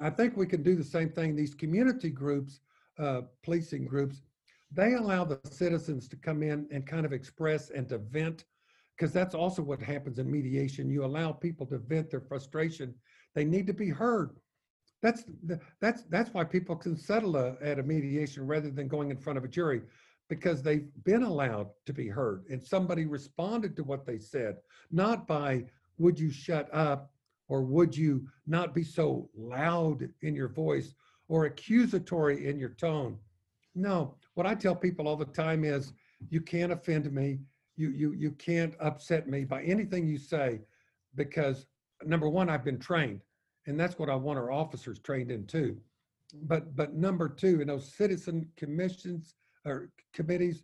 I 0.00 0.10
think 0.10 0.36
we 0.36 0.46
can 0.46 0.62
do 0.62 0.74
the 0.74 0.84
same 0.84 1.10
thing. 1.10 1.36
These 1.36 1.54
community 1.54 2.10
groups, 2.10 2.60
uh, 2.98 3.22
policing 3.44 3.86
groups, 3.86 4.22
they 4.72 4.94
allow 4.94 5.24
the 5.24 5.40
citizens 5.50 6.08
to 6.08 6.16
come 6.16 6.42
in 6.42 6.66
and 6.70 6.86
kind 6.86 7.06
of 7.06 7.12
express 7.12 7.70
and 7.70 7.88
to 7.88 7.98
vent 7.98 8.44
because 8.96 9.12
that's 9.12 9.34
also 9.34 9.62
what 9.62 9.80
happens 9.80 10.18
in 10.18 10.30
mediation 10.30 10.90
you 10.90 11.04
allow 11.04 11.32
people 11.32 11.64
to 11.66 11.78
vent 11.78 12.10
their 12.10 12.20
frustration 12.20 12.94
they 13.34 13.44
need 13.44 13.66
to 13.66 13.72
be 13.72 13.88
heard 13.88 14.36
that's 15.00 15.24
that's 15.80 16.02
that's 16.10 16.34
why 16.34 16.44
people 16.44 16.76
can 16.76 16.96
settle 16.96 17.36
a, 17.36 17.56
at 17.62 17.78
a 17.78 17.82
mediation 17.82 18.46
rather 18.46 18.70
than 18.70 18.88
going 18.88 19.10
in 19.10 19.16
front 19.16 19.38
of 19.38 19.44
a 19.44 19.48
jury 19.48 19.80
because 20.28 20.62
they've 20.62 20.88
been 21.04 21.22
allowed 21.22 21.68
to 21.86 21.92
be 21.92 22.08
heard 22.08 22.44
and 22.50 22.62
somebody 22.62 23.06
responded 23.06 23.74
to 23.76 23.84
what 23.84 24.06
they 24.06 24.18
said 24.18 24.56
not 24.90 25.26
by 25.26 25.64
would 25.98 26.18
you 26.18 26.30
shut 26.30 26.68
up 26.72 27.10
or 27.48 27.62
would 27.62 27.96
you 27.96 28.26
not 28.46 28.74
be 28.74 28.84
so 28.84 29.28
loud 29.36 30.08
in 30.22 30.34
your 30.34 30.48
voice 30.48 30.94
or 31.28 31.46
accusatory 31.46 32.46
in 32.46 32.58
your 32.58 32.70
tone 32.70 33.18
no, 33.78 34.16
what 34.34 34.46
I 34.46 34.54
tell 34.54 34.74
people 34.74 35.06
all 35.06 35.16
the 35.16 35.24
time 35.24 35.64
is 35.64 35.92
you 36.30 36.40
can't 36.40 36.72
offend 36.72 37.10
me. 37.12 37.38
You 37.76 37.90
you 37.90 38.12
you 38.12 38.32
can't 38.32 38.74
upset 38.80 39.28
me 39.28 39.44
by 39.44 39.62
anything 39.62 40.06
you 40.06 40.18
say 40.18 40.60
because 41.14 41.66
number 42.04 42.28
one, 42.28 42.50
I've 42.50 42.64
been 42.64 42.80
trained, 42.80 43.20
and 43.66 43.78
that's 43.78 43.98
what 43.98 44.10
I 44.10 44.16
want 44.16 44.38
our 44.38 44.50
officers 44.50 44.98
trained 44.98 45.30
in 45.30 45.46
too. 45.46 45.78
But 46.42 46.74
but 46.74 46.94
number 46.94 47.28
two, 47.28 47.60
in 47.60 47.68
those 47.68 47.92
citizen 47.92 48.48
commissions 48.56 49.34
or 49.68 49.90
committees, 50.12 50.62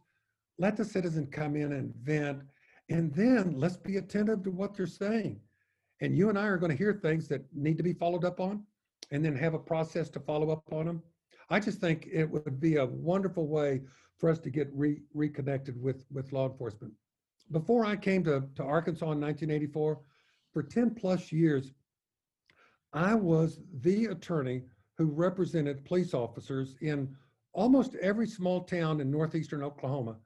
let 0.59 0.77
the 0.77 0.85
citizen 0.85 1.27
come 1.27 1.57
in 1.57 1.73
and 1.73 1.95
vent, 1.97 2.43
and 2.89 3.13
then 3.15 3.59
let's 3.59 3.77
be 3.77 3.97
attentive 3.97 4.43
to 4.45 4.51
what 4.51 4.77
they're 4.77 4.87
saying. 4.87 5.41
And 6.01 6.17
you 6.17 6.29
and 6.29 6.39
I 6.39 6.47
are 6.47 6.59
going 6.59 6.71
to 6.71 6.79
hear 6.79 6.93
things 6.93 7.29
that 7.29 7.45
need 7.55 7.77
to 7.77 7.83
be 7.83 7.93
followed 7.93 8.25
up 8.25 8.41
on, 8.41 8.65
and 9.11 9.25
then 9.25 9.37
have 9.37 9.55
a 9.55 9.59
process 9.59 10.09
to 10.11 10.21
follow 10.21 10.51
up 10.51 10.63
on 10.73 10.87
them. 10.87 11.03
I 11.51 11.61
just 11.61 11.81
think 11.81 12.09
it 12.11 12.29
would 12.29 12.61
be 12.61 12.77
a 12.77 12.87
wonderful 12.87 13.47
way 13.47 13.83
for 14.19 14.31
us 14.31 14.39
to 14.41 14.51
get 14.51 14.69
re- 14.73 15.03
reconnected 15.13 15.81
with, 15.81 16.05
with 16.11 16.33
law 16.33 16.49
enforcement. 16.49 16.93
Before 17.51 17.85
I 17.85 17.97
came 17.97 18.25
to, 18.25 18.45
to 18.57 18.63
Arkansas 18.63 19.13
in 19.13 19.21
1984, 19.21 20.01
for 20.53 20.63
10 20.63 20.95
plus 20.95 21.33
years, 21.33 21.73
I 22.93 23.15
was 23.15 23.61
the 23.81 24.07
attorney 24.07 24.63
who 24.97 25.07
represented 25.07 25.85
police 25.85 26.15
officers 26.15 26.77
in 26.81 27.15
almost 27.55 27.95
every 27.97 28.27
small 28.27 28.65
town 28.65 29.01
in 29.01 29.11
northeastern 29.11 29.63
Oklahoma. 29.63 30.17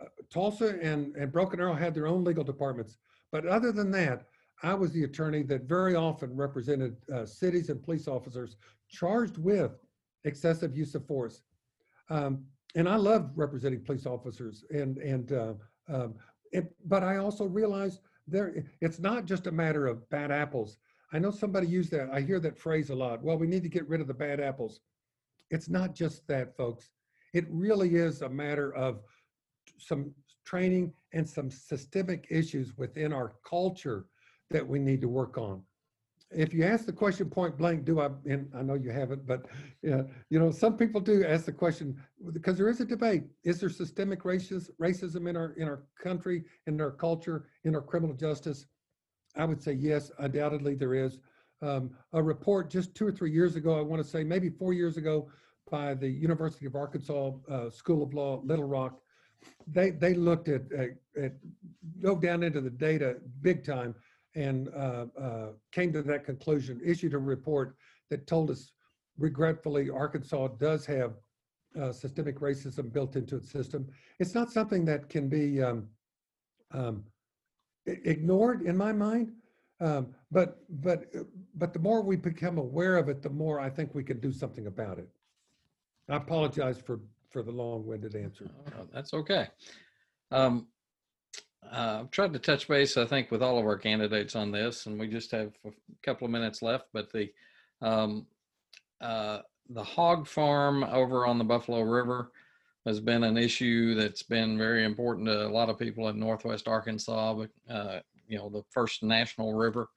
Uh, 0.00 0.06
Tulsa 0.32 0.78
and, 0.80 1.14
and 1.16 1.30
Broken 1.30 1.60
Arrow 1.60 1.74
had 1.74 1.94
their 1.94 2.06
own 2.06 2.24
legal 2.24 2.44
departments. 2.44 2.96
But 3.30 3.46
other 3.46 3.72
than 3.72 3.90
that, 3.90 4.26
I 4.62 4.74
was 4.74 4.92
the 4.92 5.04
attorney 5.04 5.42
that 5.44 5.62
very 5.62 5.96
often 5.96 6.36
represented 6.36 6.96
uh, 7.12 7.26
cities 7.26 7.68
and 7.68 7.82
police 7.82 8.06
officers 8.06 8.56
charged 8.88 9.36
with 9.38 9.72
excessive 10.24 10.76
use 10.76 10.94
of 10.94 11.06
force. 11.06 11.42
Um, 12.10 12.44
and 12.76 12.88
I 12.88 12.96
love 12.96 13.32
representing 13.34 13.84
police 13.84 14.06
officers 14.06 14.64
and, 14.70 14.98
and, 14.98 15.32
uh, 15.32 15.54
um, 15.88 16.14
it, 16.52 16.72
but 16.84 17.02
I 17.02 17.16
also 17.16 17.44
realize 17.44 17.98
there, 18.28 18.64
it's 18.80 19.00
not 19.00 19.24
just 19.24 19.46
a 19.46 19.52
matter 19.52 19.86
of 19.86 20.08
bad 20.10 20.30
apples. 20.30 20.78
I 21.12 21.18
know 21.18 21.30
somebody 21.30 21.66
used 21.66 21.90
that. 21.90 22.08
I 22.12 22.20
hear 22.20 22.38
that 22.40 22.56
phrase 22.56 22.90
a 22.90 22.94
lot. 22.94 23.22
Well, 23.22 23.38
we 23.38 23.46
need 23.46 23.62
to 23.64 23.68
get 23.68 23.88
rid 23.88 24.00
of 24.00 24.06
the 24.06 24.14
bad 24.14 24.38
apples. 24.38 24.80
It's 25.52 25.68
not 25.68 25.94
just 25.94 26.26
that, 26.26 26.56
folks. 26.56 26.90
It 27.32 27.46
really 27.48 27.94
is 27.94 28.22
a 28.22 28.28
matter 28.28 28.74
of 28.74 29.02
some 29.78 30.12
training 30.44 30.92
and 31.12 31.28
some 31.28 31.50
systemic 31.50 32.26
issues 32.30 32.76
within 32.76 33.12
our 33.12 33.34
culture 33.48 34.06
that 34.50 34.66
we 34.66 34.80
need 34.80 35.00
to 35.02 35.08
work 35.08 35.38
on 35.38 35.62
if 36.34 36.54
you 36.54 36.64
ask 36.64 36.86
the 36.86 36.92
question 36.92 37.28
point 37.28 37.56
blank, 37.56 37.84
do 37.84 38.00
I, 38.00 38.08
and 38.26 38.50
I 38.56 38.62
know 38.62 38.74
you 38.74 38.90
haven't, 38.90 39.26
but 39.26 39.46
you 39.82 40.08
know, 40.30 40.50
some 40.50 40.76
people 40.76 41.00
do 41.00 41.24
ask 41.24 41.44
the 41.44 41.52
question 41.52 42.00
because 42.32 42.56
there 42.56 42.68
is 42.68 42.80
a 42.80 42.84
debate. 42.84 43.24
Is 43.44 43.60
there 43.60 43.68
systemic 43.68 44.22
racism, 44.22 44.70
racism 44.80 45.28
in 45.28 45.36
our 45.36 45.52
in 45.52 45.68
our 45.68 45.84
country, 46.02 46.44
in 46.66 46.80
our 46.80 46.90
culture, 46.90 47.48
in 47.64 47.74
our 47.74 47.82
criminal 47.82 48.16
justice? 48.16 48.66
I 49.36 49.44
would 49.44 49.62
say 49.62 49.72
yes, 49.72 50.10
undoubtedly 50.18 50.74
there 50.74 50.94
is. 50.94 51.18
Um, 51.62 51.90
a 52.12 52.22
report 52.22 52.70
just 52.70 52.94
two 52.94 53.06
or 53.06 53.12
three 53.12 53.30
years 53.30 53.54
ago, 53.54 53.78
I 53.78 53.82
want 53.82 54.02
to 54.02 54.08
say 54.08 54.24
maybe 54.24 54.50
four 54.50 54.72
years 54.72 54.96
ago, 54.96 55.30
by 55.70 55.94
the 55.94 56.08
University 56.08 56.66
of 56.66 56.76
Arkansas 56.76 57.32
uh, 57.50 57.70
School 57.70 58.02
of 58.02 58.14
Law, 58.14 58.40
Little 58.44 58.66
Rock, 58.66 58.98
they 59.66 59.90
they 59.90 60.14
looked 60.14 60.48
at, 60.48 60.70
at, 60.72 60.90
at 61.20 61.32
dove 62.00 62.20
down 62.20 62.42
into 62.42 62.60
the 62.60 62.70
data 62.70 63.16
big 63.40 63.64
time 63.64 63.94
and 64.34 64.68
uh, 64.74 65.06
uh, 65.20 65.48
came 65.72 65.92
to 65.92 66.02
that 66.02 66.24
conclusion, 66.24 66.80
issued 66.84 67.14
a 67.14 67.18
report 67.18 67.76
that 68.08 68.26
told 68.26 68.50
us, 68.50 68.72
regretfully, 69.18 69.90
Arkansas 69.90 70.48
does 70.58 70.86
have 70.86 71.14
uh, 71.80 71.92
systemic 71.92 72.40
racism 72.40 72.92
built 72.92 73.16
into 73.16 73.36
its 73.36 73.50
system. 73.50 73.86
It's 74.18 74.34
not 74.34 74.50
something 74.50 74.84
that 74.86 75.08
can 75.08 75.28
be 75.28 75.62
um, 75.62 75.88
um, 76.72 77.04
ignored 77.86 78.62
in 78.62 78.76
my 78.76 78.92
mind, 78.92 79.32
um, 79.80 80.14
but 80.30 80.58
but 80.80 81.06
but 81.54 81.72
the 81.72 81.78
more 81.78 82.02
we 82.02 82.16
become 82.16 82.58
aware 82.58 82.96
of 82.96 83.08
it, 83.08 83.22
the 83.22 83.30
more 83.30 83.60
I 83.60 83.68
think 83.68 83.94
we 83.94 84.04
can 84.04 84.20
do 84.20 84.32
something 84.32 84.66
about 84.66 84.98
it. 84.98 85.08
I 86.08 86.16
apologize 86.16 86.78
for, 86.80 87.00
for 87.30 87.42
the 87.42 87.50
long-winded 87.52 88.14
answer. 88.14 88.50
Uh, 88.66 88.84
That's 88.92 89.12
okay. 89.14 89.48
Um, 90.30 90.66
uh, 91.70 91.98
I've 92.00 92.10
tried 92.10 92.32
to 92.32 92.38
touch 92.38 92.66
base, 92.68 92.96
I 92.96 93.04
think, 93.06 93.30
with 93.30 93.42
all 93.42 93.58
of 93.58 93.64
our 93.66 93.76
candidates 93.78 94.34
on 94.34 94.50
this, 94.50 94.86
and 94.86 94.98
we 94.98 95.06
just 95.08 95.30
have 95.30 95.52
a 95.64 95.70
couple 96.02 96.24
of 96.24 96.30
minutes 96.30 96.62
left. 96.62 96.86
But 96.92 97.12
the 97.12 97.30
um, 97.80 98.26
uh, 99.00 99.40
the 99.70 99.82
hog 99.82 100.26
farm 100.26 100.84
over 100.84 101.26
on 101.26 101.38
the 101.38 101.44
Buffalo 101.44 101.82
River 101.82 102.30
has 102.86 102.98
been 103.00 103.22
an 103.24 103.36
issue 103.36 103.94
that's 103.94 104.22
been 104.22 104.58
very 104.58 104.84
important 104.84 105.26
to 105.26 105.46
a 105.46 105.48
lot 105.48 105.68
of 105.68 105.78
people 105.78 106.08
in 106.08 106.18
Northwest 106.18 106.66
Arkansas. 106.66 107.34
But 107.34 107.50
uh, 107.72 108.00
you 108.26 108.38
know, 108.38 108.48
the 108.48 108.64
first 108.70 109.02
national 109.02 109.54
river, 109.54 109.88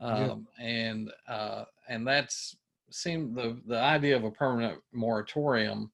Yeah. 0.00 0.30
um, 0.32 0.48
and 0.58 1.12
uh, 1.28 1.64
and 1.88 2.06
that's 2.06 2.56
seemed 2.94 3.36
the 3.36 3.60
the 3.66 3.78
idea 3.78 4.16
of 4.16 4.24
a 4.24 4.30
permanent 4.30 4.78
moratorium 4.92 5.90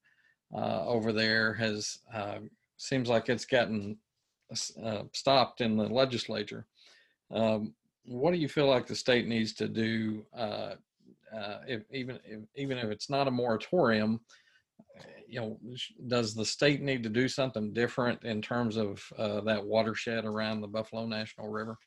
uh, 0.53 0.85
over 0.85 1.11
there 1.11 1.53
has 1.53 1.99
uh, 2.13 2.39
seems 2.77 3.09
like 3.09 3.29
it's 3.29 3.45
gotten 3.45 3.97
uh, 4.83 5.03
stopped 5.13 5.61
in 5.61 5.77
the 5.77 5.87
legislature. 5.87 6.65
Um, 7.33 7.73
what 8.05 8.31
do 8.31 8.37
you 8.37 8.49
feel 8.49 8.67
like 8.67 8.87
the 8.87 8.95
state 8.95 9.27
needs 9.27 9.53
to 9.53 9.67
do, 9.67 10.25
uh, 10.35 10.75
uh, 11.35 11.59
if, 11.67 11.83
even 11.91 12.19
if, 12.25 12.41
even 12.55 12.77
if 12.77 12.85
it's 12.85 13.09
not 13.09 13.27
a 13.27 13.31
moratorium? 13.31 14.19
You 15.27 15.39
know, 15.39 15.59
does 16.07 16.35
the 16.35 16.45
state 16.45 16.81
need 16.81 17.03
to 17.03 17.09
do 17.09 17.29
something 17.29 17.71
different 17.73 18.23
in 18.23 18.41
terms 18.41 18.75
of 18.75 19.01
uh, 19.17 19.39
that 19.41 19.65
watershed 19.65 20.25
around 20.25 20.59
the 20.59 20.67
Buffalo 20.67 21.05
National 21.05 21.47
River? 21.47 21.77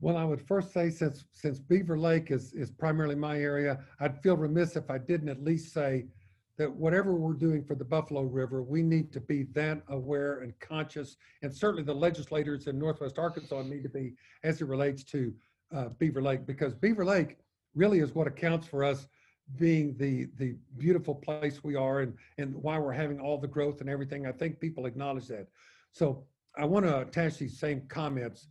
Well, 0.00 0.16
I 0.16 0.24
would 0.24 0.40
first 0.40 0.72
say 0.72 0.90
since, 0.90 1.24
since 1.32 1.58
Beaver 1.58 1.98
Lake 1.98 2.30
is, 2.30 2.52
is 2.52 2.70
primarily 2.70 3.14
my 3.14 3.38
area, 3.38 3.84
I'd 4.00 4.20
feel 4.20 4.36
remiss 4.36 4.76
if 4.76 4.90
I 4.90 4.98
didn't 4.98 5.28
at 5.28 5.42
least 5.44 5.72
say 5.72 6.06
that 6.58 6.74
whatever 6.74 7.14
we're 7.14 7.34
doing 7.34 7.62
for 7.62 7.74
the 7.74 7.84
Buffalo 7.84 8.22
River, 8.22 8.62
we 8.62 8.82
need 8.82 9.12
to 9.12 9.20
be 9.20 9.44
that 9.54 9.82
aware 9.88 10.40
and 10.40 10.58
conscious. 10.58 11.16
And 11.42 11.54
certainly 11.54 11.82
the 11.82 11.94
legislators 11.94 12.66
in 12.66 12.78
Northwest 12.78 13.18
Arkansas 13.18 13.62
need 13.62 13.82
to 13.82 13.88
be 13.88 14.14
as 14.42 14.60
it 14.60 14.66
relates 14.66 15.04
to 15.04 15.32
uh, 15.74 15.88
Beaver 15.98 16.22
Lake, 16.22 16.46
because 16.46 16.74
Beaver 16.74 17.04
Lake 17.04 17.38
really 17.74 18.00
is 18.00 18.14
what 18.14 18.26
accounts 18.26 18.66
for 18.66 18.82
us 18.82 19.06
being 19.58 19.96
the, 19.98 20.26
the 20.38 20.56
beautiful 20.78 21.14
place 21.14 21.62
we 21.62 21.76
are 21.76 22.00
and, 22.00 22.14
and 22.38 22.54
why 22.54 22.78
we're 22.78 22.92
having 22.92 23.20
all 23.20 23.38
the 23.38 23.46
growth 23.46 23.80
and 23.80 23.90
everything. 23.90 24.26
I 24.26 24.32
think 24.32 24.58
people 24.58 24.86
acknowledge 24.86 25.28
that. 25.28 25.46
So 25.92 26.24
I 26.56 26.64
want 26.64 26.86
to 26.86 27.00
attach 27.02 27.38
these 27.38 27.58
same 27.58 27.82
comments 27.88 28.48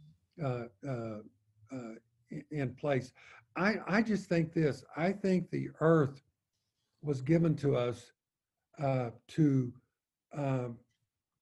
in 2.51 2.73
place. 2.79 3.11
I, 3.55 3.75
I 3.87 4.01
just 4.01 4.27
think 4.27 4.53
this, 4.53 4.83
I 4.97 5.11
think 5.11 5.49
the 5.49 5.69
earth 5.79 6.21
was 7.01 7.21
given 7.21 7.55
to 7.57 7.75
us 7.75 8.11
uh, 8.81 9.11
to, 9.29 9.71
um, 10.37 10.77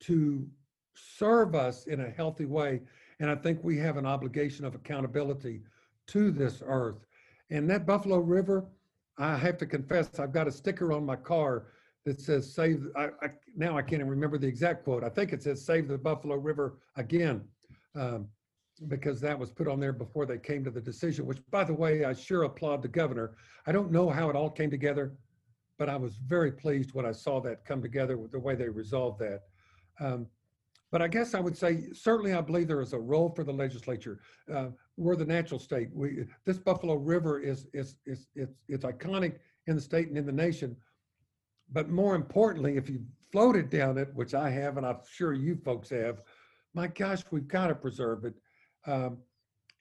to 0.01 0.47
serve 0.95 1.55
us 1.55 1.87
in 1.87 2.01
a 2.01 2.09
healthy 2.09 2.45
way. 2.45 2.81
And 3.19 3.29
I 3.29 3.35
think 3.35 3.63
we 3.63 3.77
have 3.79 3.97
an 3.97 4.05
obligation 4.05 4.65
of 4.65 4.75
accountability 4.75 5.61
to 6.07 6.31
this 6.31 6.61
earth. 6.65 7.05
And 7.49 7.69
that 7.69 7.85
Buffalo 7.85 8.17
River, 8.19 8.65
I 9.17 9.37
have 9.37 9.57
to 9.57 9.65
confess, 9.65 10.19
I've 10.19 10.33
got 10.33 10.47
a 10.47 10.51
sticker 10.51 10.91
on 10.91 11.05
my 11.05 11.15
car 11.15 11.67
that 12.05 12.19
says 12.19 12.53
save, 12.53 12.85
I, 12.95 13.05
I, 13.21 13.29
now 13.55 13.77
I 13.77 13.81
can't 13.81 14.01
even 14.01 14.09
remember 14.09 14.37
the 14.37 14.47
exact 14.47 14.83
quote. 14.83 15.03
I 15.03 15.09
think 15.09 15.31
it 15.31 15.41
says 15.41 15.65
save 15.65 15.87
the 15.87 15.97
Buffalo 15.97 16.35
River 16.35 16.79
again. 16.97 17.41
Um, 17.95 18.27
because 18.87 19.21
that 19.21 19.37
was 19.37 19.51
put 19.51 19.67
on 19.67 19.79
there 19.79 19.93
before 19.93 20.25
they 20.25 20.37
came 20.37 20.63
to 20.63 20.71
the 20.71 20.81
decision, 20.81 21.25
which 21.25 21.39
by 21.51 21.63
the 21.63 21.73
way, 21.73 22.05
I 22.05 22.13
sure 22.13 22.43
applaud 22.43 22.81
the 22.81 22.87
governor. 22.87 23.35
I 23.67 23.71
don't 23.71 23.91
know 23.91 24.09
how 24.09 24.29
it 24.29 24.35
all 24.35 24.49
came 24.49 24.71
together, 24.71 25.13
but 25.77 25.89
I 25.89 25.95
was 25.95 26.15
very 26.15 26.51
pleased 26.51 26.93
when 26.93 27.05
I 27.05 27.11
saw 27.11 27.39
that 27.41 27.65
come 27.65 27.81
together 27.81 28.17
with 28.17 28.31
the 28.31 28.39
way 28.39 28.55
they 28.55 28.69
resolved 28.69 29.19
that. 29.19 29.41
Um, 29.99 30.27
but 30.91 31.01
I 31.01 31.07
guess 31.07 31.33
I 31.33 31.39
would 31.39 31.57
say, 31.57 31.85
certainly 31.91 32.33
I 32.33 32.41
believe 32.41 32.67
there 32.67 32.81
is 32.81 32.93
a 32.93 32.99
role 32.99 33.29
for 33.29 33.43
the 33.43 33.51
legislature. 33.51 34.19
Uh, 34.53 34.67
we're 34.95 35.15
the 35.15 35.25
natural 35.25 35.59
state. 35.59 35.89
We, 35.91 36.25
this 36.45 36.59
Buffalo 36.59 36.95
River 36.95 37.39
is, 37.39 37.65
is, 37.73 37.95
is, 38.05 38.27
it's, 38.35 38.53
it's 38.67 38.85
iconic 38.85 39.37
in 39.65 39.75
the 39.75 39.81
state 39.81 40.09
and 40.09 40.17
in 40.17 40.25
the 40.25 40.31
nation. 40.31 40.75
But 41.71 41.89
more 41.89 42.13
importantly, 42.15 42.77
if 42.77 42.89
you 42.89 43.01
floated 43.31 43.71
down 43.71 43.97
it, 43.97 44.13
which 44.13 44.35
I 44.35 44.51
have, 44.51 44.77
and 44.77 44.85
I'm 44.85 44.99
sure 45.11 45.33
you 45.33 45.55
folks 45.65 45.89
have, 45.89 46.21
my 46.75 46.87
gosh, 46.87 47.23
we've 47.31 47.47
got 47.47 47.67
to 47.67 47.75
preserve 47.75 48.25
it. 48.25 48.35
Um, 48.85 49.17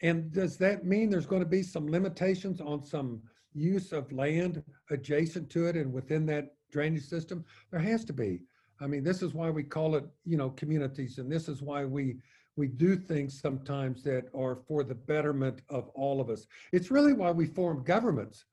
and 0.02 0.32
does 0.32 0.56
that 0.58 0.84
mean 0.84 1.10
there's 1.10 1.26
going 1.26 1.42
to 1.42 1.48
be 1.48 1.62
some 1.62 1.88
limitations 1.88 2.60
on 2.60 2.84
some 2.84 3.22
use 3.54 3.92
of 3.92 4.10
land 4.12 4.62
adjacent 4.90 5.48
to 5.50 5.66
it 5.66 5.76
and 5.76 5.92
within 5.92 6.26
that 6.26 6.54
drainage 6.70 7.04
system? 7.04 7.44
There 7.70 7.80
has 7.80 8.04
to 8.06 8.12
be. 8.12 8.40
I 8.80 8.88
mean, 8.88 9.04
this 9.04 9.22
is 9.22 9.32
why 9.32 9.48
we 9.50 9.62
call 9.62 9.94
it, 9.94 10.04
you 10.24 10.36
know, 10.36 10.50
communities, 10.50 11.18
and 11.18 11.30
this 11.30 11.48
is 11.48 11.62
why 11.62 11.84
we 11.84 12.16
we 12.56 12.68
do 12.68 12.96
things 12.96 13.40
sometimes 13.40 14.02
that 14.02 14.24
are 14.34 14.56
for 14.68 14.84
the 14.84 14.94
betterment 14.94 15.62
of 15.70 15.88
all 15.94 16.20
of 16.20 16.28
us. 16.28 16.46
It's 16.72 16.90
really 16.90 17.14
why 17.14 17.30
we 17.30 17.46
form 17.46 17.82
governments. 17.82 18.44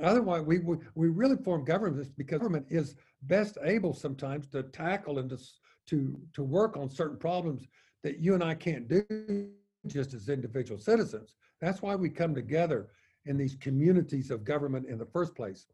Otherwise, 0.00 0.42
we 0.42 0.60
we, 0.60 0.76
we 0.94 1.08
really 1.08 1.36
form 1.36 1.64
governments 1.64 2.10
because 2.16 2.38
government 2.38 2.66
is 2.70 2.94
best 3.22 3.58
able 3.64 3.92
sometimes 3.92 4.46
to 4.50 4.62
tackle 4.62 5.18
and 5.18 5.28
to 5.30 5.38
to 5.86 6.20
to 6.34 6.44
work 6.44 6.76
on 6.76 6.88
certain 6.88 7.18
problems 7.18 7.66
that 8.04 8.20
you 8.20 8.34
and 8.34 8.44
I 8.44 8.54
can't 8.54 8.86
do 8.86 9.50
just 9.86 10.14
as 10.14 10.28
individual 10.28 10.80
citizens. 10.80 11.34
That's 11.60 11.82
why 11.82 11.94
we 11.94 12.10
come 12.10 12.34
together 12.34 12.88
in 13.26 13.36
these 13.36 13.56
communities 13.56 14.30
of 14.30 14.44
government 14.44 14.88
in 14.88 14.98
the 14.98 15.06
first 15.06 15.34
place. 15.34 15.66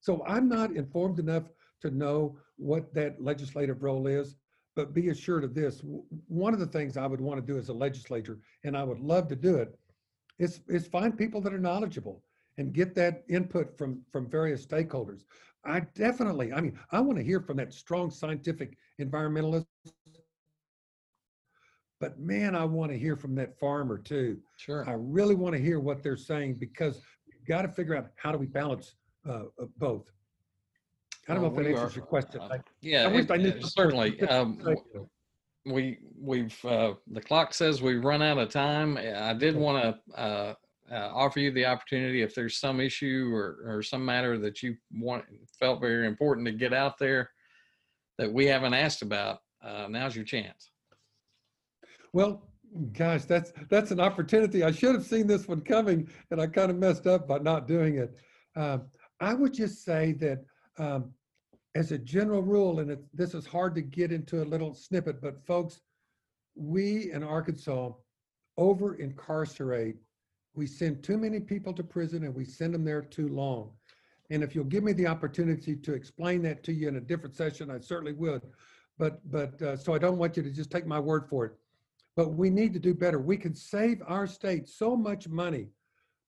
So 0.00 0.24
I'm 0.26 0.48
not 0.48 0.76
informed 0.76 1.18
enough 1.18 1.44
to 1.82 1.90
know 1.90 2.38
what 2.56 2.92
that 2.94 3.22
legislative 3.22 3.82
role 3.82 4.06
is, 4.06 4.36
but 4.76 4.94
be 4.94 5.08
assured 5.08 5.44
of 5.44 5.54
this. 5.54 5.82
One 6.28 6.54
of 6.54 6.60
the 6.60 6.66
things 6.66 6.96
I 6.96 7.06
would 7.06 7.20
want 7.20 7.40
to 7.40 7.52
do 7.52 7.58
as 7.58 7.68
a 7.68 7.72
legislator, 7.72 8.38
and 8.64 8.76
I 8.76 8.84
would 8.84 9.00
love 9.00 9.28
to 9.28 9.36
do 9.36 9.56
it, 9.56 9.76
is, 10.38 10.60
is 10.68 10.86
find 10.86 11.16
people 11.16 11.40
that 11.42 11.54
are 11.54 11.58
knowledgeable 11.58 12.22
and 12.58 12.72
get 12.72 12.94
that 12.96 13.24
input 13.28 13.76
from, 13.76 14.02
from 14.12 14.28
various 14.28 14.64
stakeholders. 14.64 15.22
I 15.64 15.80
definitely, 15.94 16.52
I 16.52 16.60
mean, 16.60 16.78
I 16.92 17.00
want 17.00 17.18
to 17.18 17.24
hear 17.24 17.40
from 17.40 17.56
that 17.58 17.72
strong 17.72 18.10
scientific 18.10 18.76
environmentalist. 19.00 19.66
But 22.00 22.18
man, 22.20 22.54
I 22.54 22.64
want 22.64 22.92
to 22.92 22.98
hear 22.98 23.16
from 23.16 23.34
that 23.36 23.58
farmer 23.58 23.98
too. 23.98 24.38
Sure. 24.56 24.88
I 24.88 24.92
really 24.96 25.34
want 25.34 25.54
to 25.56 25.60
hear 25.60 25.80
what 25.80 26.02
they're 26.02 26.16
saying 26.16 26.54
because 26.54 27.00
we've 27.26 27.44
got 27.46 27.62
to 27.62 27.68
figure 27.68 27.96
out 27.96 28.10
how 28.16 28.30
do 28.30 28.38
we 28.38 28.46
balance 28.46 28.94
uh, 29.28 29.32
uh, 29.60 29.66
both. 29.78 30.04
I 31.28 31.34
don't 31.34 31.42
know 31.42 31.48
if 31.50 31.56
that 31.56 31.66
answers 31.66 31.96
are- 31.96 32.00
your 32.00 32.06
question. 32.06 32.40
uh, 32.40 32.48
I- 32.54 32.60
Yeah, 32.80 33.08
I 33.08 33.12
it- 33.12 33.30
I 33.30 33.60
certainly. 33.60 34.20
Um, 34.22 34.62
we 35.66 35.98
we've 36.18 36.64
uh, 36.64 36.94
the 37.08 37.20
clock 37.20 37.52
says 37.52 37.82
we've 37.82 38.02
run 38.02 38.22
out 38.22 38.38
of 38.38 38.48
time. 38.48 38.96
I 38.96 39.34
did 39.34 39.54
want 39.56 39.82
to 39.82 40.18
uh, 40.18 40.54
uh, 40.90 41.10
offer 41.12 41.40
you 41.40 41.50
the 41.50 41.66
opportunity 41.66 42.22
if 42.22 42.34
there's 42.34 42.56
some 42.56 42.80
issue 42.80 43.30
or 43.34 43.58
or 43.66 43.82
some 43.82 44.02
matter 44.04 44.38
that 44.38 44.62
you 44.62 44.76
want 44.92 45.24
felt 45.58 45.80
very 45.80 46.06
important 46.06 46.46
to 46.46 46.52
get 46.52 46.72
out 46.72 46.96
there 46.96 47.30
that 48.16 48.32
we 48.32 48.46
haven't 48.46 48.72
asked 48.72 49.02
about. 49.02 49.40
Uh, 49.62 49.88
now's 49.90 50.16
your 50.16 50.24
chance. 50.24 50.70
Well, 52.12 52.48
gosh, 52.92 53.24
that's 53.24 53.52
that's 53.68 53.90
an 53.90 54.00
opportunity. 54.00 54.62
I 54.62 54.70
should 54.70 54.94
have 54.94 55.04
seen 55.04 55.26
this 55.26 55.48
one 55.48 55.60
coming, 55.60 56.08
and 56.30 56.40
I 56.40 56.46
kind 56.46 56.70
of 56.70 56.78
messed 56.78 57.06
up 57.06 57.28
by 57.28 57.38
not 57.38 57.66
doing 57.66 57.96
it. 57.96 58.16
Um, 58.56 58.82
I 59.20 59.34
would 59.34 59.52
just 59.52 59.84
say 59.84 60.12
that, 60.12 60.44
um, 60.78 61.12
as 61.74 61.92
a 61.92 61.98
general 61.98 62.42
rule, 62.42 62.80
and 62.80 62.90
it, 62.90 63.04
this 63.14 63.34
is 63.34 63.46
hard 63.46 63.74
to 63.74 63.82
get 63.82 64.12
into 64.12 64.42
a 64.42 64.44
little 64.44 64.74
snippet, 64.74 65.20
but 65.20 65.44
folks, 65.46 65.80
we 66.54 67.12
in 67.12 67.22
Arkansas 67.22 67.92
over 68.56 68.94
incarcerate. 68.96 69.96
We 70.54 70.66
send 70.66 71.04
too 71.04 71.18
many 71.18 71.38
people 71.38 71.72
to 71.74 71.84
prison, 71.84 72.24
and 72.24 72.34
we 72.34 72.44
send 72.44 72.74
them 72.74 72.84
there 72.84 73.02
too 73.02 73.28
long. 73.28 73.70
And 74.30 74.42
if 74.42 74.54
you'll 74.54 74.64
give 74.64 74.82
me 74.82 74.92
the 74.92 75.06
opportunity 75.06 75.76
to 75.76 75.92
explain 75.94 76.42
that 76.42 76.64
to 76.64 76.72
you 76.72 76.88
in 76.88 76.96
a 76.96 77.00
different 77.00 77.36
session, 77.36 77.70
I 77.70 77.78
certainly 77.78 78.12
would. 78.12 78.42
But 78.98 79.20
but 79.30 79.60
uh, 79.62 79.76
so 79.76 79.94
I 79.94 79.98
don't 79.98 80.18
want 80.18 80.36
you 80.36 80.42
to 80.42 80.50
just 80.50 80.70
take 80.70 80.86
my 80.86 80.98
word 80.98 81.28
for 81.28 81.46
it 81.46 81.52
but 82.18 82.34
we 82.34 82.50
need 82.50 82.72
to 82.72 82.80
do 82.80 82.92
better. 82.92 83.20
We 83.20 83.36
can 83.36 83.54
save 83.54 84.02
our 84.04 84.26
state 84.26 84.68
so 84.68 84.96
much 84.96 85.28
money 85.28 85.68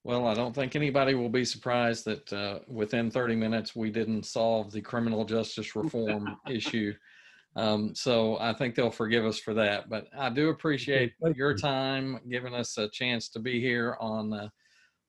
Well, 0.04 0.26
I 0.26 0.34
don't 0.34 0.54
think 0.54 0.76
anybody 0.76 1.16
will 1.16 1.30
be 1.30 1.43
surprised 1.43 2.06
that 2.06 2.32
uh, 2.32 2.60
within 2.68 3.12
30 3.12 3.36
minutes 3.36 3.76
we 3.76 3.89
didn't 3.89 4.24
solve 4.24 4.72
the 4.72 4.80
criminal 4.80 5.26
justice 5.26 5.76
reform 5.76 6.38
issue. 6.50 6.93
Um, 7.58 7.93
so 7.93 8.38
I 8.39 8.54
think 8.54 8.76
they'll 8.76 8.91
forgive 8.91 9.26
us 9.26 9.39
for 9.39 9.54
that. 9.56 9.89
But 9.89 10.08
I 10.18 10.30
do 10.30 10.50
appreciate 10.50 11.14
your 11.36 11.56
time, 11.56 12.20
giving 12.30 12.54
us 12.54 12.78
a 12.78 12.88
chance 12.88 13.28
to 13.30 13.39
be 13.39 13.60
here 13.60 13.98
on 14.00 14.32
uh, 14.34 14.50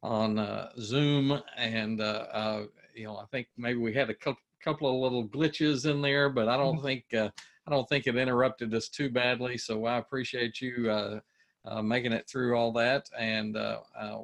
on 0.02 0.38
uh, 0.38 0.70
Zoom, 0.80 1.40
and 1.56 2.00
uh, 2.00 2.26
uh, 2.32 2.62
you 2.94 3.04
know, 3.04 3.16
I 3.16 3.24
think 3.30 3.48
maybe 3.56 3.78
we 3.78 3.92
had 3.92 4.10
a 4.10 4.14
couple 4.14 4.42
couple 4.64 4.88
of 4.88 5.00
little 5.00 5.28
glitches 5.28 5.88
in 5.88 6.02
there, 6.02 6.28
but 6.28 6.48
I 6.48 6.56
don't 6.56 6.82
think 6.82 7.04
uh, 7.14 7.30
I 7.68 7.70
don't 7.70 7.86
think 7.86 8.06
it 8.06 8.16
interrupted 8.16 8.72
us 8.72 8.88
too 8.88 9.10
badly. 9.10 9.58
So 9.58 9.84
I 9.84 9.98
appreciate 9.98 10.58
you 10.62 10.90
uh, 10.90 11.20
uh, 11.66 11.82
making 11.82 12.12
it 12.12 12.26
through 12.26 12.56
all 12.56 12.72
that, 12.72 13.06
and 13.18 13.58
uh, 13.58 13.80
uh, 13.98 14.20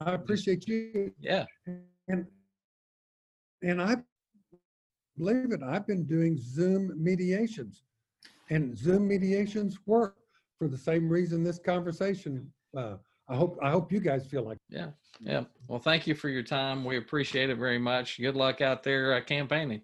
I 0.00 0.14
appreciate 0.14 0.66
you. 0.66 1.12
yeah, 1.20 1.44
And, 2.08 2.26
and 3.62 3.80
I, 3.80 3.96
believe 5.16 5.52
it, 5.52 5.60
I've 5.62 5.86
been 5.86 6.04
doing 6.06 6.36
Zoom 6.38 6.92
mediations. 6.96 7.84
And 8.50 8.76
Zoom 8.76 9.06
mediations 9.06 9.78
work 9.86 10.16
for 10.58 10.66
the 10.66 10.76
same 10.76 11.08
reason 11.08 11.44
this 11.44 11.60
conversation, 11.60 12.50
uh, 12.76 12.96
I 13.28 13.36
hope, 13.36 13.58
I 13.62 13.70
hope 13.70 13.92
you 13.92 14.00
guys 14.00 14.26
feel 14.26 14.42
like. 14.42 14.58
yeah, 14.68 14.88
yeah. 15.20 15.44
Well, 15.68 15.78
thank 15.78 16.08
you 16.08 16.16
for 16.16 16.28
your 16.28 16.42
time. 16.42 16.84
We 16.84 16.96
appreciate 16.96 17.48
it 17.48 17.58
very 17.58 17.78
much. 17.78 18.18
Good 18.18 18.34
luck 18.34 18.60
out 18.60 18.82
there 18.82 19.14
uh, 19.14 19.20
campaigning. 19.20 19.82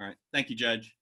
All 0.00 0.06
right. 0.06 0.16
Thank 0.32 0.50
you, 0.50 0.56
Judge. 0.56 0.94